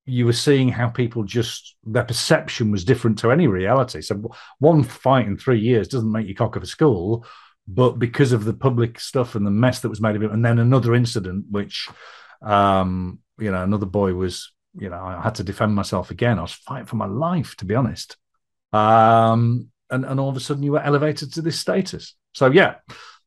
you 0.08 0.26
were 0.26 0.34
seeing 0.34 0.70
how 0.70 0.90
people 0.90 1.24
just 1.24 1.76
their 1.84 2.04
perception 2.04 2.72
was 2.72 2.84
different 2.84 3.20
to 3.20 3.32
any 3.32 3.46
reality. 3.46 4.02
So 4.02 4.32
one 4.58 4.84
fight 4.84 5.28
in 5.28 5.38
three 5.38 5.60
years 5.60 5.88
doesn't 5.88 6.12
make 6.12 6.28
you 6.28 6.36
cock 6.36 6.56
of 6.56 6.64
a 6.64 6.68
school, 6.68 7.28
but 7.68 7.98
because 8.00 8.32
of 8.32 8.46
the 8.46 8.54
public 8.54 9.00
stuff 9.00 9.36
and 9.36 9.46
the 9.46 9.52
mess 9.52 9.80
that 9.80 9.90
was 9.90 10.02
made 10.02 10.16
of 10.16 10.24
it, 10.24 10.32
and 10.32 10.46
then 10.46 10.60
another 10.60 10.94
incident, 10.94 11.46
which, 11.50 11.90
um, 12.42 13.20
you 13.40 13.52
know, 13.52 13.64
another 13.64 13.86
boy 13.88 14.14
was, 14.14 14.54
you 14.78 14.90
know, 14.90 15.02
I 15.04 15.22
had 15.22 15.36
to 15.36 15.44
defend 15.44 15.74
myself 15.74 16.12
again. 16.12 16.38
I 16.38 16.44
was 16.44 16.54
fighting 16.54 16.86
for 16.86 16.96
my 16.98 17.08
life, 17.08 17.56
to 17.58 17.66
be 17.66 17.76
honest. 17.76 18.18
Um, 18.74 19.70
and 19.90 20.06
and 20.06 20.20
all 20.20 20.30
of 20.30 20.38
a 20.38 20.40
sudden, 20.40 20.64
you 20.64 20.74
were 20.74 20.82
elevated 20.82 21.34
to 21.34 21.42
this 21.42 21.60
status. 21.60 22.16
So 22.34 22.48
yeah, 22.52 22.76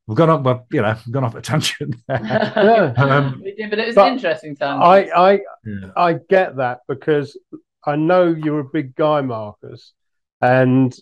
we've 0.06 0.16
gone 0.16 0.30
up, 0.30 0.42
well, 0.42 0.66
you 0.72 0.82
know, 0.82 0.96
gone 1.10 1.24
off 1.24 1.34
a 1.34 1.40
tangent. 1.42 1.96
Yeah. 2.08 2.92
Um, 2.96 3.42
but 3.70 3.78
it 3.78 3.86
was 3.86 3.94
but 3.94 4.08
an 4.08 4.14
interesting 4.14 4.56
time. 4.56 4.82
I, 4.82 5.08
I 5.10 5.40
Yeah. 5.64 5.90
I 5.96 6.12
get 6.14 6.56
that 6.56 6.80
because 6.88 7.38
I 7.84 7.96
know 7.96 8.24
you're 8.26 8.60
a 8.60 8.64
big 8.64 8.94
guy, 8.94 9.20
Marcus, 9.20 9.92
and 10.40 10.94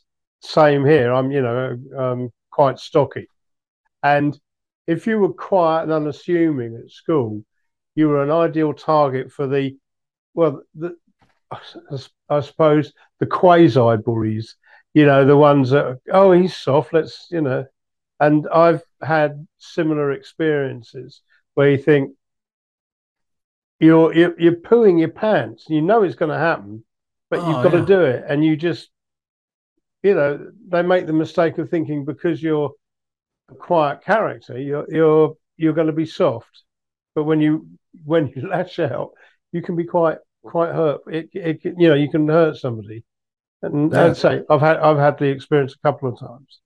same 0.42 0.84
here. 0.84 1.12
I'm, 1.12 1.30
you 1.30 1.42
know, 1.42 1.78
um, 1.96 2.32
quite 2.56 2.78
stocky, 2.78 3.28
and 4.02 4.40
if 4.86 5.06
you 5.06 5.18
were 5.18 5.32
quiet 5.32 5.82
and 5.84 5.92
unassuming 5.92 6.72
at 6.76 6.90
school, 6.90 7.44
you 7.94 8.08
were 8.08 8.22
an 8.22 8.30
ideal 8.30 8.72
target 8.72 9.32
for 9.32 9.46
the, 9.46 9.76
well, 10.34 10.62
the, 10.74 10.96
I 12.30 12.40
suppose 12.40 12.92
the 13.20 13.26
quasi 13.26 13.96
bullies. 14.02 14.56
You 14.94 15.04
know, 15.04 15.26
the 15.26 15.36
ones 15.36 15.70
that, 15.70 16.00
oh, 16.10 16.32
he's 16.32 16.56
soft. 16.56 16.92
Let's, 16.92 17.26
you 17.30 17.42
know, 17.42 17.66
and 18.18 18.46
I've 18.48 18.82
had 19.02 19.46
similar 19.58 20.12
experiences 20.12 21.20
where 21.54 21.70
you 21.70 21.78
think, 21.78 22.12
you're 23.78 24.14
you're, 24.14 24.40
you're 24.40 24.62
pooing 24.70 24.98
your 24.98 25.10
pants. 25.10 25.66
You 25.68 25.82
know 25.82 26.02
it's 26.02 26.14
going 26.22 26.32
to 26.32 26.38
happen, 26.50 26.84
but 27.28 27.40
Oh, 27.40 27.48
you've 27.48 27.64
got 27.64 27.72
yeah. 27.74 27.80
to 27.80 27.86
do 27.86 28.00
it, 28.00 28.24
and 28.28 28.44
you 28.44 28.56
just, 28.56 28.88
you 30.02 30.14
know, 30.14 30.50
they 30.68 30.82
make 30.82 31.06
the 31.06 31.12
mistake 31.12 31.58
of 31.58 31.70
thinking 31.70 32.04
because 32.04 32.42
you're 32.42 32.72
a 33.50 33.54
quiet 33.56 34.02
character, 34.04 34.58
you're 34.58 34.86
you're 34.90 35.36
you're 35.56 35.74
going 35.74 35.88
to 35.88 35.92
be 35.92 36.06
soft, 36.06 36.64
but 37.14 37.24
when 37.24 37.40
you 37.40 37.68
when 38.04 38.28
you 38.28 38.48
lash 38.50 38.78
out, 38.78 39.12
you 39.52 39.62
can 39.62 39.76
be 39.76 39.84
quite 39.84 40.18
quite 40.44 40.74
hurt. 40.74 41.02
It 41.08 41.30
it 41.34 41.60
you 41.64 41.88
know 41.88 41.94
you 41.94 42.10
can 42.10 42.28
hurt 42.28 42.56
somebody, 42.56 43.04
and 43.62 43.92
Yeah. 43.92 43.98
I'd 43.98 44.16
say 44.16 44.42
I've 44.50 44.60
had 44.62 44.78
I've 44.78 44.98
had 44.98 45.18
the 45.18 45.26
experience 45.26 45.74
a 45.74 45.88
couple 45.88 46.10
of 46.12 46.18
times. 46.20 46.60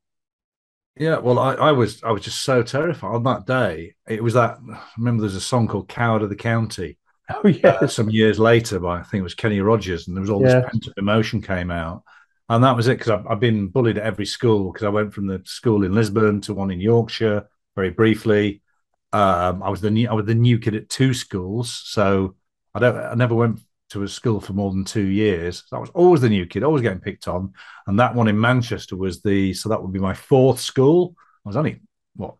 Yeah, 0.96 1.18
well, 1.18 1.38
I, 1.38 1.54
I 1.54 1.72
was 1.72 2.02
I 2.02 2.10
was 2.10 2.22
just 2.22 2.42
so 2.42 2.62
terrified 2.62 3.14
on 3.14 3.22
that 3.24 3.46
day. 3.46 3.94
It 4.06 4.22
was 4.22 4.34
that 4.34 4.58
I 4.70 4.82
remember 4.98 5.22
there's 5.22 5.34
a 5.36 5.40
song 5.40 5.66
called 5.68 5.88
"Coward 5.88 6.22
of 6.22 6.28
the 6.28 6.36
County" 6.36 6.98
Oh 7.44 7.48
uh, 7.64 7.86
some 7.88 8.10
years 8.10 8.38
later 8.38 8.80
by 8.80 9.00
I 9.00 9.02
think 9.04 9.20
it 9.20 9.24
was 9.24 9.34
Kenny 9.34 9.60
Rogers, 9.60 10.08
and 10.08 10.16
there 10.16 10.20
was 10.22 10.30
all 10.30 10.42
Yeah. 10.42 10.44
this 10.44 10.56
pent 10.56 10.88
up 10.88 10.94
emotion 10.98 11.42
came 11.42 11.70
out, 11.70 12.04
and 12.50 12.64
that 12.64 12.76
was 12.76 12.88
it 12.88 12.98
because 12.98 13.10
I've, 13.10 13.26
I've 13.28 13.40
been 13.40 13.68
bullied 13.68 13.96
at 13.96 14.04
every 14.04 14.26
school 14.26 14.72
because 14.72 14.84
I 14.84 14.90
went 14.90 15.14
from 15.14 15.28
the 15.28 15.40
school 15.44 15.84
in 15.84 15.94
Lisburn 15.94 16.40
to 16.42 16.54
one 16.54 16.72
in 16.72 16.80
Yorkshire 16.80 17.48
very 17.76 17.90
briefly. 17.90 18.60
Um, 19.12 19.62
I 19.62 19.70
was 19.70 19.80
the 19.80 19.90
new 19.90 20.08
I 20.08 20.14
was 20.14 20.26
the 20.26 20.34
new 20.34 20.58
kid 20.58 20.74
at 20.74 20.88
two 20.88 21.14
schools, 21.14 21.72
so 21.72 22.34
I 22.74 22.80
don't 22.80 22.96
I 22.96 23.14
never 23.14 23.36
went 23.36 23.60
to 23.90 24.02
a 24.02 24.08
school 24.08 24.40
for 24.40 24.52
more 24.52 24.72
than 24.72 24.84
two 24.84 25.06
years. 25.06 25.62
So 25.68 25.76
I 25.76 25.80
was 25.80 25.90
always 25.90 26.22
the 26.22 26.28
new 26.28 26.44
kid, 26.44 26.64
always 26.64 26.82
getting 26.82 27.00
picked 27.00 27.28
on, 27.28 27.52
and 27.86 28.00
that 28.00 28.16
one 28.16 28.26
in 28.26 28.40
Manchester 28.40 28.96
was 28.96 29.22
the 29.22 29.54
so 29.54 29.68
that 29.68 29.80
would 29.80 29.92
be 29.92 30.00
my 30.00 30.14
fourth 30.14 30.58
school. 30.58 31.14
I 31.46 31.48
was 31.48 31.56
only 31.56 31.80
what 32.16 32.34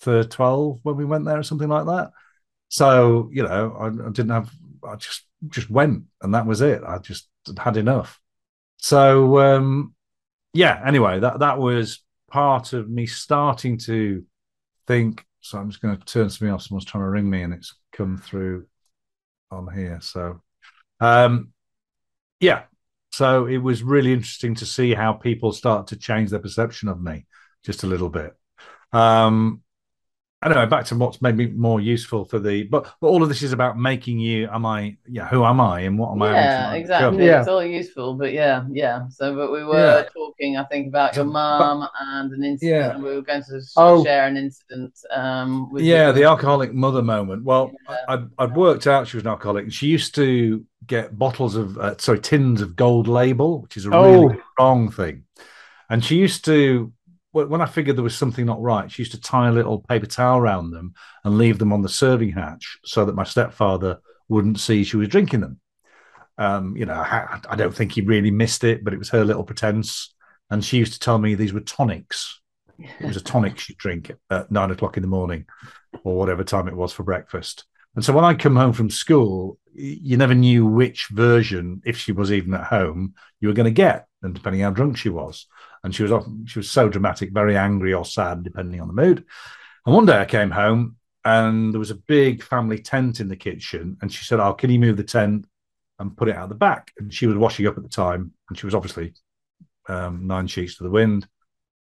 third 0.00 0.32
twelve 0.32 0.80
when 0.82 0.96
we 0.96 1.04
went 1.04 1.24
there 1.24 1.38
or 1.38 1.44
something 1.44 1.68
like 1.68 1.86
that. 1.86 2.10
So 2.70 3.30
you 3.32 3.44
know, 3.44 3.76
I, 3.78 3.86
I 3.86 4.10
didn't 4.10 4.30
have. 4.30 4.50
I 4.82 4.96
just 4.96 5.24
just 5.46 5.70
went, 5.70 6.04
and 6.22 6.34
that 6.34 6.46
was 6.46 6.60
it. 6.60 6.82
I 6.84 6.98
just 6.98 7.28
had 7.56 7.76
enough. 7.76 8.20
So 8.78 9.38
um, 9.38 9.94
yeah. 10.54 10.82
Anyway, 10.84 11.20
that 11.20 11.40
that 11.40 11.58
was 11.58 12.02
part 12.30 12.72
of 12.72 12.88
me 12.88 13.06
starting 13.06 13.78
to 13.78 14.24
think. 14.86 15.24
So 15.40 15.58
I'm 15.58 15.70
just 15.70 15.80
going 15.80 15.96
to 15.96 16.04
turn 16.04 16.30
something 16.30 16.52
off. 16.52 16.62
Someone's 16.62 16.84
trying 16.84 17.04
to 17.04 17.10
ring 17.10 17.28
me, 17.28 17.42
and 17.42 17.54
it's 17.54 17.74
come 17.92 18.16
through 18.16 18.66
on 19.50 19.72
here. 19.72 19.98
So 20.00 20.40
um, 21.00 21.52
yeah. 22.40 22.64
So 23.10 23.46
it 23.46 23.58
was 23.58 23.82
really 23.82 24.12
interesting 24.12 24.54
to 24.56 24.66
see 24.66 24.94
how 24.94 25.12
people 25.12 25.52
start 25.52 25.88
to 25.88 25.96
change 25.96 26.30
their 26.30 26.40
perception 26.40 26.88
of 26.88 27.00
me 27.00 27.26
just 27.64 27.82
a 27.82 27.86
little 27.86 28.10
bit. 28.10 28.36
Um, 28.92 29.62
anyway, 30.44 30.66
back 30.66 30.84
to 30.86 30.94
what's 30.96 31.20
maybe 31.20 31.48
more 31.48 31.80
useful 31.80 32.24
for 32.24 32.38
the, 32.38 32.62
but, 32.64 32.86
but 33.00 33.08
all 33.08 33.22
of 33.22 33.28
this 33.28 33.42
is 33.42 33.52
about 33.52 33.78
making 33.78 34.18
you. 34.18 34.48
Am 34.48 34.64
I? 34.64 34.96
Yeah, 35.08 35.26
who 35.28 35.44
am 35.44 35.60
I, 35.60 35.80
and 35.80 35.98
what 35.98 36.12
am 36.12 36.22
I? 36.22 36.32
yeah, 36.32 36.72
exactly. 36.74 37.26
Yeah. 37.26 37.40
It's 37.40 37.48
all 37.48 37.64
useful, 37.64 38.14
but 38.14 38.32
yeah, 38.32 38.64
yeah. 38.70 39.08
So, 39.10 39.34
but 39.34 39.50
we 39.52 39.64
were 39.64 40.02
Yeah. 40.02 40.08
talking, 40.14 40.56
I 40.56 40.64
think, 40.64 40.88
about 40.88 41.16
your 41.16 41.24
But- 41.24 41.32
mum 41.32 41.88
and 42.00 42.32
an 42.32 42.44
incident, 42.44 42.76
Yeah. 42.80 42.94
and 42.94 43.02
we 43.02 43.14
were 43.14 43.22
going 43.22 43.42
to 43.42 43.60
Oh. 43.76 44.04
share 44.04 44.26
an 44.26 44.36
incident. 44.36 44.94
Um, 45.14 45.70
with 45.72 45.82
Yeah, 45.84 46.08
you. 46.08 46.12
the 46.14 46.24
alcoholic 46.24 46.72
mother 46.72 47.02
moment. 47.02 47.44
Well, 47.44 47.72
Yeah. 47.88 47.96
I, 48.08 48.12
I'd, 48.14 48.28
I'd 48.38 48.56
worked 48.56 48.86
out 48.86 49.08
she 49.08 49.16
was 49.16 49.24
an 49.24 49.30
alcoholic, 49.30 49.64
and 49.64 49.72
she 49.74 49.88
used 49.88 50.14
to 50.16 50.64
get 50.86 51.18
bottles 51.18 51.56
of, 51.56 51.76
uh, 51.78 51.96
sorry, 51.98 52.20
tins 52.20 52.60
of 52.62 52.76
Gold 52.76 53.08
Label, 53.08 53.60
which 53.62 53.76
is 53.76 53.86
a 53.86 53.90
Oh. 53.92 54.22
really 54.26 54.38
strong 54.52 54.90
thing. 54.90 55.24
And 55.90 56.04
she 56.04 56.16
used 56.16 56.44
to, 56.44 56.92
wh- 56.96 56.97
when 57.46 57.60
I 57.60 57.66
figured 57.66 57.96
there 57.96 58.02
was 58.02 58.16
something 58.16 58.46
not 58.46 58.60
right, 58.60 58.90
she 58.90 59.02
used 59.02 59.12
to 59.12 59.20
tie 59.20 59.48
a 59.48 59.52
little 59.52 59.80
paper 59.82 60.06
towel 60.06 60.38
around 60.38 60.70
them 60.70 60.94
and 61.24 61.38
leave 61.38 61.58
them 61.58 61.72
on 61.72 61.82
the 61.82 61.88
serving 61.88 62.32
hatch 62.32 62.78
so 62.84 63.04
that 63.04 63.14
my 63.14 63.24
stepfather 63.24 63.98
wouldn't 64.28 64.60
see 64.60 64.84
she 64.84 64.96
was 64.96 65.08
drinking 65.08 65.40
them. 65.40 65.60
Um, 66.38 66.76
you 66.76 66.86
know, 66.86 66.94
I, 66.94 67.40
I 67.48 67.56
don't 67.56 67.74
think 67.74 67.92
he 67.92 68.00
really 68.00 68.30
missed 68.30 68.64
it, 68.64 68.84
but 68.84 68.92
it 68.92 68.98
was 68.98 69.10
her 69.10 69.24
little 69.24 69.44
pretense. 69.44 70.14
And 70.50 70.64
she 70.64 70.78
used 70.78 70.94
to 70.94 71.00
tell 71.00 71.18
me 71.18 71.34
these 71.34 71.52
were 71.52 71.60
tonics. 71.60 72.40
It 72.78 73.06
was 73.06 73.16
a 73.16 73.20
tonic 73.20 73.58
she'd 73.58 73.76
drink 73.76 74.12
at 74.30 74.50
nine 74.50 74.70
o'clock 74.70 74.96
in 74.96 75.02
the 75.02 75.08
morning 75.08 75.46
or 76.04 76.16
whatever 76.16 76.44
time 76.44 76.68
it 76.68 76.76
was 76.76 76.92
for 76.92 77.02
breakfast. 77.02 77.64
And 77.96 78.04
so 78.04 78.12
when 78.12 78.24
I 78.24 78.34
come 78.34 78.54
home 78.54 78.72
from 78.72 78.90
school, 78.90 79.58
you 79.74 80.16
never 80.16 80.34
knew 80.34 80.64
which 80.64 81.08
version, 81.10 81.82
if 81.84 81.98
she 81.98 82.12
was 82.12 82.30
even 82.30 82.54
at 82.54 82.64
home, 82.64 83.14
you 83.40 83.48
were 83.48 83.54
going 83.54 83.64
to 83.64 83.70
get, 83.70 84.06
and 84.22 84.34
depending 84.34 84.62
how 84.62 84.70
drunk 84.70 84.96
she 84.96 85.08
was. 85.08 85.46
And 85.84 85.94
she 85.94 86.02
was 86.02 86.12
often 86.12 86.46
she 86.46 86.58
was 86.58 86.70
so 86.70 86.88
dramatic, 86.88 87.32
very 87.32 87.56
angry 87.56 87.94
or 87.94 88.04
sad, 88.04 88.42
depending 88.42 88.80
on 88.80 88.88
the 88.88 88.94
mood. 88.94 89.24
And 89.86 89.94
one 89.94 90.06
day 90.06 90.18
I 90.18 90.24
came 90.24 90.50
home 90.50 90.96
and 91.24 91.72
there 91.72 91.78
was 91.78 91.90
a 91.90 91.96
big 91.96 92.42
family 92.42 92.78
tent 92.78 93.20
in 93.20 93.28
the 93.28 93.36
kitchen, 93.36 93.96
and 94.00 94.12
she 94.12 94.24
said, 94.24 94.40
"Oh, 94.40 94.54
can 94.54 94.70
you 94.70 94.78
move 94.78 94.96
the 94.96 95.04
tent 95.04 95.46
and 95.98 96.16
put 96.16 96.28
it 96.28 96.36
out 96.36 96.48
the 96.48 96.54
back?" 96.54 96.92
And 96.98 97.12
she 97.12 97.26
was 97.26 97.36
washing 97.36 97.66
up 97.66 97.76
at 97.76 97.82
the 97.82 97.88
time, 97.88 98.32
and 98.48 98.58
she 98.58 98.66
was 98.66 98.74
obviously 98.74 99.14
um, 99.88 100.26
nine 100.26 100.46
sheets 100.46 100.76
to 100.76 100.84
the 100.84 100.90
wind. 100.90 101.26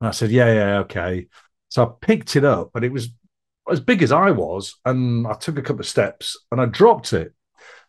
And 0.01 0.09
I 0.09 0.11
said, 0.13 0.31
"Yeah, 0.31 0.53
yeah, 0.53 0.79
okay." 0.81 1.29
So 1.69 1.85
I 1.85 1.91
picked 2.01 2.37
it 2.37 2.45
up, 2.45 2.71
but 2.73 2.85
it 2.85 2.93
was 2.93 3.11
as 3.71 3.81
big 3.81 4.03
as 4.03 4.13
I 4.13 4.31
was, 4.31 4.77
and 4.85 5.27
I 5.27 5.35
took 5.35 5.59
a 5.59 5.63
couple 5.63 5.81
of 5.81 5.87
steps 5.87 6.37
and 6.51 6.61
I 6.61 6.67
dropped 6.67 7.13
it. 7.13 7.35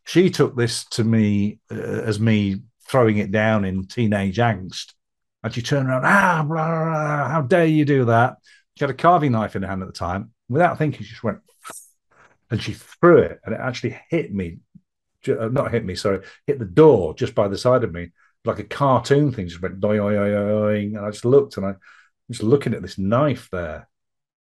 She 0.06 0.30
took 0.30 0.56
this 0.56 0.86
to 0.92 1.04
me 1.04 1.60
uh, 1.72 1.76
as 1.76 2.20
me 2.20 2.62
throwing 2.88 3.18
it 3.18 3.32
down 3.32 3.66
in 3.66 3.88
teenage 3.88 4.38
angst, 4.38 4.94
and 5.44 5.54
she 5.54 5.62
turned 5.62 5.88
around, 5.88 6.06
ah, 6.06 6.44
blah, 6.44 6.68
blah, 6.68 6.84
blah, 6.86 7.30
how 7.30 7.42
dare 7.42 7.66
you 7.66 7.86
do 7.86 8.06
that? 8.06 8.38
She 8.76 8.84
had 8.84 8.90
a 8.90 8.94
carving 8.94 9.32
knife 9.32 9.56
in 9.56 9.64
her 9.64 9.68
hand 9.68 9.82
at 9.82 9.88
the 9.88 9.94
time. 9.94 10.32
Without 10.50 10.78
thinking, 10.78 11.04
she 11.04 11.12
just 11.12 11.24
went, 11.24 11.40
and 12.52 12.62
she 12.62 12.74
threw 12.74 13.20
it, 13.20 13.40
and 13.46 13.54
it 13.54 13.62
actually 13.62 14.00
hit 14.10 14.34
me, 14.34 14.60
uh, 15.28 15.50
not 15.50 15.72
hit 15.72 15.86
me, 15.86 15.96
sorry, 15.96 16.22
hit 16.46 16.60
the 16.60 16.66
door 16.66 17.14
just 17.16 17.36
by 17.36 17.48
the 17.48 17.58
side 17.58 17.84
of 17.84 17.94
me, 17.94 18.10
like 18.46 18.60
a 18.60 18.64
cartoon 18.64 19.32
thing. 19.32 19.48
Just 19.48 19.62
went 19.62 19.80
doing, 19.80 20.96
and 20.96 21.06
I 21.06 21.12
just 21.12 21.26
looked, 21.26 21.58
and 21.58 21.66
I 21.66 21.76
was 22.28 22.44
looking 22.44 22.74
at 22.74 22.82
this 22.82 22.98
knife 22.98 23.50
there, 23.52 23.88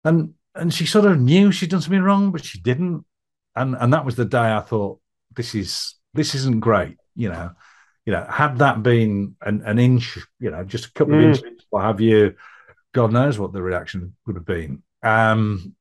and 0.05 0.35
and 0.55 0.73
she 0.73 0.87
sort 0.87 1.07
of 1.07 1.19
knew 1.19 1.51
she'd 1.53 1.71
done 1.71 1.81
something 1.81 2.03
wrong, 2.03 2.33
but 2.33 2.45
she 2.45 2.61
didn't. 2.61 3.05
And 3.55 3.77
and 3.79 3.93
that 3.93 4.05
was 4.05 4.17
the 4.17 4.25
day 4.25 4.53
I 4.53 4.61
thought 4.61 5.01
this 5.35 5.55
is 5.55 5.95
this 6.15 6.35
isn't 6.35 6.61
great. 6.61 6.97
You 7.15 7.29
know, 7.29 7.51
you 8.05 8.13
know, 8.13 8.25
had 8.29 8.59
that 8.59 8.83
been 8.83 9.37
an, 9.43 9.63
an 9.65 9.79
inch, 9.79 10.19
you 10.41 10.51
know, 10.51 10.65
just 10.65 10.87
a 10.87 10.93
couple 10.93 11.15
Mm. 11.15 11.23
of 11.23 11.29
inches, 11.29 11.67
what 11.71 11.85
have 11.85 12.01
you, 12.01 12.35
God 12.95 13.13
knows 13.13 13.39
what 13.39 13.53
the 13.53 13.63
reaction 13.63 14.15
would 14.27 14.37
have 14.37 14.45
been. 14.47 14.83
Um, 15.03 15.75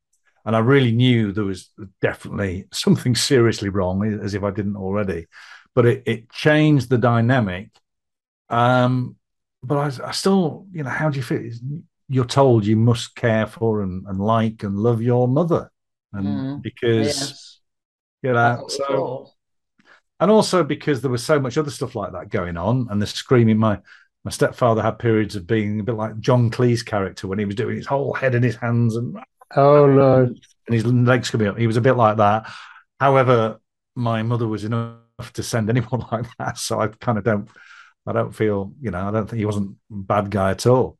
and 0.45 0.55
I 0.55 0.59
really 0.59 0.91
knew 0.91 1.31
there 1.31 1.43
was 1.45 1.69
definitely 2.01 2.67
something 2.73 3.15
seriously 3.15 3.69
wrong, 3.69 4.03
as 4.23 4.33
if 4.33 4.43
I 4.43 4.51
didn't 4.51 4.75
already. 4.77 5.27
But 5.75 5.85
it, 5.85 6.03
it 6.05 6.31
changed 6.31 6.89
the 6.89 6.97
dynamic. 6.97 7.69
Um, 8.49 9.15
but 9.63 9.77
I, 10.01 10.07
I 10.07 10.11
still, 10.11 10.67
you 10.71 10.83
know, 10.83 10.89
how 10.89 11.09
do 11.09 11.17
you 11.17 11.23
feel? 11.23 11.49
You're 12.09 12.25
told 12.25 12.65
you 12.65 12.75
must 12.75 13.15
care 13.15 13.47
for 13.47 13.81
and, 13.81 14.05
and 14.07 14.19
like 14.19 14.63
and 14.63 14.77
love 14.77 15.01
your 15.01 15.27
mother, 15.27 15.71
and 16.13 16.25
Mm, 16.27 16.61
because 16.61 17.07
Yes, 17.07 17.59
you 18.21 18.33
know, 18.33 18.65
so. 18.67 19.33
And 20.21 20.31
also 20.31 20.63
because 20.63 21.01
there 21.01 21.11
was 21.11 21.25
so 21.25 21.39
much 21.39 21.57
other 21.57 21.71
stuff 21.71 21.95
like 21.95 22.13
that 22.13 22.29
going 22.29 22.55
on, 22.55 22.87
and 22.89 23.01
the 23.01 23.07
screaming. 23.07 23.57
My 23.57 23.79
my 24.23 24.31
stepfather 24.31 24.81
had 24.83 24.99
periods 24.99 25.35
of 25.35 25.47
being 25.47 25.79
a 25.79 25.83
bit 25.83 25.95
like 25.95 26.19
John 26.19 26.51
Cleese 26.51 26.85
character 26.85 27.27
when 27.27 27.39
he 27.39 27.45
was 27.45 27.55
doing 27.55 27.75
his 27.75 27.87
whole 27.87 28.13
head 28.13 28.35
in 28.35 28.43
his 28.43 28.55
hands 28.55 28.95
and 28.95 29.17
Oh 29.55 29.85
no, 29.87 30.23
and 30.23 30.73
his 30.73 30.85
legs 30.85 31.29
coming 31.29 31.47
up. 31.47 31.57
He 31.57 31.67
was 31.67 31.77
a 31.77 31.81
bit 31.81 31.97
like 31.97 32.17
that. 32.17 32.49
However, 32.99 33.59
my 33.95 34.23
mother 34.23 34.47
was 34.47 34.63
enough 34.63 34.99
to 35.33 35.43
send 35.43 35.69
anyone 35.71 36.05
like 36.11 36.25
that, 36.37 36.57
so 36.57 36.79
I 36.79 36.87
kind 36.87 37.17
of 37.17 37.23
don't. 37.23 37.49
I 38.07 38.13
don't 38.13 38.31
feel, 38.33 38.73
you 38.81 38.89
know, 38.89 39.07
I 39.07 39.11
don't 39.11 39.29
think 39.29 39.37
he 39.37 39.45
wasn't 39.45 39.77
a 39.91 39.95
bad 39.95 40.31
guy 40.31 40.51
at 40.51 40.65
all. 40.65 40.97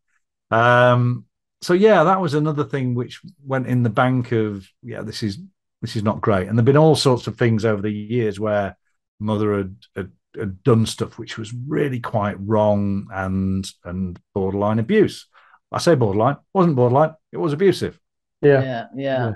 Um, 0.52 1.26
so 1.62 1.74
yeah, 1.74 2.04
that 2.04 2.22
was 2.22 2.36
another 2.36 2.64
thing 2.64 2.94
which 2.94 3.22
went 3.44 3.66
in 3.66 3.82
the 3.82 3.90
bank 3.90 4.32
of, 4.32 4.68
yeah, 4.84 5.02
this 5.02 5.24
is 5.24 5.40
this 5.82 5.96
is 5.96 6.04
not 6.04 6.22
great. 6.22 6.48
And 6.48 6.58
there've 6.58 6.66
been 6.66 6.78
all 6.78 6.96
sorts 6.96 7.26
of 7.26 7.38
things 7.38 7.66
over 7.66 7.82
the 7.82 7.92
years 7.92 8.40
where 8.40 8.78
mother 9.22 9.58
had, 9.58 9.76
had, 9.96 10.12
had 10.38 10.64
done 10.64 10.86
stuff 10.86 11.18
which 11.18 11.38
was 11.38 11.54
really 11.54 12.00
quite 12.00 12.36
wrong 12.40 13.08
and 13.14 13.70
and 13.84 14.20
borderline 14.34 14.80
abuse. 14.80 15.28
I 15.72 15.78
say 15.78 15.96
borderline, 15.96 16.38
wasn't 16.54 16.76
borderline, 16.76 17.14
it 17.32 17.38
was 17.38 17.54
abusive. 17.54 18.00
Yeah. 18.42 18.62
Yeah. 18.62 18.86
Yeah. 18.96 19.32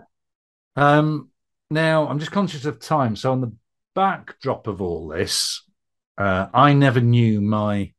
Um, 0.76 1.30
now 1.70 2.08
I'm 2.08 2.20
just 2.20 2.32
conscious 2.32 2.66
of 2.66 2.80
time. 2.80 3.16
So 3.16 3.32
on 3.32 3.42
the 3.42 3.54
backdrop 3.94 4.68
of 4.68 4.82
all 4.82 5.08
this, 5.08 5.64
uh, 6.18 6.48
I 6.54 6.74
never 6.74 7.00
knew 7.00 7.42
my 7.42 7.94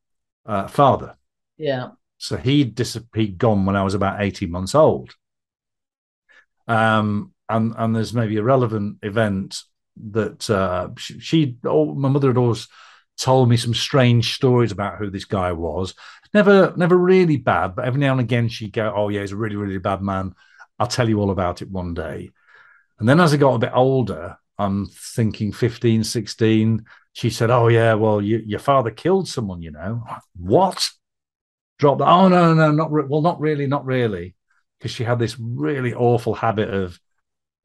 uh, 0.44 0.68
father. 0.68 1.16
Yeah. 1.57 1.90
So 2.18 2.37
he'd, 2.37 2.75
dis- 2.75 2.99
he'd 3.14 3.38
gone 3.38 3.66
when 3.66 3.77
I 3.77 3.83
was 3.83 3.94
about 3.94 4.22
18 4.22 4.51
months 4.51 4.75
old. 4.75 5.14
Um, 6.68 7.33
and, 7.49 7.75
and 7.77 7.94
there's 7.94 8.14
maybe 8.14 8.37
a 8.37 8.42
relevant 8.42 8.99
event 9.03 9.62
that 10.11 10.48
uh, 10.50 10.90
she, 10.96 11.20
she 11.20 11.59
oh, 11.64 11.94
my 11.94 12.09
mother 12.09 12.28
had 12.28 12.37
always 12.37 12.68
told 13.16 13.48
me 13.48 13.56
some 13.56 13.74
strange 13.74 14.35
stories 14.35 14.72
about 14.72 14.98
who 14.98 15.11
this 15.11 15.24
guy 15.24 15.52
was. 15.52 15.94
Never, 16.35 16.74
never 16.76 16.96
really 16.96 17.37
bad, 17.37 17.74
but 17.74 17.87
every 17.87 18.00
now 18.00 18.12
and 18.12 18.20
again 18.20 18.48
she'd 18.48 18.72
go, 18.72 18.92
"Oh 18.94 19.09
yeah, 19.09 19.20
he's 19.20 19.32
a 19.32 19.37
really, 19.37 19.56
really 19.56 19.78
bad 19.78 20.02
man. 20.02 20.35
I'll 20.78 20.87
tell 20.87 21.09
you 21.09 21.20
all 21.20 21.30
about 21.30 21.62
it 21.62 21.70
one 21.70 21.94
day." 21.94 22.30
And 22.98 23.09
then 23.09 23.20
as 23.20 23.32
I 23.32 23.37
got 23.37 23.54
a 23.54 23.59
bit 23.59 23.72
older, 23.74 24.37
I'm 24.59 24.87
thinking 24.87 25.52
15, 25.52 26.04
16, 26.04 26.85
she 27.12 27.30
said, 27.30 27.50
"Oh 27.50 27.68
yeah, 27.68 27.94
well 27.94 28.20
you, 28.20 28.42
your 28.44 28.61
father 28.61 28.90
killed 28.90 29.28
someone, 29.28 29.62
you 29.62 29.70
know." 29.70 30.04
What? 30.37 30.88
Drop 31.78 31.98
that. 31.98 32.09
Oh 32.09 32.28
no, 32.28 32.54
no, 32.54 32.70
not 32.70 32.92
re- 32.92 33.04
well, 33.09 33.22
not 33.22 33.40
really, 33.40 33.66
not 33.66 33.85
really, 33.85 34.35
because 34.78 34.90
she 34.90 35.04
had 35.04 35.18
this 35.18 35.38
really 35.38 35.94
awful 35.94 36.35
habit 36.35 36.70
of 36.72 36.98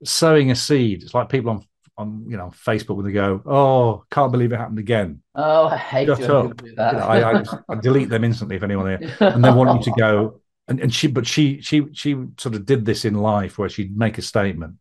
sowing 0.04 0.52
a 0.52 0.56
seed. 0.56 1.04
It's 1.04 1.14
like 1.14 1.30
people 1.30 1.52
on 1.52 1.66
on 2.02 2.26
you 2.28 2.38
know 2.38 2.52
Facebook 2.54 2.98
when 2.98 3.06
they 3.06 3.12
go, 3.12 3.42
"Oh, 3.46 4.04
can't 4.12 4.32
believe 4.32 4.52
it 4.52 4.58
happened 4.58 4.80
again." 4.80 5.22
Oh, 5.36 5.68
I 5.68 5.78
hate 5.78 6.08
Shut 6.08 6.20
it 6.22 6.30
up. 6.30 6.62
You 6.64 6.76
know, 6.76 6.84
I, 6.84 7.40
I, 7.40 7.44
I 7.70 7.76
delete 7.76 8.10
them 8.10 8.24
instantly 8.24 8.58
if 8.58 8.64
anyone 8.64 9.00
here, 9.00 9.16
and 9.20 9.44
they 9.44 9.52
want 9.52 9.80
you 9.80 9.92
to 9.92 10.00
go. 10.00 10.42
And, 10.68 10.80
and 10.80 10.94
she, 10.94 11.08
but 11.08 11.28
she, 11.28 11.60
she, 11.62 11.86
she 11.92 12.14
sort 12.38 12.56
of 12.56 12.66
did 12.66 12.86
this 12.86 13.04
in 13.04 13.16
life 13.16 13.58
where 13.58 13.68
she'd 13.68 13.98
make 13.98 14.18
a 14.18 14.22
statement. 14.22 14.76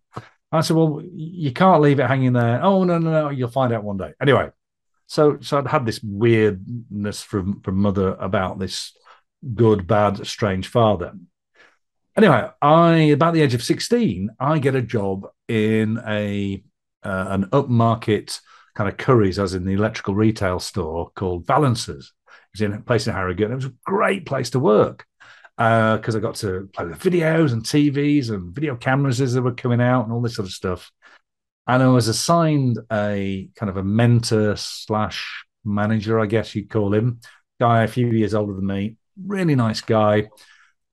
I 0.52 0.61
said, 0.62 0.76
"Well, 0.76 1.02
you 1.14 1.52
can't 1.52 1.83
leave 1.83 2.00
it 2.00 2.06
hanging 2.06 2.33
there." 2.33 2.62
Oh 2.62 2.85
no, 2.85 2.98
no, 2.98 3.11
no! 3.11 3.28
You'll 3.30 3.48
find 3.48 3.72
out 3.72 3.85
one 3.85 3.96
day. 3.96 4.12
Anyway, 4.20 4.50
so 5.06 5.38
so 5.40 5.59
I'd 5.59 5.66
had 5.66 5.87
this 5.87 6.02
weirdness 6.02 7.22
from 7.22 7.61
from 7.61 7.76
mother 7.76 8.14
about 8.14 8.59
this 8.59 8.92
good, 9.54 9.87
bad, 9.87 10.26
strange 10.26 10.68
father. 10.68 11.12
Anyway, 12.16 12.48
I 12.61 12.94
about 13.12 13.35
the 13.35 13.42
age 13.42 13.54
of 13.54 13.62
sixteen, 13.62 14.30
I 14.38 14.59
get 14.59 14.74
a 14.74 14.83
job 14.83 15.28
in 15.48 16.00
a 16.06 16.62
uh, 17.02 17.26
an 17.28 17.46
upmarket 17.46 18.40
kind 18.74 18.88
of 18.88 18.96
Currys, 18.96 19.42
as 19.42 19.54
in 19.54 19.64
the 19.64 19.72
electrical 19.72 20.14
retail 20.14 20.58
store 20.58 21.10
called 21.14 21.46
Balances. 21.46 22.12
It 22.26 22.32
was 22.54 22.60
in 22.62 22.72
a 22.72 22.80
place 22.80 23.06
in 23.06 23.14
Harrogate. 23.14 23.50
It 23.50 23.54
was 23.54 23.64
a 23.66 23.74
great 23.84 24.26
place 24.26 24.50
to 24.50 24.58
work 24.58 25.06
because 25.56 26.16
I 26.16 26.20
got 26.20 26.36
to 26.36 26.70
play 26.72 26.86
with 26.86 27.00
videos 27.00 27.52
and 27.52 27.62
TVs 27.62 28.30
and 28.30 28.54
video 28.54 28.76
cameras 28.76 29.20
as 29.20 29.34
they 29.34 29.40
were 29.40 29.52
coming 29.52 29.80
out 29.80 30.04
and 30.04 30.12
all 30.12 30.22
this 30.22 30.36
sort 30.36 30.48
of 30.48 30.54
stuff. 30.54 30.90
And 31.66 31.82
I 31.82 31.88
was 31.88 32.08
assigned 32.08 32.78
a 32.90 33.50
kind 33.56 33.68
of 33.68 33.76
a 33.76 33.84
mentor 33.84 34.56
slash 34.56 35.44
manager, 35.64 36.18
I 36.18 36.26
guess 36.26 36.54
you'd 36.54 36.70
call 36.70 36.94
him, 36.94 37.20
guy 37.60 37.82
a 37.82 37.88
few 37.88 38.06
years 38.06 38.34
older 38.34 38.54
than 38.54 38.66
me, 38.66 38.96
really 39.26 39.54
nice 39.54 39.82
guy. 39.82 40.30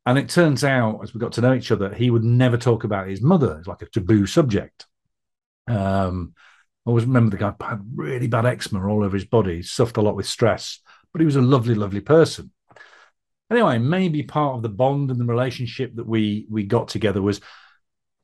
And 0.05 0.17
it 0.17 0.29
turns 0.29 0.63
out, 0.63 0.99
as 1.03 1.13
we 1.13 1.19
got 1.19 1.33
to 1.33 1.41
know 1.41 1.53
each 1.53 1.71
other, 1.71 1.93
he 1.93 2.09
would 2.09 2.23
never 2.23 2.57
talk 2.57 2.83
about 2.83 3.07
his 3.07 3.21
mother. 3.21 3.57
It's 3.59 3.67
like 3.67 3.81
a 3.81 3.89
taboo 3.89 4.25
subject. 4.25 4.86
Um, 5.67 6.33
I 6.85 6.89
always 6.89 7.05
remember 7.05 7.31
the 7.31 7.37
guy 7.37 7.53
had 7.65 7.81
really 7.95 8.27
bad 8.27 8.45
eczema 8.45 8.87
all 8.87 9.03
over 9.03 9.15
his 9.15 9.25
body, 9.25 9.57
he 9.57 9.61
suffered 9.61 9.97
a 9.97 10.01
lot 10.01 10.15
with 10.15 10.25
stress, 10.25 10.79
but 11.11 11.19
he 11.19 11.25
was 11.25 11.35
a 11.35 11.41
lovely, 11.41 11.75
lovely 11.75 12.01
person. 12.01 12.51
Anyway, 13.51 13.77
maybe 13.77 14.23
part 14.23 14.55
of 14.55 14.61
the 14.61 14.69
bond 14.69 15.09
and 15.11 15.19
the 15.19 15.25
relationship 15.25 15.95
that 15.95 16.07
we 16.07 16.45
we 16.49 16.63
got 16.63 16.87
together 16.87 17.21
was 17.21 17.41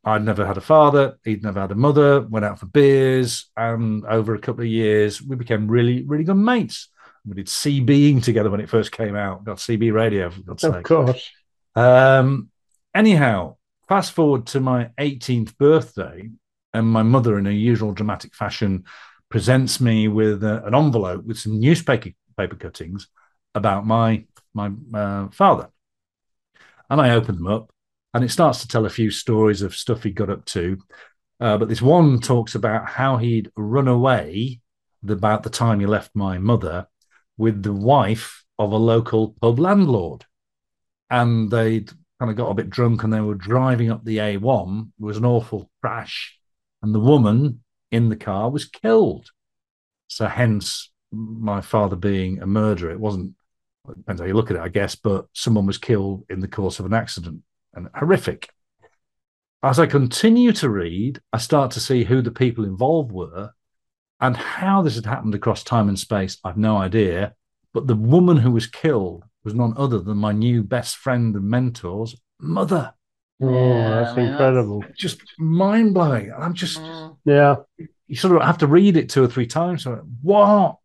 I'd 0.06 0.24
never 0.24 0.46
had 0.46 0.58
a 0.58 0.62
father, 0.62 1.18
he'd 1.24 1.44
never 1.44 1.62
had 1.62 1.72
a 1.72 1.76
mother, 1.76 2.22
went 2.22 2.46
out 2.46 2.60
for 2.60 2.66
beers, 2.66 3.50
and 3.56 4.06
over 4.06 4.36
a 4.36 4.40
couple 4.40 4.62
of 4.62 4.70
years, 4.70 5.22
we 5.22 5.38
became 5.38 5.68
really, 5.68 6.04
really 6.04 6.26
good 6.26 6.36
mates. 6.36 6.90
We 7.26 7.36
did 7.36 7.48
CBing 7.48 8.22
together 8.22 8.50
when 8.50 8.60
it 8.60 8.70
first 8.70 8.92
came 8.92 9.16
out, 9.16 9.46
got 9.46 9.58
CB 9.58 9.94
radio, 9.94 10.30
for 10.30 10.42
God's 10.42 10.66
Of 10.66 10.84
course. 10.84 11.32
Um, 11.76 12.50
anyhow, 12.94 13.56
fast 13.88 14.12
forward 14.12 14.46
to 14.48 14.60
my 14.60 14.90
18th 15.00 15.58
birthday, 15.58 16.30
and 16.74 16.88
my 16.88 17.04
mother, 17.04 17.38
in 17.38 17.46
her 17.46 17.52
usual 17.52 17.94
dramatic 17.94 18.34
fashion, 18.36 18.86
presents 19.30 19.82
me 19.82 20.08
with 20.08 20.44
a- 20.44 20.66
an 20.66 20.76
envelope 20.76 21.26
with 21.26 21.40
some 21.40 21.60
newspaper 21.60 22.10
paper 22.38 22.56
cuttings 22.56 23.08
about 23.56 23.86
my 23.86 24.26
my 24.54 24.72
uh, 24.94 25.30
father. 25.30 25.70
And 26.90 27.02
I 27.02 27.12
open 27.12 27.36
them 27.36 27.48
up, 27.48 27.72
and 28.14 28.24
it 28.24 28.30
starts 28.30 28.62
to 28.62 28.68
tell 28.68 28.86
a 28.86 28.90
few 28.90 29.10
stories 29.12 29.62
of 29.62 29.76
stuff 29.76 30.04
he 30.04 30.12
got 30.12 30.30
up 30.30 30.46
to. 30.46 30.78
Uh, 31.40 31.58
but 31.58 31.68
this 31.68 31.82
one 31.82 32.20
talks 32.20 32.56
about 32.56 32.88
how 32.88 33.18
he'd 33.18 33.52
run 33.56 33.88
away 33.88 34.62
about 35.08 35.44
the 35.44 35.50
time 35.50 35.80
he 35.80 35.86
left 35.86 36.12
my 36.16 36.38
mother 36.38 36.88
with 37.38 37.64
the 37.64 37.74
wife 37.74 38.46
of 38.60 38.72
a 38.72 38.78
local 38.78 39.36
pub 39.42 39.60
landlord 39.60 40.26
and 41.10 41.52
they'd 41.52 41.92
kind 42.20 42.32
of 42.32 42.36
got 42.36 42.50
a 42.50 42.54
bit 42.56 42.70
drunk 42.70 43.04
and 43.04 43.14
they 43.14 43.22
were 43.22 43.36
driving 43.36 43.92
up 43.92 44.04
the 44.04 44.18
A1. 44.18 44.92
It 45.00 45.04
was 45.04 45.18
an 45.18 45.26
awful 45.26 45.70
crash, 45.82 46.40
and 46.84 46.94
the 46.94 47.00
woman 47.00 47.64
in 47.92 48.10
the 48.10 48.16
car 48.16 48.52
was 48.52 48.66
killed. 48.66 49.32
So, 50.08 50.28
hence 50.28 50.92
my 51.12 51.62
father 51.62 51.96
being 51.96 52.42
a 52.42 52.46
murderer. 52.46 52.92
It 52.92 53.00
wasn't, 53.00 53.34
it 53.90 53.98
depends 53.98 54.22
how 54.22 54.28
you 54.28 54.34
look 54.34 54.52
at 54.52 54.58
it, 54.58 54.62
I 54.62 54.70
guess, 54.70 54.94
but 54.96 55.26
someone 55.34 55.66
was 55.66 55.78
killed 55.78 56.26
in 56.30 56.40
the 56.40 56.48
course 56.48 56.80
of 56.80 56.86
an 56.86 56.94
accident 56.94 57.42
and 57.74 57.88
horrific. 57.96 58.50
As 59.64 59.80
I 59.80 59.86
continue 59.86 60.52
to 60.54 60.70
read, 60.70 61.22
I 61.32 61.38
start 61.38 61.72
to 61.72 61.80
see 61.80 62.04
who 62.04 62.22
the 62.22 62.32
people 62.32 62.66
involved 62.66 63.12
were 63.12 63.52
and 64.20 64.36
how 64.36 64.82
this 64.82 64.96
had 64.96 65.06
happened 65.06 65.36
across 65.36 65.64
time 65.64 65.88
and 65.88 65.98
space. 65.98 66.38
I've 66.44 66.58
no 66.58 66.78
idea. 66.78 67.34
But 67.74 67.88
the 67.88 67.96
woman 67.96 68.38
who 68.38 68.52
was 68.52 68.68
killed 68.68 69.24
was 69.44 69.54
none 69.54 69.74
other 69.78 70.00
than 70.00 70.18
my 70.18 70.32
new 70.32 70.64
best 70.64 70.98
friend 70.98 71.36
and 71.36 71.46
mentor's 71.46 72.16
mother. 72.40 72.94
Oh, 73.44 73.78
Yeah, 73.78 73.90
that's 73.90 74.12
I 74.12 74.16
mean, 74.16 74.28
incredible. 74.30 74.84
Just 74.96 75.22
mind 75.40 75.94
blowing. 75.94 76.32
I'm 76.38 76.54
just, 76.54 76.80
Mm. 76.80 77.18
Yeah. 77.26 77.56
you 78.08 78.16
sort 78.16 78.36
of 78.36 78.42
have 78.44 78.58
to 78.60 78.68
read 78.68 78.98
it 78.98 79.10
two 79.10 79.24
or 79.24 79.28
three 79.28 79.48
times. 79.48 79.84
So, 79.84 80.06
what? 80.22 80.78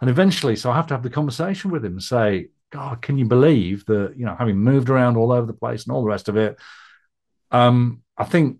And 0.00 0.08
eventually, 0.08 0.56
so 0.56 0.70
I 0.70 0.76
have 0.76 0.86
to 0.88 0.94
have 0.94 1.02
the 1.02 1.10
conversation 1.10 1.70
with 1.70 1.84
him 1.84 1.92
and 1.92 2.02
say, 2.02 2.48
God, 2.70 3.02
can 3.02 3.18
you 3.18 3.24
believe 3.26 3.84
that, 3.86 4.14
you 4.16 4.24
know, 4.24 4.34
having 4.38 4.56
moved 4.58 4.88
around 4.88 5.16
all 5.16 5.32
over 5.32 5.46
the 5.46 5.52
place 5.52 5.84
and 5.84 5.92
all 5.92 6.02
the 6.02 6.08
rest 6.08 6.28
of 6.28 6.36
it, 6.36 6.56
um, 7.50 8.02
I 8.16 8.24
think 8.24 8.58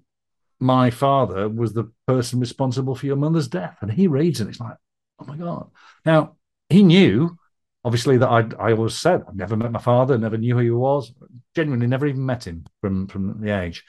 my 0.59 0.91
father 0.91 1.49
was 1.49 1.73
the 1.73 1.91
person 2.07 2.41
responsible 2.41 2.95
for 2.95 3.07
your 3.07 3.17
mother's 3.17 3.49
death. 3.49 3.79
And 3.81 3.91
he 3.91 4.07
reads 4.09 4.41
and 4.41 4.51
It's 4.51 4.61
like, 4.61 4.77
oh 5.21 5.25
my 5.25 5.37
God. 5.37 5.71
Now, 6.05 6.37
he 6.69 6.83
knew, 6.83 7.39
obviously, 7.85 8.19
that 8.19 8.29
I'd, 8.29 8.55
I 8.55 8.73
always 8.73 8.97
said, 8.99 9.23
I've 9.27 9.37
never 9.37 9.57
met 9.57 9.73
my 9.73 9.81
father, 9.81 10.19
never 10.19 10.37
knew 10.37 10.55
who 10.57 10.61
he 10.61 10.71
was, 10.71 11.13
genuinely 11.55 11.87
never 11.87 12.07
even 12.07 12.25
met 12.25 12.47
him 12.47 12.67
from, 12.81 13.07
from 13.07 13.41
the 13.41 13.59
age. 13.59 13.85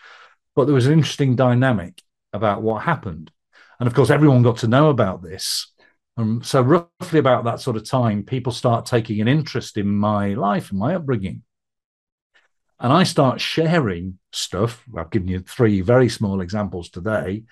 But 0.55 0.65
there 0.65 0.75
was 0.75 0.87
an 0.87 0.93
interesting 0.93 1.35
dynamic 1.35 2.01
about 2.33 2.61
what 2.61 2.83
happened. 2.83 3.31
And 3.79 3.87
of 3.87 3.93
course, 3.93 4.09
everyone 4.09 4.43
got 4.43 4.57
to 4.57 4.67
know 4.67 4.89
about 4.89 5.21
this. 5.21 5.71
Um, 6.17 6.43
so, 6.43 6.61
roughly 6.61 7.19
about 7.19 7.45
that 7.45 7.61
sort 7.61 7.77
of 7.77 7.89
time, 7.89 8.23
people 8.23 8.51
start 8.51 8.85
taking 8.85 9.21
an 9.21 9.27
interest 9.27 9.77
in 9.77 9.87
my 9.87 10.33
life 10.33 10.69
and 10.69 10.79
my 10.79 10.95
upbringing. 10.95 11.43
And 12.79 12.91
I 12.91 13.03
start 13.03 13.39
sharing 13.39 14.19
stuff. 14.33 14.83
I've 14.97 15.11
given 15.11 15.27
you 15.27 15.39
three 15.39 15.81
very 15.81 16.09
small 16.09 16.41
examples 16.41 16.89
today. 16.89 17.43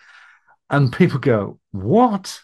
And 0.69 0.91
people 0.93 1.19
go, 1.19 1.59
What? 1.71 2.41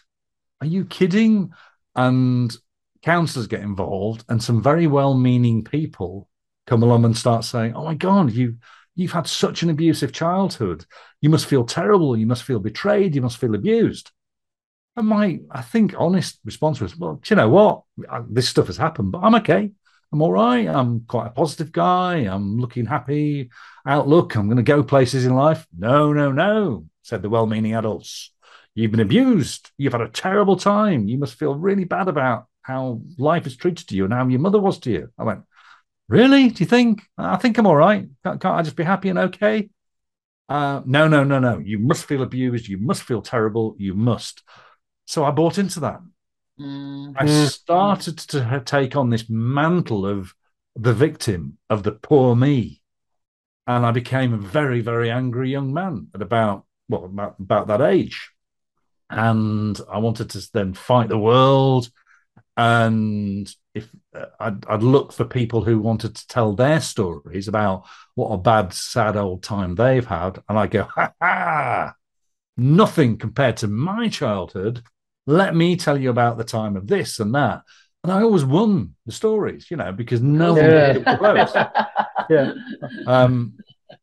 Are 0.60 0.66
you 0.66 0.86
kidding? 0.86 1.52
And 1.94 2.56
counselors 3.02 3.46
get 3.46 3.60
involved, 3.60 4.24
and 4.28 4.42
some 4.42 4.62
very 4.62 4.86
well 4.86 5.14
meaning 5.14 5.62
people 5.62 6.28
come 6.66 6.82
along 6.82 7.04
and 7.04 7.16
start 7.16 7.44
saying, 7.44 7.74
Oh 7.74 7.84
my 7.84 7.94
God, 7.94 8.32
you, 8.32 8.56
you've 8.94 9.12
had 9.12 9.26
such 9.26 9.62
an 9.62 9.70
abusive 9.70 10.12
childhood. 10.12 10.84
You 11.20 11.30
must 11.30 11.46
feel 11.46 11.64
terrible. 11.64 12.16
You 12.16 12.26
must 12.26 12.42
feel 12.42 12.58
betrayed. 12.58 13.14
You 13.14 13.22
must 13.22 13.38
feel 13.38 13.54
abused. 13.54 14.10
And 14.96 15.08
my, 15.08 15.40
I 15.50 15.62
think, 15.62 15.94
honest 15.98 16.38
response 16.44 16.80
was, 16.80 16.96
Well, 16.96 17.20
you 17.26 17.36
know 17.36 17.48
what? 17.48 17.82
This 18.28 18.48
stuff 18.48 18.66
has 18.68 18.76
happened, 18.76 19.12
but 19.12 19.22
I'm 19.22 19.34
okay. 19.36 19.70
I'm 20.12 20.22
all 20.22 20.32
right. 20.32 20.66
I'm 20.66 21.00
quite 21.00 21.26
a 21.26 21.30
positive 21.30 21.72
guy. 21.72 22.18
I'm 22.18 22.58
looking 22.58 22.86
happy 22.86 23.50
outlook. 23.86 24.34
I'm 24.34 24.46
going 24.46 24.56
to 24.56 24.62
go 24.62 24.82
places 24.82 25.26
in 25.26 25.34
life. 25.34 25.66
No, 25.76 26.12
no, 26.12 26.32
no, 26.32 26.86
said 27.02 27.22
the 27.22 27.28
well 27.28 27.46
meaning 27.46 27.74
adults. 27.74 28.32
You've 28.74 28.90
been 28.90 29.00
abused. 29.00 29.70
You've 29.78 29.92
had 29.92 30.02
a 30.02 30.08
terrible 30.08 30.56
time. 30.56 31.08
You 31.08 31.18
must 31.18 31.34
feel 31.34 31.54
really 31.54 31.84
bad 31.84 32.08
about 32.08 32.46
how 32.62 33.00
life 33.16 33.44
has 33.44 33.56
treated 33.56 33.90
you 33.90 34.04
and 34.04 34.12
how 34.12 34.26
your 34.28 34.40
mother 34.40 34.60
was 34.60 34.78
to 34.80 34.90
you. 34.90 35.10
I 35.18 35.24
went, 35.24 35.42
Really? 36.08 36.50
Do 36.50 36.62
you 36.62 36.68
think? 36.68 37.02
I 37.18 37.36
think 37.36 37.58
I'm 37.58 37.66
all 37.66 37.76
right. 37.76 38.06
Can't, 38.24 38.40
can't 38.40 38.58
I 38.58 38.62
just 38.62 38.76
be 38.76 38.84
happy 38.84 39.08
and 39.08 39.18
okay? 39.18 39.70
Uh, 40.48 40.80
no, 40.84 41.08
no, 41.08 41.24
no, 41.24 41.38
no. 41.40 41.58
You 41.58 41.78
must 41.78 42.04
feel 42.06 42.22
abused. 42.22 42.68
You 42.68 42.78
must 42.78 43.02
feel 43.02 43.22
terrible. 43.22 43.74
You 43.78 43.94
must. 43.94 44.42
So 45.06 45.24
I 45.24 45.30
bought 45.30 45.58
into 45.58 45.80
that. 45.80 46.00
Mm. 46.60 47.14
I 47.16 47.26
started 47.26 48.18
to 48.18 48.62
take 48.64 48.96
on 48.96 49.10
this 49.10 49.28
mantle 49.28 50.06
of 50.06 50.34
the 50.74 50.94
victim, 50.94 51.58
of 51.68 51.82
the 51.82 51.92
poor 51.92 52.36
me. 52.36 52.80
and 53.66 53.84
I 53.84 53.90
became 53.90 54.32
a 54.32 54.38
very, 54.38 54.80
very 54.80 55.10
angry 55.10 55.50
young 55.50 55.72
man 55.72 56.08
at 56.14 56.22
about 56.22 56.64
well 56.88 57.04
about, 57.04 57.36
about 57.40 57.66
that 57.66 57.80
age, 57.80 58.30
and 59.10 59.78
I 59.90 59.98
wanted 59.98 60.30
to 60.30 60.48
then 60.52 60.74
fight 60.74 61.08
the 61.08 61.18
world, 61.18 61.90
and 62.56 63.52
if 63.74 63.90
uh, 64.14 64.26
I'd, 64.40 64.66
I'd 64.66 64.82
look 64.82 65.12
for 65.12 65.24
people 65.24 65.62
who 65.62 65.78
wanted 65.78 66.16
to 66.16 66.26
tell 66.28 66.54
their 66.54 66.80
stories 66.80 67.48
about 67.48 67.84
what 68.14 68.28
a 68.30 68.38
bad, 68.38 68.72
sad 68.72 69.16
old 69.16 69.42
time 69.42 69.74
they've 69.74 70.06
had, 70.06 70.38
and 70.48 70.58
I 70.58 70.66
go, 70.66 70.84
ha 70.84 71.12
ha, 71.20 71.94
nothing 72.56 73.18
compared 73.18 73.58
to 73.58 73.68
my 73.68 74.08
childhood. 74.08 74.82
Let 75.26 75.54
me 75.54 75.76
tell 75.76 76.00
you 76.00 76.10
about 76.10 76.38
the 76.38 76.44
time 76.44 76.76
of 76.76 76.86
this 76.86 77.18
and 77.20 77.34
that. 77.34 77.62
And 78.04 78.12
I 78.12 78.22
always 78.22 78.44
won 78.44 78.94
the 79.06 79.12
stories, 79.12 79.70
you 79.70 79.76
know, 79.76 79.92
because 79.92 80.22
no 80.22 80.54
one 80.54 80.66
Yeah. 80.66 80.92
could 80.92 81.04
get 81.06 81.18
close. 81.18 81.52
Yeah. 82.28 82.54
Um, 83.06 83.54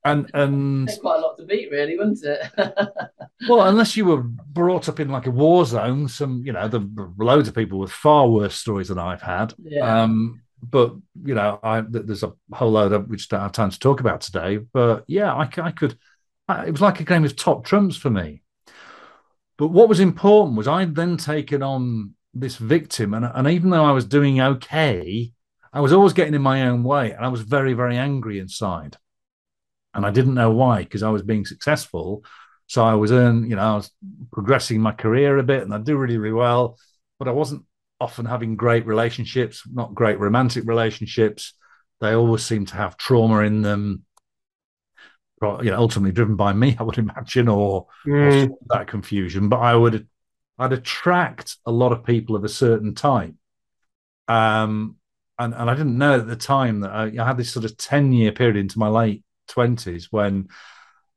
and 0.05 0.29
and 0.33 0.87
quite 1.01 1.17
a 1.17 1.21
lot 1.21 1.35
to 1.37 1.45
beat, 1.45 1.69
really, 1.71 1.97
wouldn't 1.97 2.23
it? 2.23 2.39
well, 3.47 3.67
unless 3.67 3.97
you 3.97 4.05
were 4.05 4.21
brought 4.21 4.89
up 4.89 4.99
in 4.99 5.09
like 5.09 5.27
a 5.27 5.31
war 5.31 5.65
zone, 5.65 6.07
some 6.07 6.43
you 6.45 6.53
know, 6.53 6.67
the 6.67 6.87
loads 7.17 7.47
of 7.47 7.55
people 7.55 7.79
with 7.79 7.91
far 7.91 8.27
worse 8.27 8.55
stories 8.55 8.89
than 8.89 8.99
I've 8.99 9.21
had. 9.21 9.53
yeah. 9.63 10.03
Um, 10.03 10.41
but 10.61 10.95
you 11.23 11.35
know, 11.35 11.59
I 11.61 11.81
there's 11.81 12.23
a 12.23 12.33
whole 12.51 12.71
load 12.71 12.93
of 12.93 13.09
which 13.09 13.27
don't 13.27 13.41
have 13.41 13.51
time 13.51 13.71
to 13.71 13.79
talk 13.79 13.99
about 13.99 14.21
today. 14.21 14.57
But 14.57 15.03
yeah, 15.07 15.33
I, 15.33 15.41
I 15.41 15.45
could. 15.45 15.63
I, 15.65 15.71
could 15.71 15.97
it 16.49 16.71
was 16.71 16.81
like 16.81 16.99
a 16.99 17.05
game 17.05 17.23
of 17.23 17.35
top 17.35 17.65
trumps 17.65 17.95
for 17.95 18.09
me. 18.09 18.41
But 19.57 19.67
what 19.67 19.89
was 19.89 19.99
important 19.99 20.57
was 20.57 20.67
I'd 20.67 20.95
then 20.95 21.17
taken 21.17 21.63
on 21.63 22.15
this 22.33 22.57
victim, 22.57 23.13
and 23.13 23.25
and 23.25 23.47
even 23.47 23.69
though 23.69 23.85
I 23.85 23.91
was 23.91 24.05
doing 24.05 24.41
okay, 24.41 25.31
I 25.71 25.79
was 25.79 25.93
always 25.93 26.13
getting 26.13 26.33
in 26.33 26.41
my 26.41 26.67
own 26.67 26.83
way, 26.83 27.11
and 27.11 27.23
I 27.25 27.29
was 27.29 27.41
very 27.41 27.73
very 27.73 27.97
angry 27.97 28.39
inside, 28.39 28.97
and 29.93 30.05
I 30.05 30.11
didn't 30.11 30.33
know 30.33 30.51
why 30.51 30.83
because 30.83 31.03
I 31.03 31.09
was 31.09 31.21
being 31.21 31.45
successful. 31.45 32.23
So 32.67 32.83
I 32.83 32.95
was 32.95 33.11
in, 33.11 33.49
you 33.49 33.55
know, 33.55 33.61
I 33.61 33.75
was 33.75 33.91
progressing 34.31 34.81
my 34.81 34.91
career 34.91 35.37
a 35.37 35.43
bit, 35.43 35.63
and 35.63 35.73
I 35.73 35.77
do 35.79 35.97
really 35.97 36.17
really 36.17 36.33
well, 36.33 36.77
but 37.19 37.27
I 37.27 37.31
wasn't 37.31 37.63
often 37.99 38.25
having 38.25 38.55
great 38.55 38.85
relationships, 38.85 39.63
not 39.71 39.93
great 39.95 40.19
romantic 40.19 40.65
relationships. 40.65 41.53
They 42.01 42.13
always 42.13 42.43
seem 42.43 42.65
to 42.67 42.75
have 42.75 42.97
trauma 42.97 43.39
in 43.41 43.61
them. 43.61 44.05
You 45.41 45.71
know, 45.71 45.77
ultimately 45.77 46.13
driven 46.13 46.35
by 46.37 46.53
me, 46.53 46.75
I 46.79 46.83
would 46.83 46.97
imagine, 46.97 47.47
or, 47.49 47.87
or 48.17 48.31
Mm. 48.31 48.55
that 48.69 48.87
confusion. 48.87 49.49
But 49.49 49.59
I 49.59 49.75
would, 49.75 50.07
I'd 50.57 50.71
attract 50.73 51.57
a 51.65 51.71
lot 51.71 51.91
of 51.91 52.05
people 52.05 52.35
of 52.35 52.43
a 52.45 52.49
certain 52.49 52.95
type. 52.95 53.33
Um, 54.27 54.97
and 55.39 55.53
and 55.53 55.69
I 55.69 55.75
didn't 55.75 55.97
know 55.97 56.19
at 56.19 56.27
the 56.27 56.35
time 56.35 56.81
that 56.81 56.91
I, 56.91 57.05
I 57.19 57.25
had 57.27 57.37
this 57.37 57.51
sort 57.51 57.65
of 57.65 57.77
ten 57.77 58.13
year 58.13 58.31
period 58.31 58.57
into 58.57 58.79
my 58.79 58.87
late 58.89 59.23
twenties 59.47 60.11
when 60.11 60.49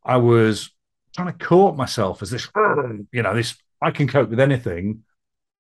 I 0.05 0.19
was 0.19 0.71
trying 1.17 1.37
to 1.37 1.45
court 1.45 1.77
myself 1.77 2.23
as 2.23 2.31
this, 2.31 2.49
you 3.13 3.23
know, 3.23 3.35
this 3.35 3.57
I 3.83 3.91
can 3.91 4.09
cope 4.09 4.31
with 4.31 4.41
anything, 4.41 5.05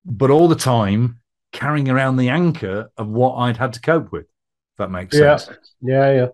but 0.05 0.31
all 0.31 0.49
the 0.49 0.55
time 0.57 1.21
carrying 1.53 1.89
around 1.89 2.17
the 2.17 2.29
anchor 2.29 2.91
of 2.97 3.09
what 3.09 3.37
I'd 3.37 3.57
had 3.57 3.73
to 3.75 3.81
cope 3.81 4.13
with. 4.13 4.25
If 4.25 4.79
that 4.79 4.91
makes 4.91 5.17
Yeah. 5.17 5.37
sense. 5.37 5.75
Yeah. 5.81 6.13
Yeah. 6.13 6.27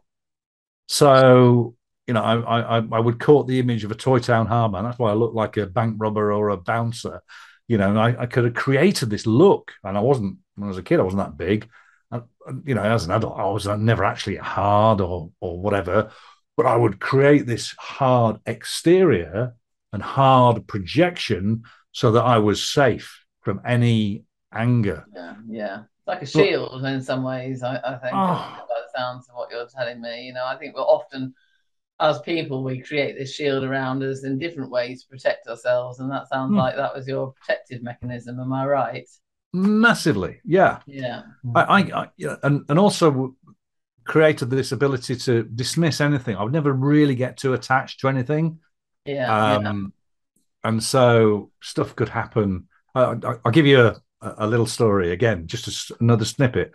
So, 0.88 1.74
you 2.06 2.14
know, 2.14 2.22
I, 2.22 2.60
I 2.60 2.76
I 2.78 3.00
would 3.00 3.20
court 3.20 3.46
the 3.46 3.60
image 3.60 3.84
of 3.84 3.90
a 3.90 3.94
Toy 3.94 4.18
Town 4.18 4.46
Harman. 4.46 4.84
That's 4.84 4.98
why 4.98 5.10
I 5.10 5.14
look 5.14 5.34
like 5.34 5.56
a 5.56 5.66
bank 5.66 5.96
robber 5.98 6.32
or 6.32 6.50
a 6.50 6.56
bouncer. 6.56 7.20
You 7.68 7.78
know, 7.78 7.96
I, 7.96 8.22
I 8.22 8.26
could 8.26 8.44
have 8.44 8.54
created 8.54 9.08
this 9.08 9.26
look, 9.26 9.72
and 9.84 9.96
I 9.96 10.00
wasn't 10.00 10.38
when 10.56 10.66
I 10.66 10.68
was 10.68 10.78
a 10.78 10.82
kid. 10.82 11.00
I 11.00 11.04
wasn't 11.04 11.22
that 11.22 11.36
big. 11.38 11.68
And, 12.10 12.24
and, 12.46 12.62
you 12.66 12.74
know, 12.74 12.82
as 12.82 13.04
an 13.04 13.12
adult, 13.12 13.38
I 13.38 13.44
was 13.46 13.66
never 13.66 14.04
actually 14.04 14.36
hard 14.36 15.00
or 15.00 15.30
or 15.40 15.58
whatever. 15.60 16.10
But 16.56 16.66
I 16.66 16.76
would 16.76 17.00
create 17.00 17.46
this 17.46 17.74
hard 17.78 18.40
exterior 18.46 19.54
and 19.92 20.02
hard 20.02 20.66
projection 20.66 21.62
so 21.92 22.12
that 22.12 22.22
I 22.24 22.38
was 22.38 22.62
safe 22.68 23.24
from 23.40 23.60
any 23.66 24.24
anger. 24.52 25.04
Yeah, 25.14 25.34
yeah. 25.48 25.82
Like 26.06 26.22
a 26.22 26.26
shield 26.26 26.84
in 26.84 27.02
some 27.02 27.22
ways, 27.22 27.62
I, 27.62 27.76
I 27.76 27.96
think, 27.98 28.12
Oh. 28.14 28.64
by 28.68 28.74
the 28.80 28.98
sounds 28.98 29.28
of 29.28 29.36
what 29.36 29.50
you're 29.50 29.66
telling 29.66 30.00
me. 30.00 30.26
You 30.26 30.32
know, 30.34 30.44
I 30.44 30.56
think 30.56 30.74
we're 30.74 30.82
often, 30.82 31.32
as 32.00 32.20
people, 32.20 32.62
we 32.64 32.80
create 32.80 33.16
this 33.16 33.34
shield 33.34 33.64
around 33.64 34.02
us 34.02 34.24
in 34.24 34.38
different 34.38 34.70
ways 34.70 35.02
to 35.02 35.08
protect 35.08 35.46
ourselves. 35.46 36.00
And 36.00 36.10
that 36.10 36.28
sounds 36.28 36.50
Hmm. 36.50 36.56
like 36.58 36.76
that 36.76 36.94
was 36.94 37.06
your 37.08 37.32
protective 37.32 37.82
mechanism. 37.82 38.40
Am 38.40 38.52
I 38.52 38.66
right? 38.66 39.08
Massively, 39.54 40.40
yeah. 40.44 40.80
Yeah. 40.86 41.22
I, 41.54 41.62
I, 41.62 41.78
I 42.02 42.10
yeah, 42.16 42.36
and 42.42 42.64
and 42.70 42.78
also 42.78 43.36
created 44.04 44.50
this 44.50 44.72
ability 44.72 45.16
to 45.16 45.44
dismiss 45.44 46.00
anything. 46.00 46.36
I 46.36 46.42
would 46.42 46.52
never 46.52 46.72
really 46.72 47.14
get 47.14 47.36
too 47.36 47.54
attached 47.54 48.00
to 48.00 48.08
anything, 48.08 48.58
Yeah. 49.04 49.60
yeah. 49.60 49.68
um, 49.68 49.92
and 50.64 50.82
so 50.82 51.50
stuff 51.62 51.94
could 51.96 52.08
happen. 52.08 52.68
I, 52.94 53.02
I, 53.02 53.34
I'll 53.44 53.52
give 53.52 53.66
you 53.66 53.80
a, 53.80 54.00
a 54.20 54.46
little 54.46 54.66
story 54.66 55.12
again, 55.12 55.46
just 55.46 55.90
a 55.90 55.94
another 56.00 56.24
snippet. 56.24 56.72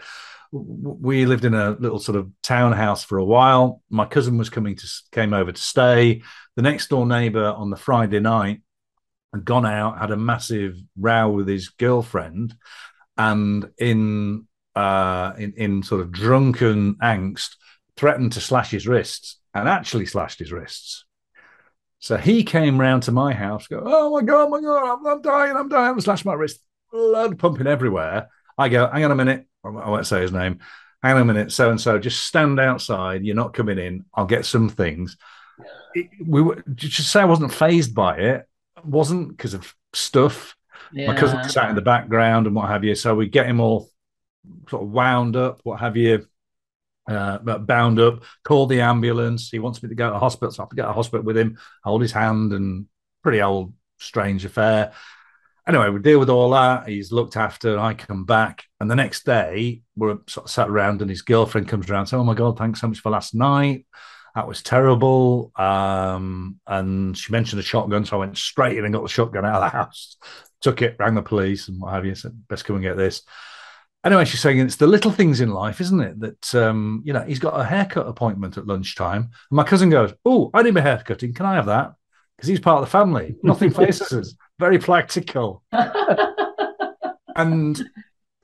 We 0.51 1.25
lived 1.25 1.43
in 1.45 1.53
a 1.53 1.71
little 1.71 1.99
sort 1.99 2.17
of 2.17 2.31
townhouse 2.41 3.03
for 3.03 3.17
a 3.17 3.25
while. 3.25 3.81
My 3.89 4.05
cousin 4.05 4.37
was 4.37 4.49
coming 4.49 4.75
to 4.77 4.87
came 5.11 5.33
over 5.33 5.51
to 5.51 5.61
stay. 5.61 6.21
The 6.55 6.61
next 6.61 6.87
door 6.89 7.05
neighbor 7.05 7.45
on 7.45 7.69
the 7.69 7.75
Friday 7.75 8.19
night 8.21 8.61
had 9.33 9.43
gone 9.43 9.65
out, 9.65 9.99
had 9.99 10.11
a 10.11 10.17
massive 10.17 10.77
row 10.97 11.29
with 11.29 11.47
his 11.49 11.69
girlfriend, 11.69 12.55
and 13.17 13.69
in 13.77 14.46
uh, 14.77 15.33
in 15.37 15.53
in 15.57 15.83
sort 15.83 16.01
of 16.01 16.11
drunken 16.11 16.95
angst, 16.95 17.55
threatened 17.95 18.33
to 18.33 18.41
slash 18.41 18.69
his 18.69 18.87
wrists, 18.87 19.39
and 19.53 19.67
actually 19.67 20.05
slashed 20.05 20.39
his 20.39 20.51
wrists. 20.51 21.05
So 21.99 22.15
he 22.15 22.43
came 22.43 22.79
round 22.79 23.03
to 23.03 23.11
my 23.11 23.33
house, 23.33 23.65
go, 23.65 23.81
oh 23.83 24.11
my 24.11 24.21
god, 24.21 24.51
my 24.51 24.61
god, 24.61 24.93
I'm, 24.93 25.07
I'm 25.07 25.21
dying, 25.21 25.55
I'm 25.57 25.67
dying, 25.67 25.93
I'm 25.93 26.01
slashed 26.01 26.25
my 26.25 26.35
wrist, 26.35 26.59
blood 26.91 27.39
pumping 27.39 27.65
everywhere. 27.65 28.27
I 28.55 28.69
go, 28.69 28.87
hang 28.87 29.03
on 29.03 29.11
a 29.11 29.15
minute, 29.15 29.47
I 29.65 29.69
won't 29.69 30.05
say 30.05 30.21
his 30.21 30.31
name. 30.31 30.59
Hang 31.01 31.15
on 31.15 31.21
a 31.23 31.25
minute, 31.25 31.51
so 31.51 31.69
and 31.71 31.81
so, 31.81 31.97
just 31.97 32.25
stand 32.25 32.59
outside. 32.59 33.23
You're 33.23 33.35
not 33.35 33.53
coming 33.53 33.79
in. 33.79 34.05
I'll 34.13 34.25
get 34.25 34.45
some 34.45 34.69
things. 34.69 35.17
It- 35.95 36.09
we 36.25 36.41
were 36.41 36.63
just 36.75 37.11
say 37.11 37.21
I 37.21 37.25
wasn't 37.25 37.53
phased 37.53 37.95
by 37.95 38.17
it. 38.17 38.45
Wasn't 38.83 39.29
because 39.29 39.55
of 39.55 39.73
stuff 39.93 40.55
yeah. 40.91 41.07
my 41.07 41.15
cousin 41.17 41.43
sat 41.49 41.69
in 41.69 41.75
the 41.75 41.81
background 41.81 42.47
and 42.47 42.55
what 42.55 42.69
have 42.69 42.83
you. 42.83 42.95
So 42.95 43.15
we 43.15 43.27
get 43.27 43.45
him 43.45 43.59
all 43.59 43.89
sort 44.69 44.83
of 44.83 44.89
wound 44.89 45.35
up, 45.35 45.61
what 45.63 45.79
have 45.79 45.97
you, 45.97 46.25
uh, 47.09 47.37
bound 47.39 47.99
up, 47.99 48.23
called 48.43 48.69
the 48.69 48.81
ambulance. 48.81 49.49
He 49.49 49.59
wants 49.59 49.81
me 49.81 49.89
to 49.89 49.95
go 49.95 50.11
to 50.11 50.19
hospital. 50.19 50.51
So 50.51 50.61
I 50.61 50.63
have 50.63 50.69
to 50.69 50.75
get 50.75 50.85
to 50.85 50.93
hospital 50.93 51.25
with 51.25 51.37
him, 51.37 51.57
hold 51.83 52.01
his 52.01 52.11
hand, 52.11 52.53
and 52.53 52.85
pretty 53.23 53.41
old, 53.41 53.73
strange 53.97 54.45
affair. 54.45 54.93
Anyway, 55.67 55.89
we 55.89 55.99
deal 55.99 56.19
with 56.19 56.29
all 56.29 56.49
that. 56.51 56.87
He's 56.87 57.11
looked 57.11 57.35
after, 57.35 57.77
I 57.77 57.93
come 57.93 58.25
back. 58.25 58.65
And 58.79 58.89
the 58.89 58.95
next 58.95 59.25
day, 59.25 59.81
we're 59.95 60.17
sort 60.27 60.45
of 60.45 60.51
sat 60.51 60.69
around, 60.69 61.01
and 61.01 61.09
his 61.09 61.21
girlfriend 61.21 61.67
comes 61.67 61.89
around 61.89 62.01
and 62.01 62.09
says, 62.09 62.19
Oh 62.19 62.23
my 62.23 62.33
God, 62.33 62.57
thanks 62.57 62.81
so 62.81 62.87
much 62.87 62.99
for 62.99 63.09
last 63.09 63.35
night. 63.35 63.85
That 64.35 64.47
was 64.47 64.61
terrible. 64.61 65.51
Um, 65.55 66.59
and 66.67 67.17
she 67.17 67.31
mentioned 67.31 67.59
a 67.59 67.63
shotgun. 67.63 68.05
So 68.05 68.17
I 68.17 68.19
went 68.19 68.37
straight 68.37 68.77
in 68.77 68.85
and 68.85 68.93
got 68.93 69.01
the 69.01 69.09
shotgun 69.09 69.45
out 69.45 69.61
of 69.61 69.71
the 69.71 69.77
house 69.77 70.17
took 70.61 70.81
it, 70.81 70.95
rang 70.99 71.15
the 71.15 71.21
police 71.21 71.67
and 71.67 71.79
what 71.79 71.93
have 71.93 72.05
you. 72.05 72.15
Said, 72.15 72.47
best 72.47 72.65
come 72.65 72.77
and 72.77 72.83
get 72.83 72.97
this. 72.97 73.23
Anyway, 74.07 74.23
she's 74.23 74.39
saying 74.39 74.57
it's 74.59 74.77
the 74.77 74.87
little 74.87 75.11
things 75.11 75.41
in 75.41 75.49
life, 75.49 75.81
isn't 75.81 75.99
it? 75.99 76.17
That 76.21 76.55
um, 76.55 77.01
you 77.03 77.11
know, 77.11 77.23
he's 77.23 77.39
got 77.39 77.59
a 77.59 77.65
haircut 77.65 78.07
appointment 78.07 78.57
at 78.57 78.65
lunchtime. 78.65 79.23
And 79.23 79.31
my 79.57 79.65
cousin 79.65 79.89
goes, 79.89 80.13
Oh, 80.23 80.49
I 80.53 80.63
need 80.63 80.75
my 80.75 80.79
hair 80.79 81.03
cutting. 81.05 81.33
Can 81.33 81.45
I 81.45 81.55
have 81.55 81.65
that? 81.65 81.91
Because 82.37 82.47
he's 82.47 82.61
part 82.61 82.81
of 82.81 82.85
the 82.85 82.91
family. 82.91 83.35
Nothing 83.43 83.69
faces 83.73 84.13
us. 84.13 84.35
Very 84.59 84.79
practical. 84.79 85.61
And 87.35 87.83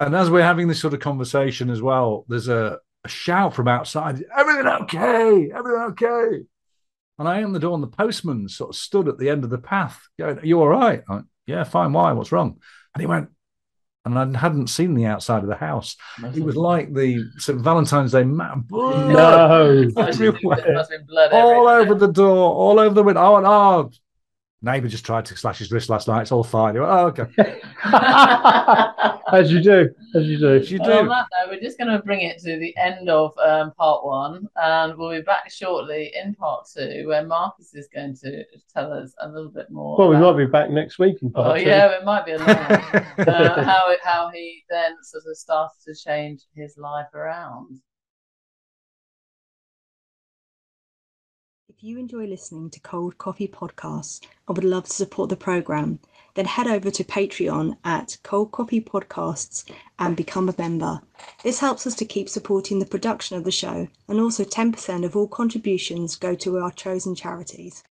and 0.01 0.13
as 0.13 0.29
we're 0.29 0.43
having 0.43 0.67
this 0.67 0.81
sort 0.81 0.93
of 0.93 0.99
conversation 0.99 1.69
as 1.69 1.81
well, 1.81 2.25
there's 2.27 2.49
a, 2.49 2.79
a 3.05 3.07
shout 3.07 3.53
from 3.53 3.69
outside, 3.69 4.21
everything 4.37 4.67
okay? 4.67 5.49
Everything 5.49 5.81
okay? 5.91 6.43
And 7.17 7.29
I 7.29 7.39
opened 7.39 7.55
the 7.55 7.59
door 7.59 7.75
and 7.75 7.83
the 7.83 7.87
postman 7.87 8.49
sort 8.49 8.71
of 8.71 8.75
stood 8.75 9.07
at 9.07 9.17
the 9.17 9.29
end 9.29 9.45
of 9.45 9.49
the 9.49 9.59
path 9.59 10.09
going, 10.19 10.39
Are 10.39 10.45
you 10.45 10.59
all 10.59 10.67
right? 10.67 11.03
Went, 11.07 11.27
yeah, 11.45 11.63
fine. 11.63 11.93
Why? 11.93 12.11
What's 12.11 12.33
wrong? 12.33 12.59
And 12.93 13.01
he 13.01 13.07
went, 13.07 13.29
and 14.05 14.19
I 14.19 14.37
hadn't 14.37 14.67
seen 14.67 14.93
the 14.95 15.05
outside 15.05 15.43
of 15.43 15.49
the 15.49 15.55
house. 15.55 15.95
It 16.35 16.43
was 16.43 16.55
like 16.57 16.93
the 16.93 17.23
St. 17.37 17.59
Valentine's 17.59 18.11
Day 18.11 18.23
map. 18.23 18.59
No. 18.69 19.89
Must 19.95 20.19
been- 20.19 20.27
everywhere. 20.27 20.73
must 20.73 20.91
have 20.91 20.99
been 20.99 21.07
blood 21.07 21.31
all 21.31 21.69
everywhere. 21.69 21.79
over 21.79 21.95
the 21.95 22.11
door, 22.11 22.53
all 22.53 22.79
over 22.79 22.93
the 22.93 23.03
window. 23.03 23.21
Oh, 23.21 23.35
and 23.37 23.47
oh, 23.47 23.91
neighbour 24.63 24.87
just 24.87 25.05
tried 25.05 25.25
to 25.25 25.35
slash 25.37 25.59
his 25.59 25.71
wrist 25.71 25.89
last 25.89 26.07
night. 26.07 26.21
It's 26.23 26.31
all 26.31 26.43
fine. 26.43 26.73
He 26.75 26.79
went, 26.79 26.91
oh, 26.91 27.07
okay. 27.07 27.61
As 29.33 29.51
you 29.51 29.61
do. 29.61 29.89
As 30.15 30.25
you 30.27 30.37
do. 30.37 30.55
As 30.55 30.71
you 30.71 30.79
Well, 30.79 30.99
on 30.99 31.03
do. 31.05 31.09
that 31.09 31.25
note, 31.31 31.49
we're 31.51 31.59
just 31.61 31.77
going 31.77 31.89
to 31.89 31.99
bring 32.03 32.21
it 32.21 32.37
to 32.39 32.57
the 32.59 32.75
end 32.77 33.09
of 33.09 33.33
um, 33.43 33.71
part 33.73 34.05
one, 34.05 34.47
and 34.57 34.95
we'll 34.97 35.11
be 35.11 35.21
back 35.21 35.49
shortly 35.51 36.13
in 36.21 36.35
part 36.35 36.65
two, 36.75 37.05
where 37.07 37.25
Marcus 37.25 37.73
is 37.73 37.87
going 37.93 38.15
to 38.17 38.43
tell 38.73 38.93
us 38.93 39.13
a 39.21 39.27
little 39.27 39.49
bit 39.51 39.69
more. 39.71 39.97
Well, 39.97 40.09
we 40.09 40.17
might 40.17 40.37
be 40.37 40.45
back 40.45 40.69
next 40.69 40.99
week 40.99 41.17
in 41.21 41.31
part 41.31 41.51
Oh 41.51 41.59
two. 41.59 41.67
yeah, 41.67 41.87
it 41.97 42.05
might 42.05 42.25
be 42.25 42.33
a 42.33 42.37
long 42.37 42.49
uh, 42.49 43.63
how 43.63 43.93
how 44.03 44.29
he 44.33 44.63
then 44.69 44.93
sort 45.01 45.23
of 45.27 45.35
started 45.37 45.73
to 45.87 45.95
change 45.95 46.41
his 46.55 46.77
life 46.77 47.07
around. 47.13 47.79
You 51.83 51.99
enjoy 51.99 52.25
listening 52.25 52.69
to 52.69 52.79
Cold 52.79 53.17
Coffee 53.17 53.47
podcasts 53.47 54.21
and 54.47 54.55
would 54.55 54.63
love 54.63 54.85
to 54.85 54.93
support 54.93 55.29
the 55.29 55.35
program, 55.35 55.99
then 56.33 56.45
head 56.45 56.65
over 56.65 56.89
to 56.89 57.03
Patreon 57.03 57.75
at 57.83 58.17
Cold 58.23 58.53
Coffee 58.53 58.79
Podcasts 58.79 59.69
and 59.99 60.15
become 60.15 60.47
a 60.47 60.55
member. 60.57 61.01
This 61.43 61.59
helps 61.59 61.85
us 61.85 61.93
to 61.95 62.05
keep 62.05 62.29
supporting 62.29 62.79
the 62.79 62.85
production 62.85 63.35
of 63.35 63.43
the 63.43 63.51
show, 63.51 63.89
and 64.07 64.21
also 64.21 64.45
10% 64.45 65.03
of 65.03 65.17
all 65.17 65.27
contributions 65.27 66.15
go 66.15 66.35
to 66.35 66.57
our 66.57 66.71
chosen 66.71 67.15
charities. 67.15 67.83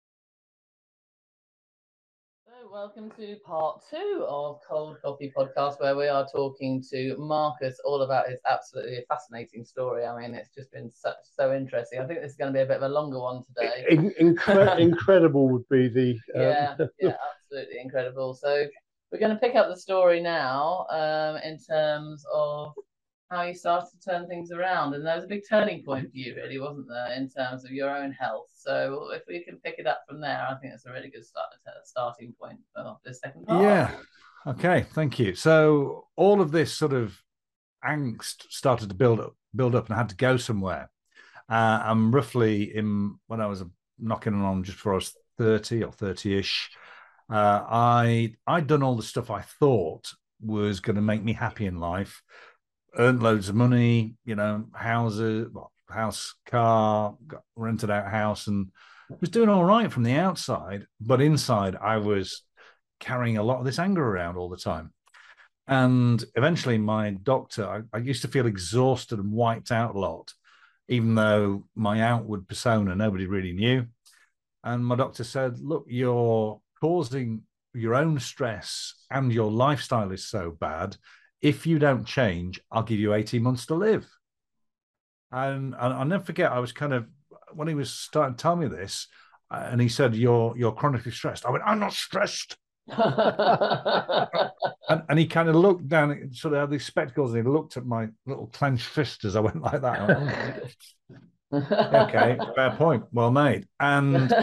Welcome 2.81 3.11
to 3.11 3.35
part 3.45 3.83
two 3.91 4.25
of 4.27 4.59
Cold 4.67 4.97
Coffee 5.03 5.31
Podcast, 5.37 5.79
where 5.79 5.95
we 5.95 6.07
are 6.07 6.27
talking 6.33 6.83
to 6.89 7.15
Marcus 7.15 7.79
all 7.85 8.01
about 8.01 8.27
his 8.27 8.39
absolutely 8.49 9.05
fascinating 9.07 9.63
story. 9.63 10.03
I 10.03 10.19
mean, 10.19 10.33
it's 10.33 10.49
just 10.49 10.71
been 10.71 10.89
such 10.89 11.17
so 11.23 11.53
interesting. 11.53 11.99
I 11.99 12.07
think 12.07 12.21
this 12.21 12.31
is 12.31 12.37
going 12.37 12.51
to 12.51 12.57
be 12.57 12.63
a 12.63 12.65
bit 12.65 12.77
of 12.77 12.81
a 12.81 12.89
longer 12.89 13.19
one 13.19 13.43
today. 13.43 13.85
In, 13.87 14.11
incre- 14.19 14.79
incredible 14.79 15.47
would 15.49 15.69
be 15.69 15.89
the. 15.89 16.13
Um, 16.33 16.41
yeah, 16.41 16.75
yeah, 16.99 17.13
absolutely 17.35 17.81
incredible. 17.81 18.33
So 18.33 18.65
we're 19.11 19.19
going 19.19 19.35
to 19.35 19.39
pick 19.39 19.53
up 19.53 19.67
the 19.69 19.77
story 19.77 20.19
now 20.19 20.87
um, 20.89 21.37
in 21.43 21.59
terms 21.59 22.25
of 22.33 22.73
how 23.31 23.43
you 23.43 23.55
started 23.55 23.87
to 23.89 24.09
turn 24.09 24.27
things 24.27 24.51
around, 24.51 24.93
and 24.93 25.05
there 25.05 25.15
was 25.15 25.23
a 25.23 25.27
big 25.27 25.43
turning 25.49 25.83
point 25.83 26.11
for 26.11 26.17
you, 26.17 26.35
really, 26.35 26.59
wasn't 26.59 26.87
there, 26.89 27.13
in 27.15 27.29
terms 27.29 27.63
of 27.63 27.71
your 27.71 27.89
own 27.89 28.11
health. 28.11 28.49
So 28.53 29.07
if 29.13 29.23
we 29.27 29.43
can 29.43 29.57
pick 29.63 29.75
it 29.79 29.87
up 29.87 30.01
from 30.07 30.19
there, 30.19 30.45
I 30.49 30.55
think 30.59 30.73
it's 30.73 30.85
a 30.85 30.91
really 30.91 31.09
good 31.09 31.25
start, 31.25 31.47
starting 31.85 32.35
point 32.39 32.59
for 32.75 32.97
the 33.05 33.13
second 33.13 33.47
part. 33.47 33.63
Yeah. 33.63 33.91
Okay. 34.45 34.85
Thank 34.93 35.17
you. 35.17 35.33
So 35.33 36.07
all 36.17 36.41
of 36.41 36.51
this 36.51 36.73
sort 36.73 36.93
of 36.93 37.17
angst 37.85 38.43
started 38.49 38.89
to 38.89 38.95
build 38.95 39.21
up, 39.21 39.33
build 39.55 39.75
up, 39.75 39.85
and 39.85 39.95
I 39.95 39.97
had 39.97 40.09
to 40.09 40.15
go 40.15 40.35
somewhere. 40.35 40.89
Uh, 41.49 41.81
I'm 41.83 42.13
roughly 42.13 42.75
in 42.75 43.15
when 43.27 43.39
I 43.39 43.47
was 43.47 43.63
knocking 43.97 44.35
on 44.35 44.63
just 44.63 44.77
before 44.77 44.93
I 44.93 44.95
was 44.95 45.15
thirty 45.37 45.83
or 45.83 45.91
thirty-ish. 45.91 46.69
Uh, 47.31 47.63
I 47.69 48.35
I'd 48.45 48.67
done 48.67 48.83
all 48.83 48.95
the 48.95 49.03
stuff 49.03 49.31
I 49.31 49.41
thought 49.41 50.11
was 50.41 50.79
going 50.79 50.95
to 50.95 51.01
make 51.01 51.23
me 51.23 51.33
happy 51.33 51.65
in 51.65 51.79
life, 51.79 52.21
earned 52.97 53.23
loads 53.23 53.49
of 53.49 53.55
money, 53.55 54.15
you 54.25 54.35
know, 54.35 54.65
houses, 54.73 55.49
house, 55.89 56.35
car, 56.45 57.15
got 57.27 57.43
rented 57.55 57.89
out 57.89 58.09
house, 58.09 58.47
and 58.47 58.69
was 59.19 59.29
doing 59.29 59.49
all 59.49 59.63
right 59.63 59.91
from 59.91 60.03
the 60.03 60.13
outside, 60.13 60.85
but 60.99 61.21
inside 61.21 61.75
I 61.75 61.97
was 61.97 62.43
carrying 62.99 63.37
a 63.37 63.43
lot 63.43 63.59
of 63.59 63.65
this 63.65 63.79
anger 63.79 64.05
around 64.05 64.37
all 64.37 64.49
the 64.49 64.57
time. 64.57 64.93
And 65.67 66.23
eventually, 66.35 66.77
my 66.77 67.11
doctor, 67.11 67.67
I, 67.67 67.97
I 67.97 67.99
used 67.99 68.21
to 68.23 68.27
feel 68.27 68.45
exhausted 68.45 69.19
and 69.19 69.31
wiped 69.31 69.71
out 69.71 69.95
a 69.95 69.99
lot, 69.99 70.33
even 70.87 71.15
though 71.15 71.65
my 71.75 72.01
outward 72.01 72.47
persona 72.47 72.95
nobody 72.95 73.25
really 73.25 73.53
knew. 73.53 73.85
And 74.63 74.85
my 74.85 74.95
doctor 74.95 75.23
said, 75.23 75.59
Look, 75.59 75.85
you're 75.87 76.59
causing 76.79 77.43
your 77.73 77.95
own 77.95 78.19
stress 78.19 78.93
and 79.09 79.31
your 79.31 79.51
lifestyle 79.51 80.11
is 80.11 80.27
so 80.27 80.51
bad. 80.51 80.97
If 81.41 81.65
you 81.65 81.79
don't 81.79 82.05
change, 82.05 82.61
I'll 82.71 82.83
give 82.83 82.99
you 82.99 83.13
18 83.13 83.41
months 83.41 83.65
to 83.67 83.75
live. 83.75 84.07
And, 85.31 85.73
and 85.73 85.93
I'll 85.93 86.05
never 86.05 86.23
forget, 86.23 86.51
I 86.51 86.59
was 86.59 86.71
kind 86.71 86.93
of, 86.93 87.07
when 87.53 87.67
he 87.67 87.73
was 87.73 87.91
starting 87.91 88.35
to 88.35 88.41
tell 88.41 88.55
me 88.55 88.67
this, 88.67 89.07
uh, 89.49 89.67
and 89.69 89.81
he 89.81 89.89
said, 89.89 90.15
You're 90.15 90.53
you're 90.57 90.71
chronically 90.71 91.11
stressed. 91.11 91.45
I 91.45 91.51
went, 91.51 91.63
I'm 91.65 91.79
not 91.79 91.93
stressed. 91.93 92.57
And, 94.89 95.03
and 95.07 95.19
he 95.19 95.25
kind 95.25 95.47
of 95.47 95.55
looked 95.55 95.87
down, 95.87 96.31
sort 96.33 96.53
of 96.53 96.59
had 96.59 96.69
these 96.69 96.85
spectacles, 96.85 97.33
and 97.33 97.45
he 97.45 97.49
looked 97.49 97.77
at 97.77 97.85
my 97.85 98.09
little 98.25 98.47
clenched 98.47 98.87
fist 98.87 99.23
as 99.23 99.37
I 99.37 99.39
went 99.39 99.61
like 99.61 99.81
that. 99.81 99.99
I 99.99 100.07
went, 100.07 100.75
"Oh, 101.53 102.03
okay, 102.07 102.37
fair 102.55 102.71
point. 102.71 103.05
Well 103.13 103.31
made. 103.31 103.67
And 103.79 104.33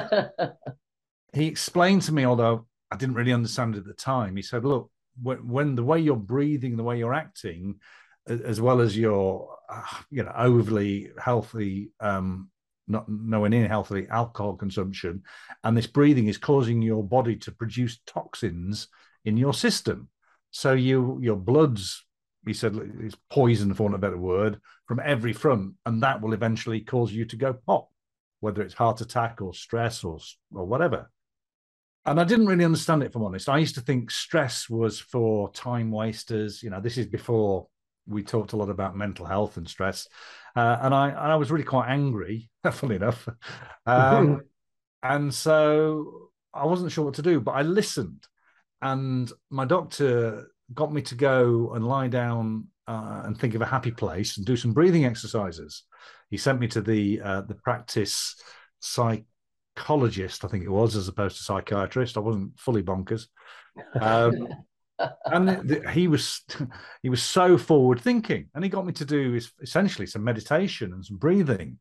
he 1.35 1.47
explained 1.47 2.03
to 2.03 2.13
me, 2.13 2.25
although 2.25 2.67
I 2.91 2.97
didn't 2.97 3.17
really 3.17 3.33
understand 3.33 3.75
it 3.75 3.81
at 3.81 3.85
the 3.85 3.93
time, 3.93 4.37
he 4.37 4.43
said, 4.43 4.65
Look, 4.65 4.91
when, 5.23 5.49
when 5.49 5.75
the 5.75 5.85
way 5.85 5.99
you're 6.01 6.17
breathing, 6.17 6.77
the 6.77 6.83
way 6.83 6.99
you're 6.99 7.15
acting, 7.15 7.81
as 8.27 8.61
well 8.61 8.81
as 8.81 8.97
your, 8.97 9.57
uh, 9.71 9.83
you 10.11 10.23
know, 10.23 10.33
overly 10.37 11.11
healthy, 11.19 11.91
um, 12.01 12.51
not 12.87 13.09
nowhere 13.09 13.51
near 13.51 13.69
healthy 13.69 14.07
alcohol 14.11 14.55
consumption, 14.55 15.23
and 15.65 15.77
this 15.77 15.87
breathing 15.87 16.29
is 16.29 16.39
causing 16.39 16.83
your 16.83 17.03
body 17.03 17.37
to 17.37 17.53
produce 17.53 18.01
toxins 18.07 18.89
in 19.25 19.37
your 19.37 19.55
system. 19.55 20.09
So 20.51 20.73
you 20.73 21.19
your 21.21 21.37
blood's, 21.37 22.05
he 22.47 22.55
said, 22.55 22.79
is 23.01 23.15
poison 23.31 23.75
for 23.75 23.85
want 23.85 23.95
of 23.95 23.99
a 23.99 24.07
better 24.07 24.19
word, 24.19 24.61
from 24.87 25.01
every 25.05 25.33
front, 25.33 25.75
and 25.85 26.03
that 26.03 26.21
will 26.21 26.33
eventually 26.33 26.81
cause 26.81 27.13
you 27.13 27.25
to 27.27 27.37
go 27.37 27.53
pop, 27.53 27.89
whether 28.41 28.63
it's 28.63 28.75
heart 28.75 29.01
attack 29.01 29.43
or 29.43 29.53
stress 29.55 30.05
or 30.05 30.19
or 30.55 30.65
whatever. 30.65 31.11
And 32.07 32.21
I 32.21 32.25
didn't 32.25 32.47
really 32.47 32.65
understand 32.65 33.03
it, 33.03 33.07
if 33.07 33.17
I'm 33.17 33.25
honest. 33.25 33.49
I 33.49 33.59
used 33.59 33.75
to 33.75 33.81
think 33.81 34.11
stress 34.11 34.69
was 34.69 34.99
for 34.99 35.53
time 35.53 35.91
wasters. 35.91 36.63
You 36.63 36.71
know, 36.71 36.81
this 36.81 36.97
is 36.97 37.07
before 37.07 37.67
we 38.07 38.23
talked 38.23 38.53
a 38.53 38.57
lot 38.57 38.71
about 38.71 38.97
mental 38.97 39.27
health 39.27 39.57
and 39.57 39.69
stress. 39.69 40.09
Uh, 40.57 40.79
and 40.81 40.95
I 40.95 41.09
and 41.09 41.19
I 41.19 41.37
was 41.37 41.51
really 41.51 41.65
quite 41.65 41.89
angry, 41.89 42.49
funnily 42.73 42.97
enough. 42.97 43.29
Um, 43.87 44.43
and 45.03 45.33
so 45.33 46.31
I 46.55 46.65
wasn't 46.65 46.93
sure 46.93 47.05
what 47.05 47.15
to 47.15 47.23
do, 47.23 47.41
but 47.41 47.53
I 47.53 47.63
listened. 47.63 48.27
And 48.81 49.31
my 49.51 49.65
doctor 49.65 50.51
got 50.73 50.93
me 50.93 51.03
to 51.03 51.15
go 51.15 51.73
and 51.75 51.87
lie 51.87 52.09
down 52.09 52.69
uh, 52.87 53.23
and 53.25 53.39
think 53.39 53.55
of 53.55 53.63
a 53.63 53.67
happy 53.67 53.91
place 53.91 54.37
and 54.37 54.47
do 54.47 54.57
some 54.57 54.73
breathing 54.73 55.05
exercises. 55.05 55.85
He 56.31 56.37
sent 56.37 56.61
me 56.61 56.69
to 56.69 56.81
the 56.81 57.21
uh, 57.23 57.41
the 57.43 57.55
practice 57.55 58.37
psychologist, 59.79 60.45
I 60.45 60.49
think 60.49 60.65
it 60.65 60.71
was, 60.71 60.97
as 60.97 61.09
opposed 61.09 61.37
to 61.37 61.43
psychiatrist. 61.43 62.17
I 62.17 62.21
wasn't 62.21 62.59
fully 62.59 62.83
bonkers. 62.83 63.27
Um, 64.01 64.49
and 65.27 65.49
the, 65.49 65.63
the- 65.63 65.91
he 65.91 66.09
was 66.09 66.43
he 67.03 67.09
was 67.09 67.23
so 67.23 67.57
forward 67.57 68.01
thinking 68.01 68.49
and 68.55 68.65
he 68.65 68.71
got 68.71 68.85
me 68.85 68.93
to 68.93 69.05
do 69.05 69.35
is 69.35 69.53
essentially 69.63 70.07
some 70.07 70.25
meditation 70.25 70.93
and 70.93 71.05
some 71.05 71.17
breathing 71.19 71.79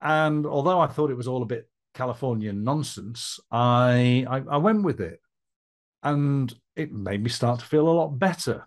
and 0.00 0.44
although 0.44 0.80
i 0.80 0.88
thought 0.88 1.08
it 1.12 1.16
was 1.16 1.28
all 1.28 1.44
a 1.44 1.46
bit 1.46 1.68
californian 1.94 2.64
nonsense 2.64 3.38
i 3.52 4.26
i, 4.28 4.42
I 4.50 4.56
went 4.56 4.82
with 4.82 5.00
it 5.00 5.20
and 6.02 6.52
it 6.74 6.92
made 6.92 7.22
me 7.22 7.30
start 7.30 7.60
to 7.60 7.64
feel 7.64 7.88
a 7.88 7.90
lot 7.90 8.18
better 8.18 8.66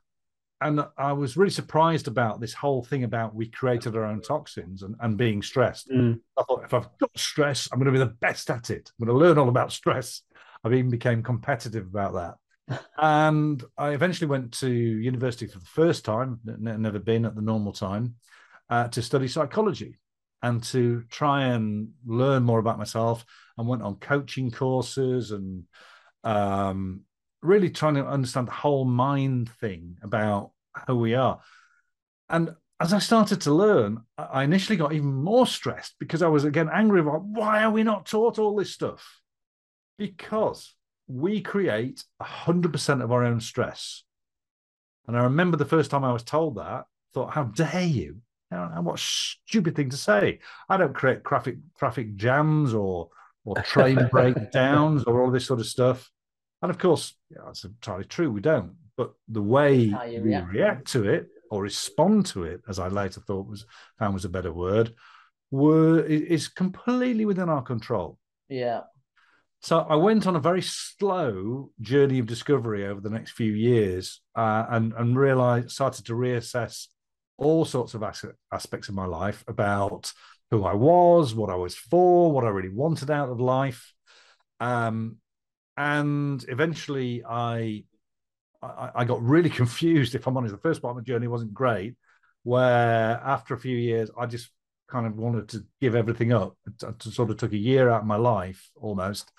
and 0.62 0.86
i 0.98 1.14
was 1.14 1.38
really 1.38 1.50
surprised 1.52 2.08
about 2.08 2.40
this 2.40 2.54
whole 2.54 2.84
thing 2.84 3.04
about 3.04 3.36
we 3.36 3.48
created 3.48 3.96
our 3.96 4.06
own 4.06 4.22
toxins 4.22 4.84
and, 4.84 4.96
and 5.00 5.18
being 5.18 5.42
stressed 5.42 5.90
Mm. 5.90 6.20
i 6.38 6.44
thought 6.44 6.64
if 6.64 6.74
i've 6.74 6.90
got 7.00 7.18
stress 7.18 7.70
i'm 7.72 7.80
going 7.80 7.86
to 7.86 7.92
be 7.92 7.98
the 8.00 8.06
best 8.20 8.50
at 8.50 8.70
it 8.70 8.92
i'm 9.00 9.06
going 9.06 9.18
to 9.18 9.26
learn 9.26 9.38
all 9.38 9.50
about 9.50 9.72
stress 9.72 10.22
I've 10.64 10.74
even 10.74 10.90
became 10.92 11.24
competitive 11.24 11.86
about 11.88 12.38
that 12.70 12.80
and 12.98 13.64
I 13.78 13.92
eventually 13.92 14.28
went 14.28 14.52
to 14.60 14.70
university 14.70 15.48
for 15.48 15.58
the 15.58 15.66
first 15.66 16.06
time, 16.06 16.40
n- 16.48 16.82
never 16.82 17.00
been 17.00 17.26
at 17.26 17.34
the 17.34 17.42
normal 17.42 17.72
time, 17.72 18.16
uh, 18.70 18.90
to 18.90 19.02
study 19.02 19.28
psychology 19.28 19.98
and 20.44 20.62
to 20.66 21.04
try 21.10 21.46
and 21.46 21.90
learn 22.06 22.44
more 22.44 22.60
about 22.60 22.78
myself. 22.78 23.26
And 23.58 23.68
went 23.68 23.82
on 23.82 23.96
coaching 23.96 24.52
courses 24.52 25.32
and 25.32 25.64
um, 26.24 27.02
really 27.42 27.70
trying 27.70 27.96
to 27.96 28.06
understand 28.06 28.48
the 28.48 28.52
whole 28.52 28.86
mind 28.86 29.50
thing 29.60 29.98
about 30.02 30.52
who 30.88 30.96
we 30.96 31.16
are. 31.16 31.40
And 32.30 32.52
as 32.80 32.94
I 32.94 33.00
started 33.00 33.42
to 33.42 33.54
learn, 33.54 34.04
I 34.18 34.44
initially 34.44 34.78
got 34.78 34.94
even 34.94 35.14
more 35.14 35.48
stressed 35.48 35.96
because 36.00 36.22
I 36.22 36.28
was 36.28 36.46
again 36.46 36.70
angry 36.72 37.02
about 37.02 37.24
why 37.24 37.64
are 37.64 37.72
we 37.72 37.84
not 37.84 38.06
taught 38.06 38.40
all 38.40 38.56
this 38.56 38.72
stuff? 38.72 39.22
Because 39.98 40.76
we 41.08 41.42
create 41.42 42.04
100% 42.22 43.04
of 43.04 43.12
our 43.12 43.26
own 43.26 43.42
stress. 43.42 44.04
And 45.08 45.18
I 45.18 45.24
remember 45.24 45.58
the 45.58 45.66
first 45.66 45.92
time 45.92 46.04
I 46.04 46.14
was 46.14 46.24
told 46.24 46.56
that, 46.56 46.86
thought, 47.14 47.34
how 47.34 47.46
dare 47.46 47.82
you? 47.82 48.18
What 48.52 49.00
a 49.00 49.04
stupid 49.04 49.76
thing 49.76 49.90
to 49.90 49.98
say. 49.98 50.40
I 50.70 50.78
don't 50.78 50.96
create 50.96 51.24
traffic 51.24 51.58
traffic 51.78 52.16
jams 52.16 52.74
or 52.74 53.10
or 53.46 53.56
train 53.64 54.08
breakdowns 54.12 55.04
or 55.04 55.22
all 55.22 55.32
this 55.32 55.46
sort 55.46 55.60
of 55.60 55.68
stuff. 55.68 56.10
And 56.62 56.70
of 56.70 56.78
course, 56.78 57.14
yeah, 57.30 57.42
that's 57.46 57.64
entirely 57.64 58.06
true. 58.06 58.32
We 58.32 58.42
don't. 58.42 58.76
But 58.98 59.14
the 59.28 59.42
way 59.42 59.76
you 59.76 59.98
we 60.10 60.20
react. 60.20 60.54
react 60.54 60.92
to 60.92 61.08
it 61.08 61.28
or 61.50 61.64
respond 61.64 62.26
to 62.28 62.44
it, 62.44 62.62
as 62.68 62.80
I 62.80 62.90
later 62.90 63.22
thought 63.22 63.48
was 63.48 63.66
found 63.98 64.14
was 64.14 64.26
a 64.26 64.30
better 64.30 64.52
word, 64.52 64.94
were 65.52 66.02
is 66.02 66.48
completely 66.48 67.26
within 67.26 67.50
our 67.50 67.64
control. 67.64 68.18
yeah. 68.50 68.82
So 69.62 69.80
I 69.80 69.96
went 69.96 70.26
on 70.26 70.38
a 70.38 70.40
very 70.40 70.62
slow 70.62 71.72
journey 71.82 72.20
of 72.20 72.28
discovery 72.28 72.88
over 72.88 73.02
the 73.02 73.10
next 73.10 73.32
few 73.32 73.52
years, 73.52 74.22
uh, 74.36 74.66
and 74.70 74.94
and 74.94 75.18
realized 75.20 75.72
started 75.72 76.06
to 76.06 76.14
reassess 76.14 76.88
all 77.38 77.66
sorts 77.66 77.94
of 77.94 78.04
as- 78.04 78.24
aspects 78.54 78.90
of 78.90 78.96
my 78.96 79.06
life 79.06 79.44
about 79.48 80.14
who 80.52 80.64
I 80.64 80.74
was, 80.74 81.36
what 81.36 81.50
I 81.50 81.56
was 81.56 81.76
for, 81.76 82.32
what 82.32 82.46
I 82.46 82.50
really 82.50 82.74
wanted 82.74 83.12
out 83.12 83.30
of 83.30 83.40
life, 83.40 83.94
um, 84.60 85.18
and 85.80 86.46
eventually 86.50 87.24
I, 87.26 87.86
I 88.62 88.92
I 88.96 89.06
got 89.06 89.24
really 89.24 89.50
confused. 89.62 90.14
If 90.14 90.28
I'm 90.28 90.38
honest, 90.38 90.54
the 90.54 90.62
first 90.62 90.82
part 90.82 90.92
of 90.92 90.98
my 90.98 91.04
journey 91.04 91.28
wasn't 91.28 91.54
great. 91.54 91.96
Where 92.44 93.20
after 93.24 93.54
a 93.54 93.60
few 93.60 93.76
years, 93.76 94.12
I 94.18 94.26
just 94.26 94.50
kind 94.88 95.08
of 95.08 95.16
wanted 95.16 95.50
to 95.50 95.66
give 95.82 95.96
everything 95.96 96.34
up. 96.34 96.58
It, 96.68 96.84
it 96.84 97.04
sort 97.04 97.32
of 97.32 97.38
took 97.38 97.54
a 97.54 97.58
year 97.58 97.90
out 97.90 98.02
of 98.02 98.08
my 98.08 98.16
life 98.16 98.70
almost 98.76 99.32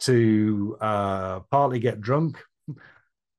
to 0.00 0.76
uh, 0.80 1.40
partly 1.50 1.78
get 1.78 2.00
drunk, 2.00 2.38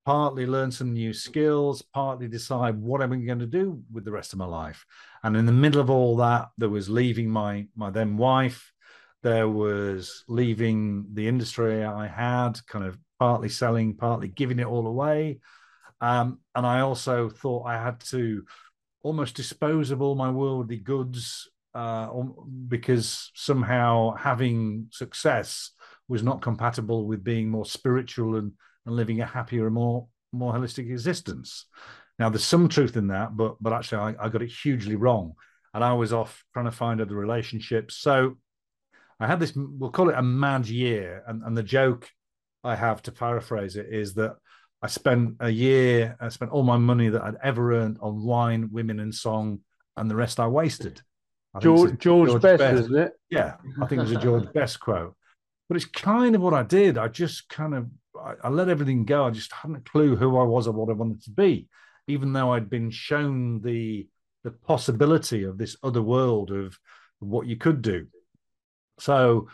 partly 0.05 0.45
learn 0.47 0.71
some 0.71 0.93
new 0.93 1.13
skills, 1.13 1.83
partly 1.93 2.27
decide 2.27 2.75
what 2.79 3.01
am 3.01 3.11
I'm 3.11 3.25
going 3.25 3.39
to 3.39 3.45
do 3.45 3.81
with 3.91 4.05
the 4.05 4.11
rest 4.11 4.33
of 4.33 4.39
my 4.39 4.45
life. 4.45 4.85
And 5.23 5.35
in 5.35 5.45
the 5.45 5.51
middle 5.51 5.81
of 5.81 5.89
all 5.89 6.17
that, 6.17 6.49
there 6.57 6.69
was 6.69 6.89
leaving 6.89 7.29
my 7.29 7.67
my 7.75 7.91
then 7.91 8.17
wife. 8.17 8.71
There 9.23 9.49
was 9.49 10.23
leaving 10.27 11.07
the 11.13 11.27
industry 11.27 11.83
I 11.83 12.07
had, 12.07 12.53
kind 12.67 12.85
of 12.85 12.97
partly 13.19 13.49
selling, 13.49 13.95
partly 13.95 14.27
giving 14.27 14.59
it 14.59 14.67
all 14.67 14.87
away. 14.87 15.39
Um, 16.01 16.39
and 16.55 16.65
I 16.65 16.81
also 16.81 17.29
thought 17.29 17.65
I 17.65 17.81
had 17.81 17.99
to 18.11 18.43
almost 19.01 19.35
dispose 19.35 19.91
of 19.91 20.01
all 20.01 20.15
my 20.15 20.29
worldly 20.29 20.77
goods 20.77 21.49
uh, 21.73 22.09
because 22.67 23.31
somehow 23.35 24.15
having 24.15 24.87
success 24.91 25.71
was 26.07 26.23
not 26.23 26.41
compatible 26.41 27.05
with 27.05 27.23
being 27.23 27.49
more 27.49 27.65
spiritual 27.65 28.35
and, 28.35 28.53
and 28.85 28.95
living 28.95 29.21
a 29.21 29.25
happier 29.25 29.65
and 29.65 29.75
more 29.75 30.07
more 30.33 30.53
holistic 30.53 30.89
existence. 30.89 31.65
Now, 32.19 32.29
there's 32.29 32.43
some 32.43 32.67
truth 32.67 32.97
in 32.97 33.07
that, 33.07 33.37
but 33.37 33.55
but 33.61 33.73
actually, 33.73 33.99
I, 33.99 34.25
I 34.25 34.29
got 34.29 34.41
it 34.41 34.51
hugely 34.51 34.95
wrong, 34.95 35.33
and 35.73 35.83
I 35.83 35.93
was 35.93 36.13
off 36.13 36.43
trying 36.53 36.65
to 36.65 36.71
find 36.71 36.99
other 36.99 37.15
relationships. 37.15 37.95
So 37.95 38.37
I 39.19 39.27
had 39.27 39.39
this, 39.39 39.53
we'll 39.55 39.91
call 39.91 40.09
it 40.09 40.17
a 40.17 40.21
mad 40.21 40.67
year, 40.67 41.23
and 41.27 41.43
and 41.43 41.57
the 41.57 41.63
joke 41.63 42.09
I 42.63 42.75
have 42.75 43.01
to 43.03 43.11
paraphrase 43.11 43.75
it 43.75 43.87
is 43.89 44.13
that 44.15 44.35
I 44.81 44.87
spent 44.87 45.37
a 45.39 45.49
year, 45.49 46.15
I 46.19 46.29
spent 46.29 46.51
all 46.51 46.63
my 46.63 46.77
money 46.77 47.09
that 47.09 47.23
I'd 47.23 47.37
ever 47.43 47.73
earned 47.73 47.97
on 48.01 48.23
wine, 48.23 48.69
women, 48.71 48.99
and 48.99 49.13
song, 49.13 49.61
and 49.95 50.09
the 50.09 50.15
rest 50.15 50.39
I 50.39 50.47
wasted. 50.47 51.01
I 51.55 51.59
George, 51.59 51.97
George, 51.97 52.29
George 52.29 52.41
Best, 52.41 52.59
Best, 52.59 52.79
isn't 52.81 52.95
it? 52.95 53.13
Yeah, 53.29 53.55
I 53.81 53.87
think 53.87 53.99
it 53.99 54.03
was 54.03 54.11
a 54.11 54.21
George 54.21 54.51
Best 54.53 54.79
quote. 54.79 55.15
But 55.67 55.77
it's 55.77 55.85
kind 55.85 56.35
of 56.35 56.41
what 56.41 56.53
I 56.53 56.63
did. 56.63 56.97
I 56.97 57.07
just 57.07 57.49
kind 57.49 57.73
of 57.73 57.87
I, 58.15 58.33
I 58.43 58.49
let 58.49 58.69
everything 58.69 59.05
go. 59.05 59.25
I 59.25 59.31
just 59.31 59.51
hadn't 59.51 59.77
a 59.77 59.89
clue 59.89 60.15
who 60.15 60.37
I 60.37 60.43
was 60.43 60.67
or 60.67 60.73
what 60.73 60.89
I 60.89 60.93
wanted 60.93 61.23
to 61.23 61.31
be, 61.31 61.67
even 62.07 62.33
though 62.33 62.53
I'd 62.53 62.69
been 62.69 62.91
shown 62.91 63.61
the 63.61 64.07
the 64.43 64.51
possibility 64.51 65.43
of 65.43 65.57
this 65.57 65.75
other 65.83 66.01
world 66.01 66.51
of 66.51 66.77
what 67.19 67.47
you 67.47 67.57
could 67.57 67.81
do. 67.81 68.07
So 68.99 69.49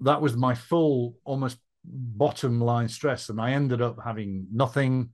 that 0.00 0.20
was 0.20 0.36
my 0.36 0.54
full, 0.54 1.16
almost 1.24 1.58
bottom 1.84 2.60
line 2.60 2.88
stress, 2.88 3.28
and 3.28 3.40
I 3.40 3.52
ended 3.52 3.82
up 3.82 3.98
having 4.02 4.46
nothing, 4.52 5.10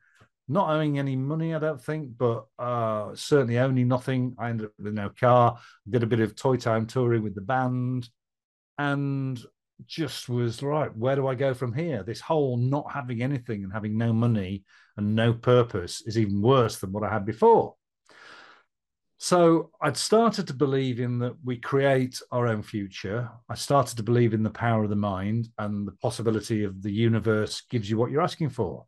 not 0.48 0.70
owning 0.70 0.98
any 0.98 1.16
money, 1.16 1.54
I 1.54 1.58
don't 1.58 1.82
think, 1.82 2.16
but 2.16 2.46
uh, 2.58 3.14
certainly 3.14 3.58
owning 3.58 3.88
nothing. 3.88 4.34
I 4.38 4.50
ended 4.50 4.66
up 4.66 4.72
with 4.78 4.94
no 4.94 5.10
car. 5.10 5.58
Did 5.88 6.02
a 6.02 6.06
bit 6.06 6.20
of 6.20 6.36
toy 6.36 6.56
time 6.56 6.86
touring 6.86 7.22
with 7.22 7.34
the 7.34 7.40
band, 7.40 8.08
and 8.78 9.42
just 9.86 10.28
was 10.28 10.62
right. 10.62 10.94
Where 10.96 11.16
do 11.16 11.26
I 11.26 11.34
go 11.34 11.54
from 11.54 11.72
here? 11.72 12.02
This 12.02 12.20
whole 12.20 12.56
not 12.56 12.92
having 12.92 13.22
anything 13.22 13.64
and 13.64 13.72
having 13.72 13.96
no 13.96 14.12
money 14.12 14.64
and 14.96 15.16
no 15.16 15.32
purpose 15.32 16.02
is 16.06 16.18
even 16.18 16.40
worse 16.40 16.78
than 16.78 16.92
what 16.92 17.02
I 17.02 17.12
had 17.12 17.24
before. 17.24 17.74
So 19.24 19.70
I'd 19.80 19.96
started 19.96 20.48
to 20.48 20.52
believe 20.52 21.00
in 21.00 21.18
that 21.20 21.34
we 21.42 21.56
create 21.56 22.20
our 22.30 22.46
own 22.46 22.60
future. 22.60 23.30
I 23.48 23.54
started 23.54 23.96
to 23.96 24.02
believe 24.02 24.34
in 24.34 24.42
the 24.42 24.50
power 24.50 24.84
of 24.84 24.90
the 24.90 24.96
mind 24.96 25.48
and 25.56 25.88
the 25.88 25.92
possibility 25.92 26.62
of 26.62 26.82
the 26.82 26.92
universe 26.92 27.62
gives 27.70 27.88
you 27.88 27.96
what 27.96 28.10
you're 28.10 28.20
asking 28.20 28.50
for. 28.50 28.84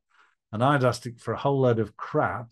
And 0.53 0.62
I'd 0.62 0.84
asked 0.84 1.07
it 1.07 1.22
for 1.22 1.32
a 1.32 1.39
whole 1.39 1.61
load 1.61 1.78
of 1.78 1.97
crap, 1.97 2.49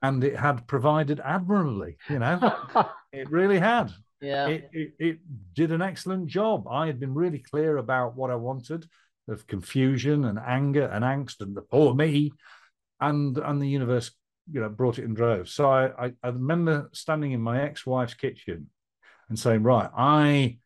and 0.00 0.24
it 0.24 0.34
had 0.34 0.66
provided 0.66 1.20
admirably. 1.22 1.98
You 2.08 2.20
know, 2.20 2.56
it 3.12 3.30
really 3.30 3.58
had. 3.58 3.92
Yeah. 4.22 4.48
It, 4.48 4.70
it, 4.72 4.92
it 4.98 5.18
did 5.52 5.72
an 5.72 5.82
excellent 5.82 6.28
job. 6.28 6.66
I 6.68 6.86
had 6.86 6.98
been 6.98 7.12
really 7.12 7.40
clear 7.40 7.76
about 7.76 8.16
what 8.16 8.30
I 8.30 8.36
wanted 8.36 8.86
of 9.28 9.46
confusion 9.46 10.24
and 10.24 10.38
anger 10.38 10.86
and 10.86 11.04
angst 11.04 11.42
and 11.42 11.54
the 11.54 11.60
poor 11.60 11.92
me, 11.92 12.32
and 12.98 13.36
and 13.36 13.60
the 13.60 13.68
universe 13.68 14.10
you 14.50 14.60
know 14.60 14.68
brought 14.68 14.98
it 14.98 15.04
in 15.04 15.14
droves. 15.14 15.52
So 15.52 15.70
I, 15.70 16.06
I, 16.06 16.12
I 16.22 16.28
remember 16.28 16.90
standing 16.92 17.32
in 17.32 17.40
my 17.40 17.62
ex-wife's 17.62 18.14
kitchen 18.14 18.68
and 19.28 19.38
saying, 19.38 19.62
right, 19.62 19.90
I 19.96 20.58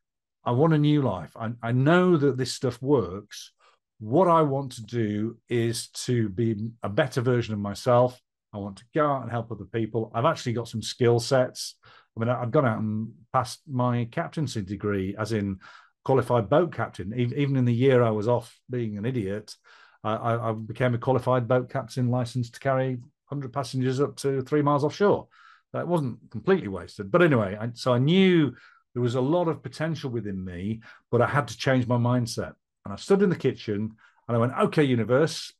I 0.45 0.53
want 0.53 0.73
a 0.73 0.79
new 0.79 1.03
life. 1.03 1.37
I, 1.37 1.51
I 1.63 1.73
know 1.73 2.17
that 2.17 2.37
this 2.37 2.55
stuff 2.55 2.81
works. 2.81 3.53
What 4.01 4.29
I 4.29 4.43
want 4.43 4.73
to 4.73 4.83
do 4.83 5.37
is 5.49 5.89
to 5.89 6.29
be 6.29 6.71
a 6.83 6.89
better 6.89 7.21
version 7.21 7.53
of 7.53 7.61
myself. 7.61 8.21
I 8.53 8.59
want 8.59 8.77
to 8.79 8.85
go 8.95 9.07
out 9.07 9.23
and 9.23 9.31
help 9.31 9.53
other 9.53 9.65
people. 9.65 10.11
I've 10.15 10.25
actually 10.25 10.55
got 10.55 10.69
some 10.69 10.83
skill 10.83 11.21
sets. 11.21 11.75
I 12.17 12.21
mean, 12.21 12.29
I've 12.29 12.51
gone 12.51 12.65
out 12.65 12.79
and 12.79 13.13
passed 13.33 13.61
my 13.69 14.07
captaincy 14.11 14.63
degree, 14.63 15.15
as 15.19 15.33
in 15.33 15.59
qualified 16.05 16.49
boat 16.49 16.75
captain. 16.75 17.13
Even 17.15 17.57
in 17.57 17.65
the 17.65 17.75
year 17.75 18.03
I 18.03 18.11
was 18.11 18.29
off 18.29 18.59
being 18.71 18.97
an 18.97 19.05
idiot, 19.05 19.55
I, 20.03 20.51
I 20.51 20.53
became 20.53 20.95
a 20.95 20.99
qualified 20.99 21.47
boat 21.47 21.69
captain 21.69 22.09
licensed 22.09 22.55
to 22.55 22.61
carry 22.61 22.99
100 23.29 23.53
passengers 23.53 24.01
up 24.01 24.17
to 24.17 24.43
three 24.43 24.63
miles 24.63 24.85
offshore. 24.85 25.29
That 25.73 25.87
wasn't 25.87 26.19
completely 26.31 26.69
wasted. 26.69 27.11
But 27.11 27.23
anyway, 27.23 27.57
I, 27.61 27.71
so 27.75 27.93
I 27.93 27.99
knew 27.99 28.55
there 28.95 29.03
was 29.03 29.17
a 29.17 29.21
lot 29.21 29.49
of 29.49 29.63
potential 29.63 30.11
within 30.11 30.43
me, 30.43 30.81
but 31.11 31.21
I 31.21 31.27
had 31.27 31.49
to 31.49 31.57
change 31.57 31.87
my 31.87 31.97
mindset. 31.97 32.55
And 32.85 32.93
I 32.93 32.97
stood 32.97 33.23
in 33.23 33.29
the 33.29 33.37
kitchen 33.37 33.97
and 34.27 34.37
I 34.37 34.41
went, 34.41 34.55
okay, 34.59 34.83
universe, 34.83 35.53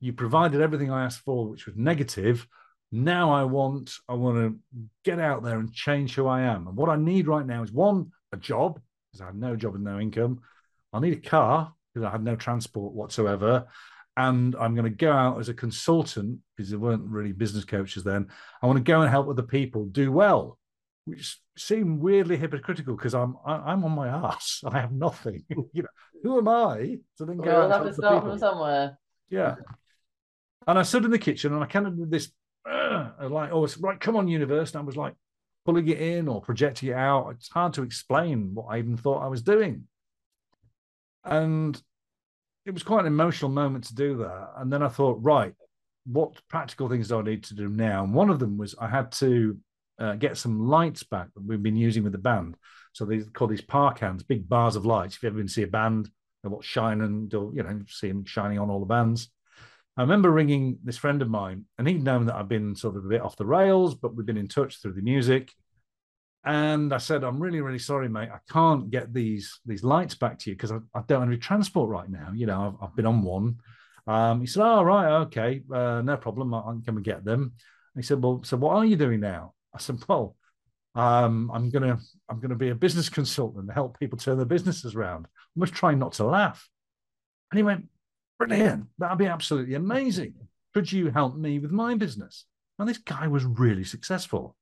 you 0.00 0.12
provided 0.12 0.60
everything 0.60 0.90
I 0.90 1.04
asked 1.04 1.20
for, 1.20 1.48
which 1.48 1.66
was 1.66 1.76
negative. 1.76 2.46
Now 2.90 3.32
I 3.32 3.44
want, 3.44 3.92
I 4.08 4.14
want 4.14 4.36
to 4.36 4.58
get 5.04 5.20
out 5.20 5.42
there 5.42 5.58
and 5.58 5.72
change 5.72 6.14
who 6.14 6.26
I 6.26 6.42
am. 6.42 6.66
And 6.66 6.76
what 6.76 6.88
I 6.88 6.96
need 6.96 7.28
right 7.28 7.46
now 7.46 7.62
is 7.62 7.72
one, 7.72 8.12
a 8.32 8.36
job, 8.36 8.80
because 9.10 9.22
I 9.22 9.26
had 9.26 9.36
no 9.36 9.54
job 9.54 9.74
and 9.76 9.84
no 9.84 10.00
income. 10.00 10.40
I 10.92 11.00
need 11.00 11.12
a 11.12 11.28
car 11.28 11.72
because 11.92 12.06
I 12.06 12.10
had 12.10 12.24
no 12.24 12.36
transport 12.36 12.94
whatsoever 12.94 13.66
and 14.16 14.56
I'm 14.56 14.74
going 14.74 14.84
to 14.84 14.96
go 14.96 15.12
out 15.12 15.38
as 15.38 15.48
a 15.48 15.54
consultant 15.54 16.38
because 16.56 16.70
there 16.70 16.78
weren't 16.78 17.04
really 17.04 17.32
business 17.32 17.64
coaches 17.64 18.02
then. 18.02 18.28
I 18.62 18.66
want 18.66 18.78
to 18.78 18.82
go 18.82 19.02
and 19.02 19.10
help 19.10 19.28
other 19.28 19.42
people 19.42 19.84
do 19.84 20.10
well, 20.10 20.58
which 21.04 21.38
seemed 21.58 22.00
weirdly 22.00 22.36
hypocritical 22.36 22.96
because 22.96 23.14
I'm 23.14 23.36
I, 23.44 23.72
am 23.72 23.84
on 23.84 23.92
my 23.92 24.08
ass. 24.08 24.62
I 24.66 24.80
have 24.80 24.92
nothing. 24.92 25.44
you 25.48 25.82
know, 25.82 25.88
who 26.22 26.38
am 26.38 26.48
I 26.48 26.98
to 27.18 27.24
then 27.26 27.36
go? 27.36 27.60
We'll 27.60 27.70
have 27.70 27.84
to 27.84 27.94
start 27.94 28.24
from 28.24 28.38
somewhere. 28.38 28.98
Yeah. 29.28 29.56
And 30.66 30.78
I 30.78 30.82
stood 30.82 31.04
in 31.04 31.10
the 31.10 31.18
kitchen 31.18 31.52
and 31.52 31.62
I 31.62 31.66
kind 31.66 31.86
of 31.86 31.98
did 31.98 32.10
this 32.10 32.30
uh, 32.70 33.10
like, 33.20 33.50
oh, 33.52 33.64
it's 33.64 33.76
right, 33.76 34.00
come 34.00 34.16
on, 34.16 34.28
universe. 34.28 34.72
And 34.72 34.80
I 34.80 34.84
was 34.84 34.96
like 34.96 35.14
pulling 35.66 35.88
it 35.88 36.00
in 36.00 36.26
or 36.26 36.40
projecting 36.40 36.88
it 36.88 36.94
out. 36.94 37.30
It's 37.30 37.48
hard 37.48 37.74
to 37.74 37.82
explain 37.82 38.54
what 38.54 38.66
I 38.70 38.78
even 38.78 38.96
thought 38.96 39.22
I 39.22 39.28
was 39.28 39.42
doing. 39.42 39.84
And 41.22 41.80
it 42.66 42.74
was 42.74 42.82
quite 42.82 43.00
an 43.00 43.06
emotional 43.06 43.50
moment 43.50 43.84
to 43.84 43.94
do 43.94 44.18
that. 44.18 44.50
And 44.56 44.72
then 44.72 44.82
I 44.82 44.88
thought, 44.88 45.18
right, 45.22 45.54
what 46.04 46.34
practical 46.48 46.88
things 46.88 47.08
do 47.08 47.20
I 47.20 47.22
need 47.22 47.44
to 47.44 47.54
do 47.54 47.68
now? 47.68 48.04
And 48.04 48.12
one 48.12 48.28
of 48.28 48.40
them 48.40 48.58
was 48.58 48.74
I 48.78 48.88
had 48.88 49.12
to 49.12 49.56
uh, 49.98 50.14
get 50.16 50.36
some 50.36 50.66
lights 50.66 51.04
back 51.04 51.28
that 51.34 51.46
we've 51.46 51.62
been 51.62 51.76
using 51.76 52.02
with 52.02 52.12
the 52.12 52.18
band. 52.18 52.56
So 52.92 53.04
they 53.04 53.20
call 53.20 53.46
these 53.46 53.62
PAR 53.62 53.94
cans, 53.94 54.22
big 54.22 54.48
bars 54.48 54.74
of 54.74 54.84
lights. 54.84 55.16
If 55.16 55.22
you 55.22 55.28
ever 55.28 55.38
been 55.38 55.46
to 55.46 55.52
see 55.52 55.62
a 55.62 55.68
band, 55.68 56.10
and 56.46 56.52
what 56.52 56.64
shine 56.64 57.00
and 57.00 57.32
you 57.32 57.62
know 57.62 57.80
see 57.88 58.08
them 58.08 58.24
shining 58.24 58.58
on 58.58 58.70
all 58.70 58.80
the 58.80 58.86
bands. 58.86 59.30
I 59.96 60.02
remember 60.02 60.30
ringing 60.30 60.78
this 60.84 60.96
friend 60.96 61.22
of 61.22 61.28
mine, 61.28 61.64
and 61.78 61.88
he'd 61.88 62.04
known 62.04 62.26
that 62.26 62.36
I've 62.36 62.48
been 62.48 62.76
sort 62.76 62.96
of 62.96 63.04
a 63.04 63.08
bit 63.08 63.22
off 63.22 63.36
the 63.36 63.46
rails, 63.46 63.94
but 63.94 64.14
we've 64.14 64.26
been 64.26 64.36
in 64.36 64.48
touch 64.48 64.80
through 64.80 64.92
the 64.92 65.02
music. 65.02 65.52
And 66.46 66.94
I 66.94 66.98
said, 66.98 67.24
I'm 67.24 67.40
really, 67.40 67.60
really 67.60 67.80
sorry, 67.80 68.08
mate. 68.08 68.28
I 68.32 68.38
can't 68.48 68.88
get 68.88 69.12
these 69.12 69.58
these 69.66 69.82
lights 69.82 70.14
back 70.14 70.38
to 70.38 70.50
you 70.50 70.56
because 70.56 70.70
I, 70.70 70.76
I, 70.94 71.02
don't 71.08 71.22
have 71.22 71.28
any 71.28 71.38
transport 71.38 71.90
right 71.90 72.08
now. 72.08 72.30
You 72.32 72.46
know, 72.46 72.78
I've, 72.80 72.88
I've 72.88 72.96
been 72.96 73.04
on 73.04 73.22
one. 73.22 73.56
Um, 74.06 74.40
he 74.40 74.46
said, 74.46 74.62
Oh, 74.62 74.82
right, 74.84 75.10
okay, 75.22 75.62
uh, 75.74 76.02
no 76.02 76.16
problem. 76.16 76.54
I, 76.54 76.60
I 76.60 76.70
can 76.70 76.82
come 76.82 77.02
get 77.02 77.24
them. 77.24 77.42
And 77.42 78.02
he 78.02 78.06
said, 78.06 78.22
Well, 78.22 78.42
so 78.44 78.56
what 78.56 78.76
are 78.76 78.84
you 78.84 78.94
doing 78.94 79.18
now? 79.18 79.54
I 79.74 79.78
said, 79.78 79.98
Well, 80.08 80.36
um, 80.94 81.50
I'm 81.52 81.68
gonna 81.68 81.98
I'm 82.28 82.38
gonna 82.38 82.54
be 82.54 82.70
a 82.70 82.76
business 82.76 83.08
consultant 83.08 83.64
and 83.64 83.72
help 83.72 83.98
people 83.98 84.16
turn 84.16 84.36
their 84.36 84.46
businesses 84.46 84.94
around. 84.94 85.26
I 85.26 85.58
must 85.58 85.74
try 85.74 85.94
not 85.94 86.12
to 86.14 86.24
laugh. 86.24 86.68
And 87.50 87.58
he 87.58 87.64
went, 87.64 87.86
Brilliant, 88.38 88.86
that'd 88.98 89.18
be 89.18 89.26
absolutely 89.26 89.74
amazing. 89.74 90.34
Could 90.74 90.92
you 90.92 91.10
help 91.10 91.34
me 91.36 91.58
with 91.58 91.72
my 91.72 91.96
business? 91.96 92.44
And 92.78 92.88
this 92.88 92.98
guy 92.98 93.26
was 93.26 93.44
really 93.44 93.84
successful. 93.84 94.54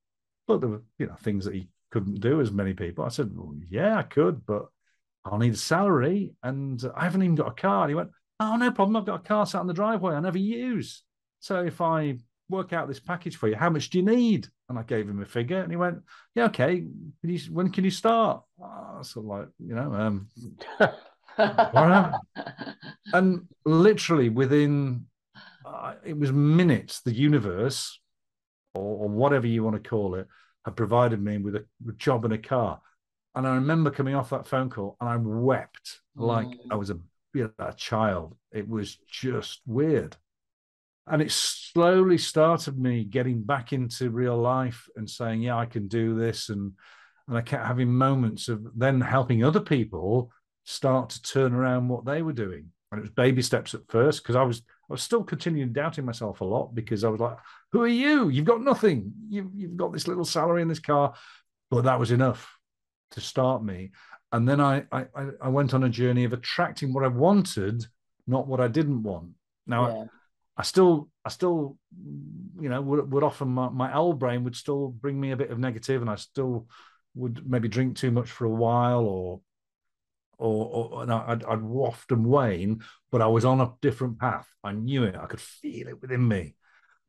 But 0.46 0.60
there 0.60 0.70
were, 0.70 0.82
you 0.98 1.06
know, 1.06 1.16
things 1.22 1.44
that 1.44 1.54
he 1.54 1.68
couldn't 1.94 2.20
do 2.20 2.40
as 2.40 2.50
many 2.50 2.74
people. 2.74 3.04
I 3.04 3.08
said, 3.08 3.30
well, 3.32 3.54
yeah, 3.70 3.96
I 3.96 4.02
could, 4.02 4.44
but 4.44 4.66
I'll 5.24 5.38
need 5.38 5.54
a 5.54 5.56
salary 5.56 6.34
and 6.42 6.82
I 6.96 7.04
haven't 7.04 7.22
even 7.22 7.36
got 7.36 7.52
a 7.52 7.54
car. 7.54 7.82
And 7.82 7.90
he 7.90 7.94
went, 7.94 8.10
oh, 8.40 8.56
no 8.56 8.72
problem. 8.72 8.96
I've 8.96 9.06
got 9.06 9.20
a 9.20 9.28
car 9.28 9.46
sat 9.46 9.60
in 9.60 9.68
the 9.68 9.74
driveway 9.74 10.16
I 10.16 10.20
never 10.20 10.38
use. 10.38 11.04
So 11.38 11.62
if 11.62 11.80
I 11.80 12.18
work 12.48 12.72
out 12.72 12.88
this 12.88 12.98
package 12.98 13.36
for 13.36 13.46
you, 13.46 13.54
how 13.54 13.70
much 13.70 13.90
do 13.90 13.98
you 13.98 14.04
need? 14.04 14.48
And 14.68 14.76
I 14.76 14.82
gave 14.82 15.08
him 15.08 15.22
a 15.22 15.24
figure 15.24 15.60
and 15.60 15.70
he 15.70 15.76
went, 15.76 15.98
yeah, 16.34 16.46
okay. 16.46 16.80
Can 17.20 17.30
you, 17.30 17.38
when 17.52 17.70
can 17.70 17.84
you 17.84 17.92
start? 17.92 18.42
Oh, 18.60 18.98
so 19.02 19.20
like, 19.20 19.46
you 19.60 19.76
know, 19.76 19.94
um, 19.94 20.28
and 23.12 23.46
literally 23.64 24.30
within, 24.30 25.06
uh, 25.64 25.94
it 26.04 26.18
was 26.18 26.32
minutes, 26.32 27.02
the 27.02 27.14
universe 27.14 28.00
or, 28.74 29.04
or 29.04 29.08
whatever 29.08 29.46
you 29.46 29.62
want 29.62 29.80
to 29.80 29.88
call 29.88 30.16
it, 30.16 30.26
had 30.64 30.76
provided 30.76 31.22
me 31.22 31.38
with 31.38 31.56
a, 31.56 31.64
job 31.96 32.24
and 32.24 32.34
a 32.34 32.38
car. 32.38 32.80
And 33.34 33.46
I 33.46 33.54
remember 33.56 33.90
coming 33.90 34.14
off 34.14 34.30
that 34.30 34.46
phone 34.46 34.70
call 34.70 34.96
and 35.00 35.08
I 35.08 35.16
wept 35.16 36.00
like 36.16 36.46
Mm. 36.46 36.58
I 36.70 36.76
was 36.76 36.90
a, 36.90 36.98
you 37.34 37.52
know, 37.58 37.66
a 37.66 37.72
child. 37.72 38.36
It 38.52 38.68
was 38.68 38.96
just 39.10 39.60
weird. 39.66 40.16
And 41.06 41.20
it 41.20 41.32
slowly 41.32 42.16
started 42.16 42.78
me 42.78 43.04
getting 43.04 43.42
back 43.42 43.72
into 43.72 44.10
real 44.10 44.38
life 44.38 44.88
and 44.96 45.08
saying, 45.08 45.42
yeah, 45.42 45.58
I 45.58 45.66
can 45.66 45.86
do 45.88 46.14
this. 46.18 46.48
And, 46.48 46.72
and 47.28 47.36
I 47.36 47.42
kept 47.42 47.66
having 47.66 47.92
moments 47.92 48.48
of 48.48 48.66
then 48.74 49.00
helping 49.00 49.44
other 49.44 49.60
people 49.60 50.30
start 50.64 51.10
to 51.10 51.22
turn 51.22 51.52
around 51.52 51.88
what 51.88 52.06
they 52.06 52.22
were 52.22 52.32
doing. 52.32 52.70
And 52.94 53.00
it 53.00 53.08
was 53.08 53.10
baby 53.10 53.42
steps 53.42 53.74
at 53.74 53.80
first 53.88 54.22
because 54.22 54.36
I 54.36 54.42
was 54.42 54.62
I 54.88 54.92
was 54.92 55.02
still 55.02 55.24
continuing 55.24 55.72
doubting 55.72 56.04
myself 56.04 56.40
a 56.40 56.44
lot 56.44 56.74
because 56.74 57.04
I 57.04 57.08
was 57.08 57.20
like, 57.20 57.36
who 57.72 57.82
are 57.82 57.88
you? 57.88 58.28
You've 58.28 58.44
got 58.44 58.62
nothing. 58.62 59.12
You've, 59.28 59.50
you've 59.54 59.76
got 59.76 59.92
this 59.92 60.06
little 60.06 60.24
salary 60.24 60.62
in 60.62 60.68
this 60.68 60.78
car. 60.78 61.14
But 61.70 61.84
that 61.84 61.98
was 61.98 62.10
enough 62.10 62.56
to 63.12 63.20
start 63.20 63.64
me. 63.64 63.92
And 64.32 64.48
then 64.48 64.60
I, 64.60 64.84
I, 64.92 65.06
I- 65.16 65.30
I 65.42 65.48
went 65.48 65.74
on 65.74 65.84
a 65.84 65.88
journey 65.88 66.24
of 66.24 66.32
attracting 66.32 66.92
what 66.92 67.04
I 67.04 67.08
wanted, 67.08 67.84
not 68.26 68.46
what 68.46 68.60
I 68.60 68.68
didn't 68.68 69.02
want. 69.02 69.30
Now, 69.66 69.88
Yeah. 69.88 70.04
I 70.56 70.62
still, 70.62 71.08
I 71.24 71.30
still, 71.30 71.76
you 72.60 72.68
know, 72.68 72.80
would, 72.80 73.10
would 73.12 73.24
often 73.24 73.48
my, 73.48 73.68
my 73.70 73.92
old 73.94 74.20
brain 74.20 74.44
would 74.44 74.54
still 74.54 74.88
bring 74.88 75.20
me 75.20 75.32
a 75.32 75.36
bit 75.36 75.50
of 75.50 75.58
negative, 75.58 76.00
and 76.00 76.08
I 76.10 76.14
still 76.14 76.68
would 77.16 77.48
maybe 77.48 77.66
drink 77.68 77.96
too 77.96 78.12
much 78.12 78.30
for 78.30 78.44
a 78.44 78.50
while, 78.50 79.04
or, 79.04 79.40
or, 80.44 80.66
or 80.94 81.02
and 81.02 81.12
I'd, 81.12 81.44
I'd 81.44 81.62
waft 81.62 82.12
and 82.12 82.26
wane, 82.26 82.82
but 83.10 83.22
I 83.22 83.26
was 83.26 83.44
on 83.44 83.60
a 83.60 83.72
different 83.80 84.18
path. 84.18 84.46
I 84.62 84.72
knew 84.72 85.04
it. 85.04 85.16
I 85.16 85.26
could 85.26 85.40
feel 85.40 85.88
it 85.88 86.00
within 86.00 86.26
me 86.26 86.54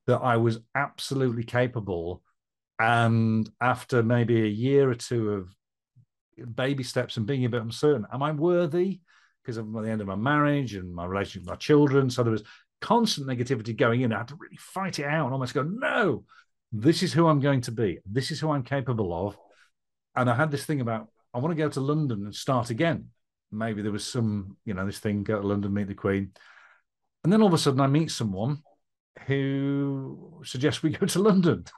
that 0.08 0.22
I 0.22 0.38
was 0.38 0.60
absolutely 0.74 1.44
capable. 1.44 2.24
And 2.80 3.50
after 3.60 4.04
maybe 4.04 4.42
a 4.42 4.48
year 4.48 4.90
or 4.90 4.96
two 4.96 5.32
of 5.32 6.56
baby 6.56 6.84
steps 6.84 7.18
and 7.18 7.26
being 7.26 7.46
a 7.46 7.50
bit 7.50 7.62
uncertain, 7.62 8.06
am 8.12 8.24
I 8.24 8.32
worthy? 8.32 9.02
Because 9.44 9.58
of 9.58 9.72
the 9.72 9.90
end 9.90 10.02
of 10.02 10.08
my 10.08 10.16
marriage 10.16 10.76
and 10.76 10.94
my 10.94 11.06
relationship 11.06 11.44
with 11.44 11.50
my 11.50 11.56
children. 11.56 12.10
So 12.10 12.24
there 12.24 12.32
was 12.32 12.44
constant 12.82 13.28
negativity 13.28 13.76
going 13.76 14.02
in. 14.02 14.14
I 14.14 14.20
had 14.20 14.30
to 14.30 14.36
really 14.36 14.58
fight 14.58 15.00
it 15.00 15.06
out 15.06 15.26
and 15.26 15.34
almost 15.34 15.54
go, 15.54 15.64
no, 15.64 16.24
this 16.72 17.04
is 17.04 17.14
who 17.14 17.28
I'm 17.28 17.40
going 17.40 17.62
to 17.62 17.72
be. 17.72 18.00
This 18.06 18.32
is 18.32 18.40
who 18.40 18.52
I'm 18.52 18.64
capable 18.64 19.28
of. 19.28 19.38
And 20.16 20.30
I 20.30 20.36
had 20.36 20.52
this 20.52 20.66
thing 20.66 20.82
about, 20.82 21.08
I 21.34 21.40
want 21.40 21.52
to 21.52 21.62
go 21.62 21.70
to 21.70 21.82
London 21.82 22.24
and 22.26 22.36
start 22.36 22.70
again. 22.70 23.10
Maybe 23.58 23.82
there 23.82 23.92
was 23.92 24.06
some, 24.06 24.58
you 24.66 24.74
know, 24.74 24.86
this 24.86 25.00
thing, 25.00 25.24
go 25.24 25.42
to 25.42 25.48
London, 25.48 25.74
meet 25.74 25.88
the 25.88 25.94
Queen. 25.94 26.32
And 27.24 27.34
then 27.34 27.42
all 27.42 27.48
of 27.48 27.54
a 27.54 27.58
sudden 27.58 27.80
I 27.80 27.88
meet 27.88 28.12
someone 28.12 28.62
who 29.26 30.42
suggests 30.46 30.84
we 30.84 30.90
go 30.98 31.06
to 31.06 31.20
London. 31.20 31.66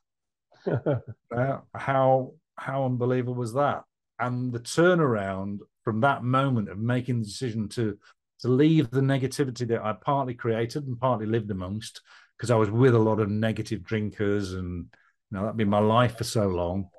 Uh, 1.35 1.59
how 1.75 2.33
how 2.57 2.85
unbelievable 2.85 3.33
was 3.33 3.53
that? 3.53 3.83
And 4.19 4.51
the 4.51 4.59
turnaround 4.59 5.59
from 5.83 6.01
that 6.01 6.23
moment 6.23 6.69
of 6.69 6.77
making 6.77 7.19
the 7.19 7.25
decision 7.25 7.69
to 7.69 7.97
to 8.41 8.47
leave 8.47 8.89
the 8.89 9.01
negativity 9.01 9.67
that 9.67 9.83
I 9.83 9.93
partly 9.93 10.33
created 10.33 10.85
and 10.85 10.99
partly 10.99 11.25
lived 11.25 11.51
amongst, 11.51 12.01
because 12.37 12.51
I 12.51 12.55
was 12.55 12.69
with 12.69 12.95
a 12.95 12.99
lot 12.99 13.19
of 13.19 13.29
negative 13.29 13.83
drinkers 13.83 14.53
and 14.53 14.85
you 15.31 15.37
know 15.37 15.43
that'd 15.43 15.57
been 15.57 15.69
my 15.69 15.79
life 15.79 16.17
for 16.17 16.23
so 16.23 16.47
long. 16.47 16.89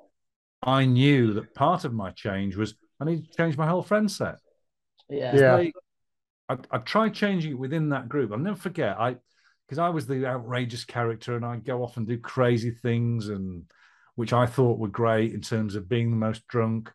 I 0.61 0.85
knew 0.85 1.33
that 1.33 1.53
part 1.53 1.85
of 1.85 1.93
my 1.93 2.11
change 2.11 2.55
was 2.55 2.75
I 2.99 3.05
need 3.05 3.25
to 3.25 3.37
change 3.37 3.57
my 3.57 3.67
whole 3.67 3.83
friend 3.83 4.09
set. 4.09 4.39
Yeah. 5.09 5.35
Yeah. 5.35 5.55
Like, 5.55 5.73
I, 6.49 6.57
I 6.71 6.77
tried 6.79 7.13
changing 7.13 7.51
it 7.51 7.59
within 7.59 7.89
that 7.89 8.09
group. 8.09 8.31
I'll 8.31 8.37
never 8.37 8.57
forget. 8.57 8.99
I 8.99 9.17
because 9.67 9.79
I 9.79 9.89
was 9.89 10.07
the 10.07 10.25
outrageous 10.25 10.83
character, 10.83 11.35
and 11.35 11.45
I'd 11.45 11.63
go 11.63 11.83
off 11.83 11.97
and 11.97 12.07
do 12.07 12.17
crazy 12.17 12.71
things, 12.71 13.29
and 13.29 13.63
which 14.15 14.33
I 14.33 14.47
thought 14.47 14.79
were 14.79 14.87
great 14.87 15.33
in 15.33 15.41
terms 15.41 15.75
of 15.75 15.87
being 15.87 16.09
the 16.09 16.17
most 16.17 16.47
drunk, 16.47 16.91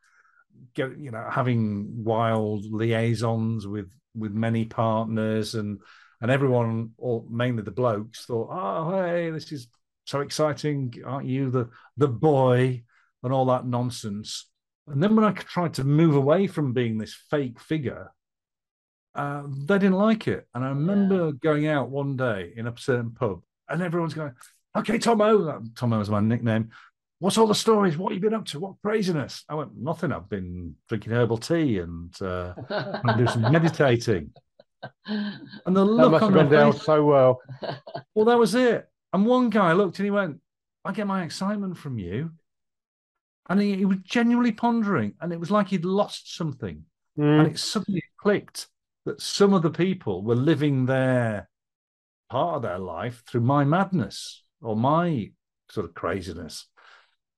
get 0.74 0.98
you 0.98 1.10
know 1.10 1.26
having 1.30 2.04
wild 2.04 2.64
liaisons 2.70 3.66
with 3.66 3.90
with 4.14 4.32
many 4.32 4.64
partners, 4.64 5.54
and 5.54 5.78
and 6.20 6.30
everyone, 6.30 6.90
or 6.96 7.24
mainly 7.30 7.62
the 7.62 7.70
blokes, 7.70 8.24
thought, 8.24 8.48
oh 8.50 9.02
hey, 9.02 9.30
this 9.30 9.52
is 9.52 9.68
so 10.04 10.20
exciting, 10.20 10.92
aren't 11.04 11.28
you 11.28 11.50
the 11.50 11.70
the 11.96 12.08
boy, 12.08 12.82
and 13.22 13.32
all 13.32 13.46
that 13.46 13.66
nonsense. 13.66 14.48
And 14.86 15.02
then 15.02 15.16
when 15.16 15.24
I 15.24 15.32
tried 15.32 15.74
to 15.74 15.84
move 15.84 16.14
away 16.14 16.46
from 16.46 16.72
being 16.72 16.98
this 16.98 17.14
fake 17.30 17.58
figure, 17.60 18.12
uh, 19.14 19.44
they 19.46 19.78
didn't 19.78 19.92
like 19.94 20.28
it. 20.28 20.46
And 20.54 20.64
I 20.64 20.68
remember 20.68 21.32
going 21.32 21.66
out 21.66 21.88
one 21.90 22.16
day 22.16 22.52
in 22.56 22.66
a 22.66 22.74
certain 22.76 23.12
pub, 23.12 23.42
and 23.68 23.80
everyone's 23.82 24.14
going, 24.14 24.32
"Okay, 24.76 24.98
Tomo, 24.98 25.62
Tomo 25.74 25.98
was 25.98 26.10
my 26.10 26.20
nickname. 26.20 26.70
What's 27.20 27.38
all 27.38 27.46
the 27.46 27.54
stories? 27.54 27.96
What 27.96 28.12
have 28.12 28.22
you 28.22 28.28
been 28.28 28.38
up 28.38 28.44
to? 28.46 28.60
What 28.60 28.74
craziness?" 28.82 29.44
I 29.48 29.54
went, 29.54 29.76
"Nothing. 29.76 30.12
I've 30.12 30.28
been 30.28 30.74
drinking 30.88 31.12
herbal 31.12 31.38
tea 31.38 31.78
and 31.78 32.12
uh, 32.20 32.54
doing 33.16 33.28
some 33.28 33.42
meditating." 33.52 34.32
And 35.06 35.74
the 35.76 35.84
That 35.96 36.08
look 36.08 36.10
must 36.12 36.24
on 36.24 36.32
have 36.34 36.50
their 36.50 36.60
down 36.60 36.72
so 36.74 37.04
well. 37.04 37.40
well, 38.14 38.26
that 38.26 38.38
was 38.38 38.54
it. 38.54 38.86
And 39.12 39.24
one 39.24 39.48
guy 39.48 39.72
looked 39.72 39.98
and 39.98 40.04
he 40.04 40.10
went, 40.10 40.40
I 40.84 40.92
get 40.92 41.06
my 41.06 41.22
excitement 41.22 41.78
from 41.78 41.98
you. 41.98 42.32
And 43.48 43.60
he, 43.60 43.76
he 43.76 43.84
was 43.84 43.98
genuinely 44.04 44.52
pondering, 44.52 45.14
and 45.20 45.32
it 45.32 45.40
was 45.40 45.50
like 45.50 45.68
he'd 45.68 45.84
lost 45.84 46.34
something. 46.34 46.84
Mm. 47.18 47.40
And 47.40 47.48
it 47.52 47.58
suddenly 47.58 48.02
clicked 48.18 48.68
that 49.04 49.20
some 49.20 49.52
of 49.52 49.62
the 49.62 49.70
people 49.70 50.22
were 50.22 50.34
living 50.34 50.86
their 50.86 51.48
part 52.30 52.56
of 52.56 52.62
their 52.62 52.78
life 52.78 53.22
through 53.26 53.42
my 53.42 53.64
madness 53.64 54.42
or 54.62 54.76
my 54.76 55.30
sort 55.70 55.86
of 55.86 55.94
craziness. 55.94 56.66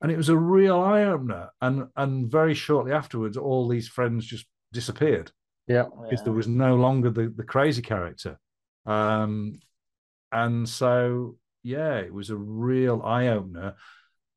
And 0.01 0.13
it 0.13 0.17
was 0.17 0.29
a 0.29 0.37
real 0.37 0.79
eye 0.81 1.05
opener. 1.05 1.51
And 1.61 1.89
and 1.97 2.31
very 2.31 2.55
shortly 2.55 2.93
afterwards, 2.93 3.37
all 3.37 3.67
these 3.67 3.89
friends 3.89 4.25
just 4.27 4.47
disappeared 4.73 5.33
Yeah. 5.67 5.87
because 6.03 6.23
there 6.23 6.33
was 6.33 6.47
no 6.47 6.77
longer 6.77 7.11
the, 7.11 7.33
the 7.35 7.45
crazy 7.45 7.83
character. 7.83 8.39
Um, 8.85 9.59
and 10.31 10.69
so, 10.69 11.37
yeah, 11.63 11.97
it 11.97 12.13
was 12.13 12.31
a 12.31 12.37
real 12.37 13.03
eye 13.03 13.29
opener. 13.29 13.75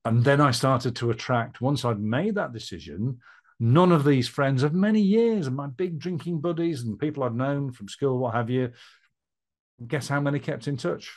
And 0.06 0.24
then 0.24 0.40
I 0.42 0.52
started 0.52 0.96
to 0.98 1.12
attract, 1.12 1.62
once 1.62 1.84
I'd 1.84 2.00
made 2.00 2.36
that 2.36 2.54
decision, 2.54 3.20
none 3.60 3.92
of 3.92 4.06
these 4.06 4.28
friends 4.28 4.64
of 4.64 4.74
many 4.74 5.02
years 5.02 5.48
and 5.48 5.56
my 5.56 5.68
big 5.68 6.00
drinking 6.00 6.40
buddies 6.40 6.84
and 6.84 6.98
people 6.98 7.24
I'd 7.24 7.36
known 7.36 7.72
from 7.72 7.90
school, 7.90 8.18
what 8.18 8.34
have 8.34 8.50
you, 8.50 8.72
guess 9.86 10.08
how 10.08 10.22
many 10.22 10.40
kept 10.40 10.68
in 10.68 10.78
touch? 10.78 11.12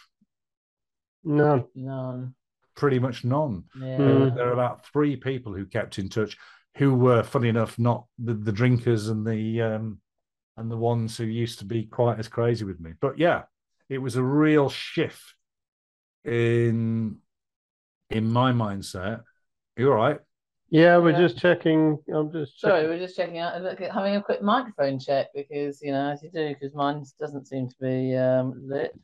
No. 1.25 1.69
None. 1.75 2.35
Pretty 2.75 2.99
much 2.99 3.25
none. 3.25 3.65
Yeah. 3.81 3.99
There, 3.99 4.19
were, 4.19 4.31
Mm. 4.31 4.35
there 4.35 4.47
were 4.47 4.53
about 4.53 4.87
three 4.87 5.17
people 5.17 5.55
who 5.55 5.67
kept 5.67 5.99
in 5.99 6.09
touch, 6.09 6.37
who 6.79 6.95
were, 6.95 7.23
funny 7.23 7.49
enough, 7.49 7.79
not 7.79 8.07
the, 8.19 8.35
the 8.35 8.53
drinkers 8.53 9.09
and 9.09 9.27
the 9.27 9.61
um, 9.63 10.01
and 10.57 10.71
the 10.71 10.77
ones 10.77 11.17
who 11.17 11.25
used 11.25 11.61
to 11.61 11.65
be 11.65 11.85
quite 11.85 12.19
as 12.19 12.29
crazy 12.29 12.65
with 12.65 12.81
me. 12.81 12.93
But 13.01 13.19
yeah, 13.19 13.43
it 13.89 13.99
was 13.99 14.17
a 14.17 14.23
real 14.23 14.69
shift 14.69 15.35
in 16.25 17.19
in 18.13 18.31
my 18.31 18.53
mindset. 18.53 19.23
You're 19.77 19.95
right. 19.95 20.19
Yeah, 20.71 20.97
we're 20.99 21.11
Yeah. 21.11 21.19
just 21.19 21.39
checking. 21.39 21.99
I'm 22.13 22.33
just 22.33 22.59
Sorry, 22.61 22.87
we're 22.87 22.99
just 22.99 23.17
checking 23.17 23.39
out, 23.39 23.61
look, 23.63 23.81
at 23.81 23.93
having 23.93 24.17
a 24.17 24.23
quick 24.23 24.43
microphone 24.43 24.99
check 24.99 25.29
because 25.35 25.83
you 25.83 25.93
know, 25.93 26.11
as 26.11 26.23
you 26.23 26.31
do, 26.31 26.49
because 26.49 26.75
mine 26.75 27.05
doesn't 27.21 27.47
seem 27.47 27.69
to 27.69 27.75
be 27.81 28.17
um, 28.17 28.55
lit. 28.67 28.99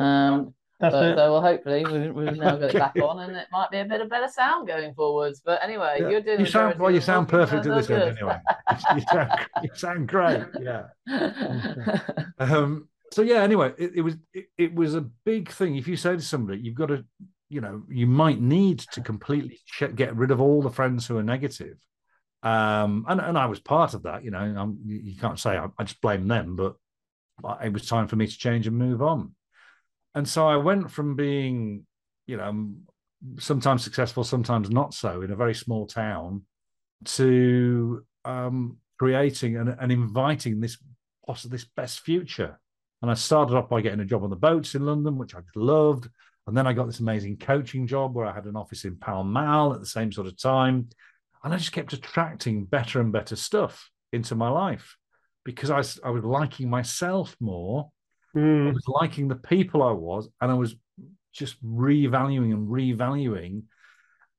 Um, 0.00 0.54
That's 0.80 0.92
but, 0.92 1.04
it. 1.04 1.16
so 1.16 1.32
well, 1.32 1.40
hopefully 1.40 1.84
we, 1.84 2.10
we've 2.10 2.36
now 2.36 2.56
got 2.56 2.70
it 2.70 2.72
back 2.78 2.96
on, 2.96 3.20
and 3.20 3.36
it 3.36 3.46
might 3.52 3.70
be 3.70 3.78
a 3.78 3.84
bit 3.84 4.00
of 4.00 4.08
better 4.10 4.26
sound 4.28 4.66
going 4.66 4.92
forwards. 4.94 5.40
But 5.44 5.62
anyway, 5.62 5.98
Yeah. 6.00 6.08
you're 6.08 6.20
doing. 6.20 6.40
You 6.40 6.46
sound 6.46 6.80
well. 6.80 6.90
You 6.90 7.00
sound 7.00 7.28
perfect 7.28 7.64
so 7.64 7.70
at 7.70 7.76
this 7.76 7.86
that's 7.86 8.02
end, 8.02 8.18
anyway. 8.18 8.40
you, 8.96 9.02
sound, 9.12 9.30
you 9.62 9.70
sound 9.74 10.08
great. 10.08 10.44
Yeah. 10.60 10.84
Um, 12.40 12.88
so 13.12 13.22
yeah. 13.22 13.42
Anyway, 13.42 13.72
it, 13.78 13.92
it 13.96 14.00
was 14.02 14.16
it, 14.32 14.46
it 14.56 14.74
was 14.74 14.94
a 14.94 15.00
big 15.24 15.50
thing. 15.50 15.76
If 15.76 15.86
you 15.88 15.96
say 15.96 16.16
to 16.16 16.22
somebody, 16.22 16.60
you've 16.60 16.74
got 16.76 16.86
to, 16.86 17.04
you 17.48 17.60
know, 17.60 17.82
you 17.88 18.06
might 18.06 18.40
need 18.40 18.80
to 18.92 19.00
completely 19.00 19.60
ch- 19.66 19.94
get 19.94 20.16
rid 20.16 20.30
of 20.30 20.40
all 20.40 20.62
the 20.62 20.70
friends 20.70 21.06
who 21.06 21.16
are 21.16 21.22
negative. 21.22 21.76
Um, 22.42 23.04
and 23.08 23.20
and 23.20 23.36
I 23.36 23.46
was 23.46 23.60
part 23.60 23.94
of 23.94 24.04
that. 24.04 24.22
You 24.24 24.30
know, 24.30 24.38
I'm, 24.38 24.78
you 24.84 25.16
can't 25.16 25.38
say 25.38 25.56
I, 25.56 25.66
I 25.78 25.84
just 25.84 26.00
blame 26.00 26.28
them, 26.28 26.56
but 26.56 26.76
it 27.64 27.72
was 27.72 27.86
time 27.86 28.08
for 28.08 28.16
me 28.16 28.26
to 28.26 28.38
change 28.38 28.66
and 28.66 28.76
move 28.76 29.02
on. 29.02 29.34
And 30.14 30.28
so 30.28 30.46
I 30.48 30.56
went 30.56 30.90
from 30.90 31.16
being, 31.16 31.86
you 32.26 32.36
know, 32.36 32.74
sometimes 33.38 33.84
successful, 33.84 34.24
sometimes 34.24 34.70
not 34.70 34.94
so, 34.94 35.22
in 35.22 35.30
a 35.30 35.36
very 35.36 35.54
small 35.54 35.86
town, 35.86 36.42
to 37.04 38.04
um, 38.24 38.78
creating 38.98 39.56
and, 39.56 39.76
and 39.80 39.92
inviting 39.92 40.60
this 40.60 40.78
this 41.44 41.66
best 41.76 42.00
future. 42.00 42.58
And 43.02 43.10
I 43.10 43.14
started 43.14 43.56
off 43.56 43.68
by 43.68 43.80
getting 43.80 44.00
a 44.00 44.04
job 44.04 44.24
on 44.24 44.30
the 44.30 44.36
boats 44.36 44.74
in 44.74 44.84
London, 44.84 45.18
which 45.18 45.34
I 45.34 45.40
loved. 45.54 46.08
And 46.48 46.56
then 46.56 46.66
I 46.66 46.72
got 46.72 46.86
this 46.86 47.00
amazing 47.00 47.36
coaching 47.36 47.86
job 47.86 48.14
where 48.14 48.24
I 48.24 48.34
had 48.34 48.46
an 48.46 48.56
office 48.56 48.86
in 48.86 48.96
Pall 48.96 49.22
Mall 49.22 49.74
at 49.74 49.80
the 49.80 49.86
same 49.86 50.10
sort 50.10 50.26
of 50.26 50.40
time. 50.40 50.88
And 51.44 51.52
I 51.52 51.58
just 51.58 51.72
kept 51.72 51.92
attracting 51.92 52.64
better 52.64 53.00
and 53.00 53.12
better 53.12 53.36
stuff 53.36 53.90
into 54.14 54.34
my 54.34 54.48
life 54.48 54.96
because 55.44 55.70
I 55.70 55.76
was 55.76 56.24
liking 56.24 56.70
myself 56.70 57.36
more. 57.38 57.90
I 58.34 58.38
Mm. 58.38 58.74
was 58.74 58.88
liking 58.88 59.28
the 59.28 59.36
people 59.36 59.82
I 59.82 59.92
was, 59.92 60.28
and 60.40 60.50
I 60.50 60.54
was 60.54 60.74
just 61.32 61.62
revaluing 61.64 62.52
and 62.52 62.68
revaluing 62.68 63.62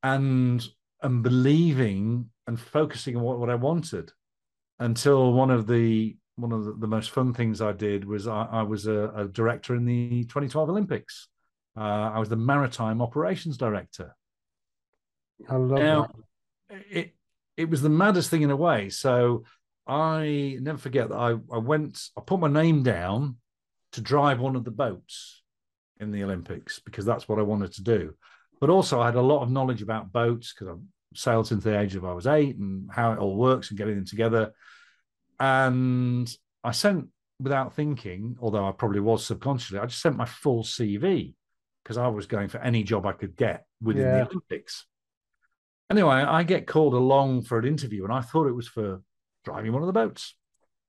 and 0.03 0.67
and 1.01 1.23
believing 1.23 2.29
and 2.47 2.59
focusing 2.59 3.15
on 3.15 3.23
what, 3.23 3.39
what 3.39 3.49
I 3.49 3.55
wanted 3.55 4.11
until 4.79 5.33
one 5.33 5.49
of 5.49 5.67
the 5.67 6.17
one 6.35 6.51
of 6.51 6.65
the, 6.65 6.73
the 6.73 6.87
most 6.87 7.11
fun 7.11 7.33
things 7.33 7.61
I 7.61 7.71
did 7.71 8.05
was 8.05 8.27
I, 8.27 8.43
I 8.43 8.61
was 8.63 8.87
a, 8.87 9.11
a, 9.15 9.27
director 9.27 9.75
in 9.75 9.85
the 9.85 10.23
2012 10.23 10.69
Olympics. 10.69 11.27
Uh, 11.77 12.11
I 12.13 12.19
was 12.19 12.29
the 12.29 12.35
maritime 12.35 13.01
operations 13.01 13.57
director. 13.57 14.15
I 15.47 15.55
love 15.55 15.79
Now, 15.79 16.07
that. 16.69 16.81
it 16.89 17.15
it 17.57 17.69
was 17.69 17.81
the 17.81 17.89
maddest 17.89 18.29
thing 18.29 18.41
in 18.41 18.51
a 18.51 18.55
way. 18.55 18.89
So 18.89 19.43
I 19.85 20.57
never 20.61 20.77
forget 20.77 21.09
that 21.09 21.17
I, 21.17 21.31
I 21.53 21.57
went, 21.57 22.01
I 22.17 22.21
put 22.21 22.39
my 22.39 22.47
name 22.47 22.83
down 22.83 23.35
to 23.93 24.01
drive 24.01 24.39
one 24.39 24.55
of 24.55 24.63
the 24.63 24.71
boats 24.71 25.41
in 25.99 26.11
the 26.11 26.23
Olympics 26.23 26.79
because 26.79 27.03
that's 27.05 27.27
what 27.27 27.39
I 27.39 27.41
wanted 27.41 27.73
to 27.73 27.83
do. 27.83 28.13
But 28.61 28.69
also, 28.69 29.01
I 29.01 29.07
had 29.07 29.15
a 29.15 29.21
lot 29.21 29.41
of 29.41 29.51
knowledge 29.51 29.81
about 29.81 30.11
boats 30.11 30.53
because 30.53 30.69
I've 30.73 31.17
sailed 31.17 31.47
since 31.47 31.63
the 31.63 31.77
age 31.77 31.95
of 31.95 32.05
I 32.05 32.13
was 32.13 32.27
eight 32.27 32.55
and 32.55 32.89
how 32.91 33.11
it 33.11 33.19
all 33.19 33.35
works 33.35 33.69
and 33.69 33.77
getting 33.77 33.95
them 33.95 34.05
together. 34.05 34.53
And 35.39 36.33
I 36.63 36.71
sent 36.71 37.07
without 37.39 37.73
thinking, 37.73 38.37
although 38.41 38.67
I 38.67 38.71
probably 38.71 38.99
was 38.99 39.25
subconsciously, 39.25 39.79
I 39.79 39.85
just 39.85 40.01
sent 40.01 40.17
my 40.17 40.25
full 40.25 40.63
CV 40.63 41.33
because 41.83 41.97
I 41.97 42.07
was 42.07 42.27
going 42.27 42.49
for 42.49 42.59
any 42.59 42.83
job 42.83 43.05
I 43.05 43.13
could 43.13 43.35
get 43.35 43.65
within 43.81 44.03
Yeah. 44.03 44.11
the 44.23 44.29
Olympics. 44.29 44.85
Anyway, 45.89 46.15
I 46.15 46.43
get 46.43 46.67
called 46.67 46.93
along 46.93 47.43
for 47.43 47.57
an 47.57 47.65
interview, 47.65 48.03
and 48.03 48.13
I 48.13 48.21
thought 48.21 48.47
it 48.47 48.55
was 48.55 48.67
for 48.67 49.01
driving 49.43 49.73
one 49.73 49.81
of 49.81 49.87
the 49.87 49.93
boats. 49.93 50.35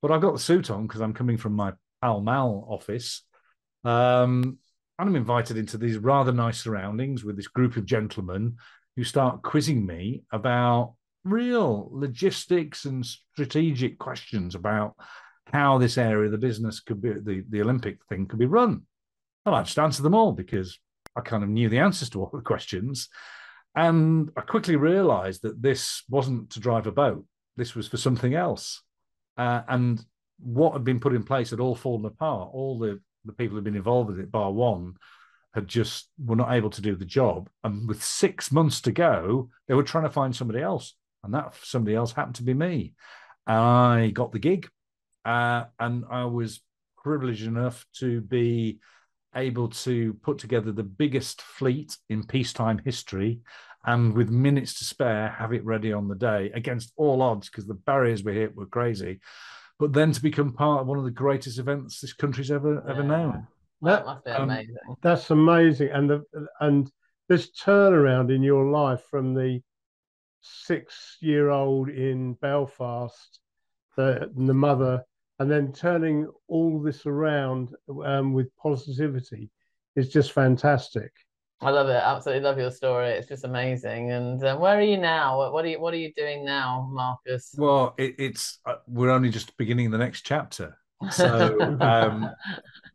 But 0.02 0.10
I've 0.10 0.20
got 0.20 0.32
the 0.32 0.38
suit 0.38 0.70
on 0.70 0.86
because 0.86 1.00
I'm 1.00 1.14
coming 1.14 1.36
from 1.36 1.54
my 1.54 1.72
Pall 2.02 2.20
Mall 2.20 2.66
office. 2.68 3.22
Um, 3.84 4.58
and 4.98 5.08
I'm 5.08 5.16
invited 5.16 5.56
into 5.56 5.78
these 5.78 5.96
rather 5.96 6.32
nice 6.32 6.60
surroundings 6.60 7.24
with 7.24 7.36
this 7.36 7.48
group 7.48 7.76
of 7.76 7.86
gentlemen 7.86 8.56
who 8.96 9.04
start 9.04 9.42
quizzing 9.42 9.86
me 9.86 10.22
about 10.32 10.94
real 11.24 11.88
logistics 11.92 12.84
and 12.84 13.04
strategic 13.04 13.98
questions 13.98 14.54
about 14.54 14.94
how 15.52 15.78
this 15.78 15.96
area 15.96 16.26
of 16.26 16.32
the 16.32 16.38
business 16.38 16.80
could 16.80 17.00
be, 17.00 17.12
the, 17.12 17.44
the 17.48 17.62
Olympic 17.62 18.04
thing 18.08 18.26
could 18.26 18.38
be 18.38 18.46
run. 18.46 18.82
And 19.46 19.54
I 19.54 19.62
just 19.62 19.78
answered 19.78 20.02
them 20.02 20.14
all 20.14 20.32
because 20.32 20.78
I 21.16 21.20
kind 21.20 21.42
of 21.42 21.48
knew 21.48 21.68
the 21.68 21.78
answers 21.78 22.10
to 22.10 22.20
all 22.20 22.30
the 22.32 22.40
questions. 22.40 23.08
And 23.74 24.30
I 24.36 24.40
quickly 24.42 24.76
realized 24.76 25.42
that 25.42 25.62
this 25.62 26.02
wasn't 26.08 26.50
to 26.50 26.60
drive 26.60 26.86
a 26.86 26.92
boat, 26.92 27.24
this 27.56 27.74
was 27.74 27.88
for 27.88 27.96
something 27.96 28.34
else. 28.34 28.82
Uh, 29.36 29.62
and 29.68 30.04
what 30.38 30.72
had 30.72 30.84
been 30.84 31.00
put 31.00 31.14
in 31.14 31.22
place 31.22 31.50
had 31.50 31.60
all 31.60 31.74
fallen 31.74 32.04
apart. 32.04 32.50
All 32.52 32.78
the, 32.78 33.00
the 33.24 33.32
people 33.32 33.54
who'd 33.54 33.64
been 33.64 33.76
involved 33.76 34.10
with 34.10 34.20
it, 34.20 34.30
bar 34.30 34.52
one, 34.52 34.94
had 35.54 35.68
just 35.68 36.08
were 36.18 36.36
not 36.36 36.52
able 36.52 36.70
to 36.70 36.82
do 36.82 36.94
the 36.94 37.04
job. 37.04 37.48
And 37.64 37.88
with 37.88 38.02
six 38.02 38.52
months 38.52 38.80
to 38.82 38.92
go, 38.92 39.50
they 39.68 39.74
were 39.74 39.82
trying 39.82 40.04
to 40.04 40.10
find 40.10 40.34
somebody 40.34 40.60
else. 40.60 40.94
And 41.22 41.34
that 41.34 41.54
somebody 41.62 41.94
else 41.94 42.12
happened 42.12 42.36
to 42.36 42.42
be 42.42 42.54
me. 42.54 42.94
And 43.46 43.56
I 43.56 44.10
got 44.10 44.32
the 44.32 44.38
gig. 44.38 44.68
Uh, 45.24 45.64
and 45.78 46.04
I 46.10 46.24
was 46.24 46.60
privileged 47.02 47.46
enough 47.46 47.84
to 47.98 48.20
be 48.20 48.78
able 49.36 49.68
to 49.68 50.14
put 50.22 50.38
together 50.38 50.72
the 50.72 50.82
biggest 50.82 51.40
fleet 51.42 51.96
in 52.08 52.24
peacetime 52.26 52.80
history 52.84 53.40
and 53.84 54.12
with 54.12 54.28
minutes 54.28 54.78
to 54.78 54.84
spare 54.84 55.28
have 55.30 55.52
it 55.52 55.64
ready 55.64 55.92
on 55.92 56.08
the 56.08 56.14
day 56.14 56.50
against 56.54 56.92
all 56.96 57.22
odds 57.22 57.48
because 57.48 57.66
the 57.66 57.74
barriers 57.74 58.22
we 58.24 58.34
hit 58.34 58.54
were 58.56 58.66
crazy 58.66 59.20
but 59.78 59.92
then 59.92 60.12
to 60.12 60.20
become 60.20 60.52
part 60.52 60.80
of 60.82 60.86
one 60.86 60.98
of 60.98 61.04
the 61.04 61.10
greatest 61.10 61.58
events 61.58 62.00
this 62.00 62.12
country's 62.12 62.50
ever 62.50 62.82
ever 62.88 63.02
known 63.02 63.46
That 63.82 64.04
That- 64.04 64.06
must 64.06 64.24
be 64.24 64.30
um, 64.32 64.42
amazing. 64.50 64.76
That's 65.00 65.30
amazing. 65.30 65.88
And 65.90 66.10
the 66.10 66.24
and 66.60 66.90
this 67.28 67.50
turnaround 67.52 68.34
in 68.34 68.42
your 68.42 68.66
life 68.70 69.02
from 69.10 69.32
the 69.34 69.62
six 70.42 71.16
year 71.20 71.48
old 71.50 71.88
in 71.88 72.34
Belfast, 72.34 73.40
the 73.96 74.30
the 74.36 74.52
mother, 74.52 75.02
and 75.40 75.50
then 75.50 75.72
turning 75.72 76.28
all 76.48 76.80
this 76.80 77.06
around 77.06 77.70
um, 78.04 78.32
with 78.32 78.54
positivity 78.56 79.50
is 79.96 80.10
just 80.10 80.32
fantastic. 80.32 81.10
I 81.62 81.70
love 81.70 81.88
it. 81.88 82.02
Absolutely 82.02 82.42
love 82.44 82.58
your 82.58 82.70
story. 82.70 83.08
It's 83.10 83.26
just 83.26 83.44
amazing. 83.44 84.12
And 84.12 84.42
um, 84.44 84.60
where 84.60 84.78
are 84.78 84.82
you 84.82 84.96
now? 84.96 85.36
What, 85.38 85.52
what 85.52 85.64
are 85.64 85.68
you 85.68 85.80
What 85.80 85.92
are 85.92 85.98
you 85.98 86.12
doing 86.16 86.44
now, 86.44 86.88
Marcus? 86.92 87.54
well 87.58 87.94
it, 87.98 88.14
it's 88.18 88.60
uh, 88.66 88.76
we're 88.86 89.10
only 89.10 89.30
just 89.30 89.56
beginning 89.56 89.90
the 89.90 89.98
next 89.98 90.22
chapter 90.22 90.76
so 91.10 91.58
um 91.80 92.30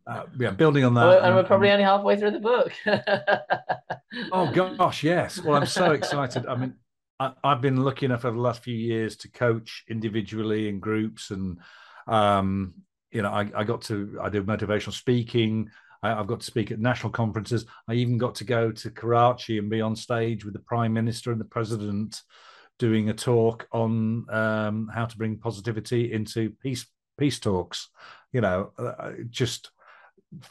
uh, 0.06 0.22
yeah 0.38 0.50
building 0.50 0.84
on 0.84 0.94
that 0.94 1.02
and 1.02 1.10
we're, 1.10 1.18
and 1.18 1.34
we're 1.34 1.38
and- 1.40 1.48
probably 1.48 1.70
only 1.70 1.84
halfway 1.84 2.16
through 2.16 2.30
the 2.30 2.40
book. 2.40 2.72
Oh 4.32 4.50
gosh, 4.50 5.02
yes. 5.02 5.42
Well, 5.42 5.56
I'm 5.56 5.66
so 5.66 5.90
excited. 5.92 6.46
I 6.46 6.56
mean, 6.56 6.74
I, 7.20 7.32
I've 7.44 7.60
been 7.60 7.76
lucky 7.84 8.06
enough 8.06 8.24
over 8.24 8.36
the 8.36 8.42
last 8.42 8.62
few 8.62 8.74
years 8.74 9.16
to 9.18 9.30
coach 9.30 9.84
individually 9.88 10.68
in 10.68 10.80
groups, 10.80 11.30
and 11.30 11.58
um, 12.06 12.74
you 13.10 13.22
know, 13.22 13.30
I, 13.30 13.50
I 13.54 13.64
got 13.64 13.82
to 13.82 14.18
I 14.22 14.28
do 14.28 14.42
motivational 14.42 14.92
speaking. 14.92 15.70
I, 16.02 16.12
I've 16.12 16.26
got 16.26 16.40
to 16.40 16.46
speak 16.46 16.70
at 16.70 16.78
national 16.78 17.12
conferences. 17.12 17.64
I 17.88 17.94
even 17.94 18.18
got 18.18 18.34
to 18.36 18.44
go 18.44 18.72
to 18.72 18.90
Karachi 18.90 19.58
and 19.58 19.70
be 19.70 19.80
on 19.80 19.96
stage 19.96 20.44
with 20.44 20.54
the 20.54 20.60
prime 20.60 20.92
minister 20.92 21.32
and 21.32 21.40
the 21.40 21.46
president, 21.46 22.22
doing 22.78 23.08
a 23.08 23.14
talk 23.14 23.66
on 23.72 24.26
um, 24.30 24.90
how 24.92 25.06
to 25.06 25.16
bring 25.16 25.38
positivity 25.38 26.12
into 26.12 26.50
peace 26.62 26.86
peace 27.18 27.40
talks. 27.40 27.88
You 28.32 28.40
know, 28.42 28.72
uh, 28.78 29.12
just 29.30 29.70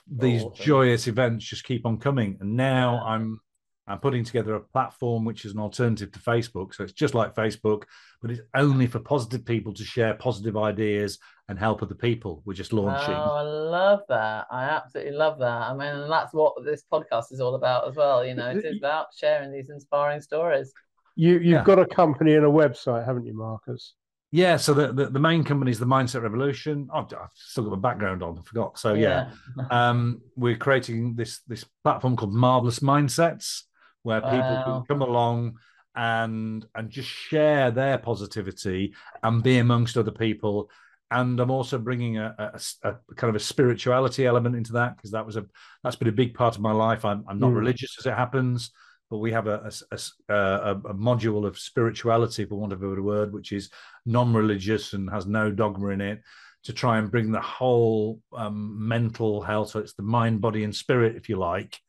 these 0.08 0.43
Awesome. 0.43 0.66
joyous 0.66 1.08
events 1.08 1.45
just 1.45 1.64
keep 1.64 1.86
on 1.86 1.97
coming. 1.97 2.38
And 2.39 2.56
now. 2.56 3.03
I'm 3.06 3.39
I'm 3.88 4.00
putting 4.00 4.24
together 4.24 4.56
a 4.56 4.60
platform 4.62 5.26
which 5.26 5.46
is 5.46 5.54
an 5.54 5.60
alternative 5.60 6.12
to 6.12 6.20
Facebook. 6.20 6.74
So 6.74 6.84
it's 6.84 6.94
just 6.94 7.14
like 7.14 7.36
Facebook, 7.36 7.84
but 8.22 8.32
it's 8.32 8.42
only 8.56 8.88
for 8.88 9.00
positive 9.00 9.46
people 9.46 9.74
to 9.74 9.84
share 9.84 10.16
positive 10.16 10.58
ideas 10.58 11.20
and 11.50 11.60
help 11.60 11.84
other 11.84 11.94
people. 11.94 12.42
We're 12.46 12.54
just 12.54 12.74
launching. 12.74 13.14
Oh, 13.14 13.36
I 13.36 13.42
love 13.44 14.00
that. 14.10 14.48
I 14.50 14.64
absolutely 14.64 15.14
love 15.14 15.38
that. 15.40 15.62
I 15.70 15.74
mean, 15.74 15.88
and 16.02 16.12
that's 16.12 16.34
what 16.34 16.54
this 16.66 16.84
podcast 16.92 17.32
is 17.32 17.40
all 17.40 17.54
about 17.54 17.88
as 17.88 17.96
well. 17.96 18.26
You 18.26 18.34
know, 18.34 18.50
it 18.50 18.66
is 18.66 18.78
about 18.80 19.08
sharing 19.16 19.52
these 19.52 19.70
inspiring 19.70 20.22
stories. 20.22 20.74
You 21.16 21.34
you've 21.34 21.44
Yeah. 21.44 21.64
got 21.64 21.78
a 21.80 21.86
company 21.86 22.34
and 22.34 22.46
a 22.46 22.50
website, 22.50 23.06
haven't 23.06 23.26
you, 23.26 23.38
Marcus? 23.38 23.94
Yeah. 24.32 24.58
So 24.58 24.74
the, 24.74 24.92
the, 24.92 25.06
the 25.12 25.20
main 25.20 25.44
company 25.44 25.70
is 25.72 25.80
the 25.80 25.86
Mindset 25.86 26.24
Revolution. 26.24 26.90
Oh, 26.92 27.02
I've 27.02 27.30
still 27.36 27.64
got 27.70 27.80
my 27.80 27.90
background 27.90 28.24
on. 28.24 28.38
I 28.38 28.42
forgot. 28.42 28.80
So 28.80 28.96
yeah, 28.96 29.30
um, 29.70 30.22
we're 30.36 30.58
creating 30.58 31.14
this 31.16 31.42
this 31.48 31.64
platform 31.84 32.16
called 32.18 32.34
Marvelous 32.34 32.80
Mindsets, 32.80 33.62
where 34.06 34.22
people 34.22 34.58
Wow. 34.58 34.64
can 34.64 34.86
come 34.86 35.01
along 35.01 35.58
and 35.95 36.66
and 36.76 36.89
just 36.89 37.10
share 37.10 37.72
their 37.72 37.97
positivity 37.97 38.93
and 39.24 39.43
be 39.43 39.58
amongst 39.60 39.97
other 39.97 40.12
people. 40.12 40.70
And 41.12 41.39
I'm 41.39 41.51
also 41.51 41.78
bringing 41.78 42.18
a, 42.18 42.36
a- 42.38 42.89
a- 42.89 43.16
kind 43.16 43.30
of 43.30 43.36
a 43.36 43.39
spirituality 43.39 44.26
element 44.26 44.56
into 44.56 44.74
that 44.74 44.95
because 44.95 45.12
that 45.12 45.26
was 45.26 45.38
a 45.38 45.45
that's 45.84 45.95
been 45.95 46.08
a 46.10 46.12
big 46.24 46.34
part 46.34 46.56
of 46.56 46.62
my 46.62 46.72
life. 46.72 47.06
I'm, 47.06 47.24
I'm 47.30 47.39
not 47.39 47.51
Mm. 47.51 47.58
religious 47.58 47.95
as 47.99 48.06
it 48.06 48.14
happens, 48.14 48.72
but 49.10 49.20
we 49.20 49.32
have 49.32 49.47
a, 49.47 49.70
a, 49.91 49.99
a, 50.30 50.34
a, 50.34 50.72
a 50.72 50.93
module 50.93 51.45
of 51.45 51.58
spirituality, 51.58 52.45
for 52.45 52.56
want 52.56 52.74
of 52.74 52.84
a 52.84 52.89
better 52.89 53.01
word, 53.03 53.34
which 53.34 53.51
is 53.51 53.70
non-religious 54.06 54.93
and 54.93 55.10
has 55.10 55.26
no 55.26 55.51
dogma 55.51 55.89
in 55.89 56.01
it 56.01 56.22
to 56.64 56.74
try 56.74 56.97
and 56.97 57.12
bring 57.12 57.32
the 57.32 57.41
whole 57.41 58.20
um, 58.36 58.76
mental 58.88 59.41
health 59.41 59.70
so 59.70 59.80
it's 59.80 59.93
the 59.93 60.03
mind 60.03 60.41
body 60.41 60.64
and 60.64 60.76
spirit 60.76 61.16
if 61.16 61.30
you 61.30 61.38
like 61.38 61.80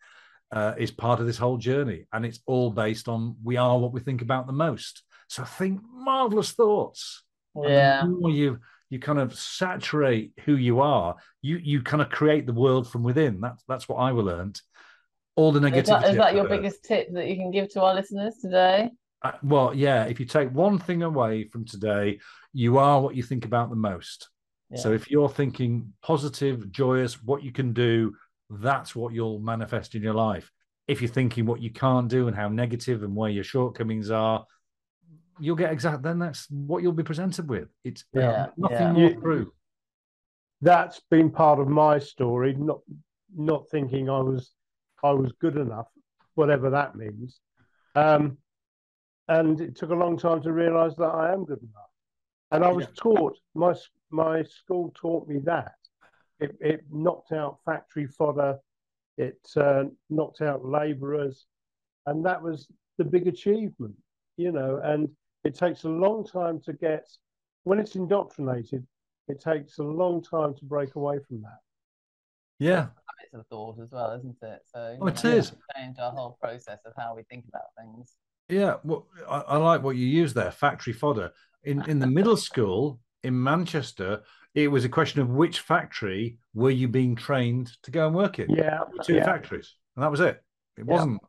uh, 0.52 0.74
is 0.78 0.90
part 0.90 1.20
of 1.20 1.26
this 1.26 1.38
whole 1.38 1.56
journey 1.56 2.06
and 2.12 2.24
it's 2.24 2.40
all 2.46 2.70
based 2.70 3.08
on 3.08 3.36
we 3.42 3.56
are 3.56 3.78
what 3.78 3.92
we 3.92 4.00
think 4.00 4.22
about 4.22 4.46
the 4.46 4.52
most 4.52 5.02
so 5.28 5.44
think 5.44 5.80
marvelous 5.92 6.52
thoughts 6.52 7.24
Yeah. 7.56 8.02
the 8.02 8.08
more 8.08 8.30
you 8.30 8.58
you 8.88 9.00
kind 9.00 9.18
of 9.18 9.36
saturate 9.36 10.32
who 10.44 10.54
you 10.54 10.80
are 10.80 11.16
you 11.42 11.56
you 11.56 11.82
kind 11.82 12.00
of 12.00 12.10
create 12.10 12.46
the 12.46 12.52
world 12.52 12.88
from 12.88 13.02
within 13.02 13.40
that's 13.40 13.64
that's 13.66 13.88
what 13.88 13.96
i 13.96 14.10
learned 14.10 14.60
all 15.36 15.52
the 15.52 15.60
Is 15.60 15.70
negativity 15.70 16.00
that, 16.00 16.10
is 16.10 16.16
that 16.16 16.34
your 16.34 16.48
biggest 16.48 16.84
tip 16.84 17.12
that 17.12 17.28
you 17.28 17.36
can 17.36 17.50
give 17.50 17.68
to 17.70 17.82
our 17.82 17.94
listeners 17.94 18.36
today? 18.40 18.90
Uh, 19.22 19.32
well, 19.42 19.74
yeah. 19.74 20.04
If 20.04 20.18
you 20.18 20.26
take 20.26 20.50
one 20.50 20.78
thing 20.78 21.02
away 21.02 21.44
from 21.44 21.66
today, 21.66 22.20
you 22.52 22.78
are 22.78 23.00
what 23.00 23.14
you 23.14 23.22
think 23.22 23.44
about 23.44 23.70
the 23.70 23.76
most. 23.76 24.28
So 24.74 24.92
if 24.92 25.10
you're 25.10 25.28
thinking 25.28 25.92
positive, 26.02 26.72
joyous, 26.72 27.22
what 27.22 27.44
you 27.44 27.52
can 27.52 27.72
do, 27.72 28.16
that's 28.50 28.94
what 28.94 29.12
you'll 29.12 29.38
manifest 29.40 29.94
in 29.94 30.02
your 30.02 30.14
life. 30.14 30.50
If 30.88 31.00
you're 31.02 31.10
thinking 31.10 31.46
what 31.46 31.60
you 31.60 31.70
can't 31.70 32.08
do 32.08 32.28
and 32.28 32.36
how 32.36 32.48
negative 32.48 33.02
and 33.02 33.14
where 33.14 33.30
your 33.30 33.44
shortcomings 33.44 34.10
are, 34.10 34.44
you'll 35.40 35.56
get 35.56 35.72
exact. 35.72 36.02
Then 36.02 36.18
that's 36.18 36.46
what 36.50 36.82
you'll 36.82 36.92
be 36.92 37.02
presented 37.02 37.48
with. 37.48 37.68
It's 37.84 38.04
Yeah, 38.12 38.46
nothing 38.56 38.78
yeah. 38.78 38.92
more 38.92 39.14
true. 39.20 39.52
That's 40.62 41.00
been 41.10 41.30
part 41.30 41.58
of 41.58 41.68
my 41.68 41.98
story. 41.98 42.54
Not 42.54 42.80
not 43.36 43.68
thinking 43.70 44.08
I 44.08 44.20
was 44.20 44.52
I 45.02 45.10
was 45.10 45.32
good 45.40 45.56
enough, 45.56 45.88
whatever 46.34 46.70
that 46.70 46.94
means. 46.96 47.40
Um, 47.94 48.38
and 49.28 49.60
it 49.60 49.74
took 49.76 49.90
a 49.90 49.94
long 49.94 50.16
time 50.16 50.40
to 50.42 50.52
realise 50.52 50.94
that 50.96 51.08
I 51.08 51.32
am 51.32 51.44
good 51.44 51.58
enough. 51.58 51.90
And 52.52 52.64
I 52.64 52.70
was 52.70 52.86
Yeah. 52.86 52.92
taught 52.96 53.36
my 53.54 53.74
my 54.10 54.44
school 54.44 54.92
taught 54.94 55.26
me 55.28 55.40
that. 55.40 55.74
It, 56.40 56.56
it 56.60 56.84
knocked 56.90 57.32
out 57.32 57.58
factory 57.64 58.06
fodder. 58.06 58.58
It 59.16 59.38
uh, 59.56 59.84
knocked 60.10 60.42
out 60.42 60.64
labourers, 60.64 61.46
and 62.06 62.24
that 62.26 62.42
was 62.42 62.68
the 62.98 63.04
big 63.04 63.26
achievement, 63.26 63.94
you 64.36 64.52
know, 64.52 64.80
and 64.84 65.08
it 65.44 65.54
takes 65.54 65.84
a 65.84 65.88
long 65.88 66.26
time 66.26 66.60
to 66.60 66.72
get 66.72 67.06
when 67.64 67.78
it's 67.78 67.96
indoctrinated, 67.96 68.86
it 69.28 69.40
takes 69.40 69.78
a 69.78 69.82
long 69.82 70.22
time 70.22 70.54
to 70.54 70.64
break 70.64 70.94
away 70.94 71.18
from 71.26 71.42
that. 71.42 71.58
Yeah, 72.58 72.86
Habits 73.08 73.34
of 73.34 73.46
thought 73.48 73.80
as 73.82 73.90
well, 73.90 74.12
isn't 74.12 74.36
it? 74.42 74.60
So 74.66 74.98
Oh, 75.00 75.06
it 75.08 75.24
know, 75.24 75.30
is. 75.30 75.52
change 75.76 75.96
our 75.98 76.12
whole 76.12 76.38
process 76.40 76.78
of 76.84 76.92
how 76.96 77.16
we 77.16 77.22
think 77.24 77.44
about 77.48 77.64
things. 77.78 78.14
yeah. 78.48 78.76
Well, 78.84 79.08
I, 79.28 79.38
I 79.40 79.56
like 79.56 79.82
what 79.82 79.96
you 79.96 80.06
use 80.06 80.32
there, 80.32 80.50
factory 80.52 80.92
fodder. 80.92 81.32
In 81.64 81.82
in 81.88 81.98
the 81.98 82.06
middle 82.06 82.36
school 82.36 83.00
in 83.26 83.42
Manchester, 83.42 84.22
it 84.54 84.68
was 84.68 84.84
a 84.84 84.88
question 84.88 85.20
of 85.20 85.28
which 85.28 85.60
factory 85.60 86.38
were 86.54 86.70
you 86.70 86.88
being 86.88 87.16
trained 87.16 87.72
to 87.82 87.90
go 87.90 88.06
and 88.06 88.14
work 88.14 88.38
in. 88.38 88.48
Yeah, 88.48 88.84
two 89.02 89.16
yeah. 89.16 89.24
factories, 89.24 89.74
and 89.96 90.02
that 90.02 90.10
was 90.10 90.20
it. 90.20 90.42
It 90.76 90.86
Yeah. 90.86 90.94
wasn't 90.94 91.20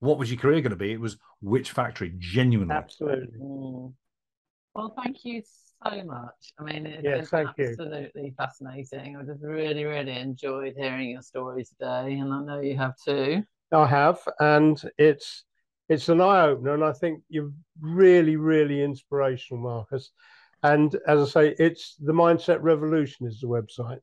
what 0.00 0.18
was 0.18 0.30
your 0.30 0.40
career 0.40 0.60
going 0.60 0.70
to 0.70 0.76
be. 0.76 0.92
It 0.92 1.00
was 1.00 1.16
which 1.40 1.70
factory. 1.70 2.12
Genuinely, 2.18 2.74
absolutely. 2.74 3.38
Mm. 3.38 3.94
Well, 4.74 4.94
thank 5.00 5.24
you 5.24 5.40
so 5.84 6.02
much. 6.02 6.52
I 6.58 6.64
mean, 6.64 6.86
it's 6.86 7.04
Yeah, 7.04 7.16
been 7.18 7.26
thank 7.26 7.56
you. 7.56 7.68
absolutely 7.70 8.34
fascinating. 8.36 9.16
I 9.16 9.22
just 9.22 9.42
really, 9.42 9.84
really 9.84 10.18
enjoyed 10.18 10.74
hearing 10.76 11.10
your 11.10 11.22
story 11.22 11.64
today, 11.64 12.18
and 12.18 12.32
I 12.32 12.42
know 12.42 12.60
you 12.60 12.76
have 12.76 12.96
too. 12.98 13.44
I 13.72 13.86
have, 13.86 14.18
and 14.40 14.82
it's 14.98 15.44
it's 15.88 16.08
an 16.08 16.20
eye 16.20 16.42
opener, 16.42 16.74
and 16.74 16.84
I 16.84 16.92
think 16.92 17.22
you're 17.28 17.52
really, 17.80 18.36
really 18.36 18.82
inspirational, 18.82 19.62
Marcus. 19.62 20.10
And 20.64 20.96
as 21.06 21.20
I 21.20 21.30
say, 21.50 21.54
it's 21.58 21.94
the 22.00 22.12
Mindset 22.12 22.58
Revolution 22.62 23.26
is 23.26 23.38
the 23.40 23.46
website. 23.46 23.98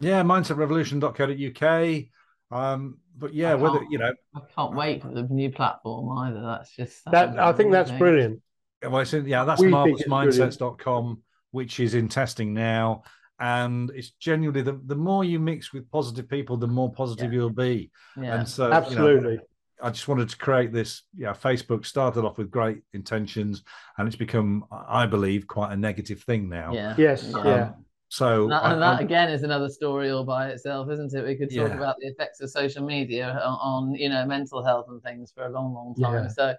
yeah. 0.00 0.22
Mindsetrevolution.co.uk. 0.22 2.04
Um, 2.50 2.98
but 3.18 3.34
yeah, 3.34 3.52
I 3.52 3.54
whether 3.56 3.80
you 3.90 3.98
know, 3.98 4.12
I 4.34 4.40
can't 4.54 4.74
wait 4.76 5.02
for 5.02 5.08
the 5.08 5.22
new 5.24 5.50
platform 5.50 6.16
either. 6.18 6.40
That's 6.40 6.74
just 6.76 7.00
That 7.10 7.38
I 7.38 7.52
think 7.52 7.72
that's 7.72 7.90
amazing. 7.90 7.98
brilliant. 7.98 8.42
well, 8.82 8.98
it's 8.98 9.12
in, 9.14 9.26
yeah, 9.26 9.44
that's 9.44 9.60
We 9.60 9.68
marvelousmindsets.com, 9.68 11.22
which 11.50 11.80
is 11.80 11.94
in 11.94 12.08
testing 12.08 12.54
now. 12.54 13.02
And 13.40 13.90
it's 13.90 14.10
genuinely 14.12 14.62
the, 14.62 14.80
the 14.86 14.94
more 14.94 15.24
you 15.24 15.38
mix 15.40 15.72
with 15.72 15.90
positive 15.90 16.28
people, 16.28 16.56
the 16.56 16.66
more 16.68 16.90
positive 16.92 17.32
Yeah. 17.32 17.38
you'll 17.38 17.50
be. 17.50 17.90
Yeah. 18.16 18.38
And 18.38 18.48
so, 18.48 18.64
you 18.66 18.70
know, 18.70 18.76
Absolutely. 18.76 19.38
I 19.82 19.90
just 19.90 20.08
wanted 20.08 20.28
to 20.30 20.36
create 20.38 20.72
this. 20.72 21.02
Yeah, 21.16 21.32
Facebook 21.32 21.84
started 21.86 22.24
off 22.24 22.38
with 22.38 22.50
great 22.50 22.82
intentions, 22.94 23.62
and 23.98 24.06
it's 24.06 24.16
become, 24.16 24.64
I 24.70 25.06
believe, 25.06 25.46
quite 25.46 25.72
a 25.72 25.76
negative 25.76 26.22
thing 26.22 26.48
now. 26.48 26.72
yeah. 26.72 26.94
Yes, 26.96 27.24
Yeah. 27.30 27.44
yeah. 27.44 27.62
Um, 27.64 27.84
so, 28.08 28.42
And 28.44 28.52
that, 28.52 28.62
I- 28.64 28.72
and 28.72 28.82
that 28.82 29.00
again 29.00 29.28
is 29.30 29.42
another 29.42 29.68
story 29.68 30.10
all 30.10 30.24
by 30.24 30.48
itself, 30.48 30.88
isn't 30.90 31.12
it? 31.14 31.24
We 31.26 31.34
could 31.36 31.48
talk 31.50 31.68
Yeah. 31.70 31.76
about 31.76 31.96
the 32.00 32.06
effects 32.06 32.40
of 32.40 32.50
social 32.50 32.84
media 32.86 33.32
on, 33.44 33.58
on, 33.90 33.94
you 33.94 34.08
know, 34.08 34.24
mental 34.24 34.62
health 34.64 34.86
and 34.88 35.02
things 35.02 35.32
for 35.32 35.44
a 35.44 35.50
long, 35.50 35.74
long 35.74 35.94
time. 36.00 36.24
Yeah. 36.24 36.28
So 36.28 36.54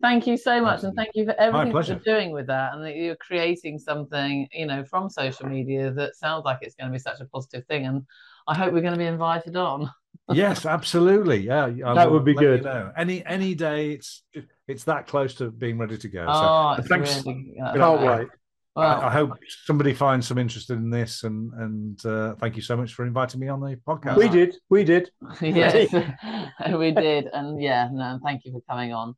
thank 0.00 0.26
you 0.28 0.36
so 0.36 0.60
much. 0.60 0.84
And 0.84 0.94
thank 0.94 1.10
you 1.14 1.24
for 1.24 1.34
everything 1.40 1.72
that 1.74 1.88
you're 1.88 1.98
doing 1.98 2.30
with 2.30 2.46
that 2.46 2.74
and 2.74 2.84
that 2.84 2.94
you're 2.96 3.16
creating 3.16 3.78
something, 3.80 4.48
you 4.52 4.66
know, 4.66 4.84
from 4.84 5.10
social 5.10 5.48
media 5.48 5.90
that 5.92 6.14
sounds 6.14 6.44
like 6.44 6.58
it's 6.62 6.76
going 6.76 6.88
to 6.88 6.92
be 6.92 6.98
such 7.00 7.20
a 7.20 7.24
positive 7.26 7.66
thing. 7.66 7.86
And 7.86 8.06
I 8.46 8.54
hope 8.54 8.72
we're 8.72 8.80
going 8.80 8.92
to 8.94 8.98
be 8.98 9.06
invited 9.06 9.56
on. 9.56 9.90
Yes, 10.32 10.66
absolutely. 10.66 11.38
Yeah, 11.38 11.66
I 11.66 11.94
That 11.94 12.06
will 12.06 12.14
would 12.14 12.24
be 12.24 12.34
let 12.34 12.42
you 12.42 12.48
good. 12.56 12.64
know. 12.64 12.92
Any 12.96 13.24
any 13.26 13.54
day, 13.54 13.92
it's 13.92 14.22
it's 14.68 14.84
that 14.84 15.06
close 15.06 15.34
to 15.36 15.50
being 15.50 15.78
ready 15.78 15.98
to 15.98 16.08
go. 16.08 16.26
Oh, 16.28 16.74
it's 16.78 16.88
thanks. 16.88 17.24
really, 17.24 17.54
uh, 17.64 17.74
Can't 17.74 18.00
wait. 18.02 18.28
Well, 18.74 19.00
I, 19.00 19.06
I 19.06 19.10
hope 19.10 19.30
somebody 19.64 19.94
finds 19.94 20.26
some 20.28 20.36
interest 20.36 20.68
in 20.70 20.90
this, 20.90 21.24
and 21.24 21.52
and 21.54 22.04
uh, 22.04 22.34
thank 22.34 22.56
you 22.56 22.62
so 22.62 22.76
much 22.76 22.92
for 22.92 23.06
inviting 23.06 23.40
me 23.40 23.48
on 23.48 23.60
the 23.60 23.76
podcast. 23.76 24.16
We 24.16 24.28
did. 24.28 24.56
We 24.68 24.84
did. 24.84 25.10
yes, 25.40 25.92
we 26.78 26.90
did. 26.92 27.28
And 27.32 27.60
yeah, 27.60 27.88
no, 27.90 28.18
thank 28.22 28.44
you 28.44 28.52
for 28.52 28.60
coming 28.68 28.92
on. 28.92 29.14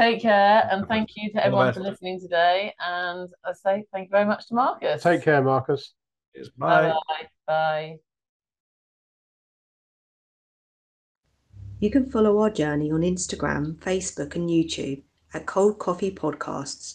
Take 0.00 0.22
care 0.22 0.66
and 0.72 0.88
thank 0.88 1.10
you 1.14 1.30
to 1.32 1.44
everyone 1.44 1.72
for 1.72 1.80
listening 1.80 2.18
today. 2.18 2.74
And 2.80 3.28
I 3.44 3.52
say 3.52 3.84
thank 3.92 4.06
you 4.06 4.10
very 4.10 4.24
much 4.24 4.48
to 4.48 4.54
Marcus. 4.54 5.02
Take 5.02 5.22
care, 5.22 5.42
Marcus. 5.42 5.92
Cheers. 6.34 6.50
Bye. 6.50 6.88
Bye. 6.90 7.28
Bye. 7.46 8.03
You 11.84 11.90
can 11.90 12.10
follow 12.10 12.38
our 12.38 12.48
journey 12.48 12.90
on 12.90 13.02
Instagram, 13.02 13.76
Facebook, 13.76 14.34
and 14.36 14.48
YouTube 14.48 15.02
at 15.34 15.44
Cold 15.44 15.78
Coffee 15.78 16.10
Podcasts, 16.10 16.92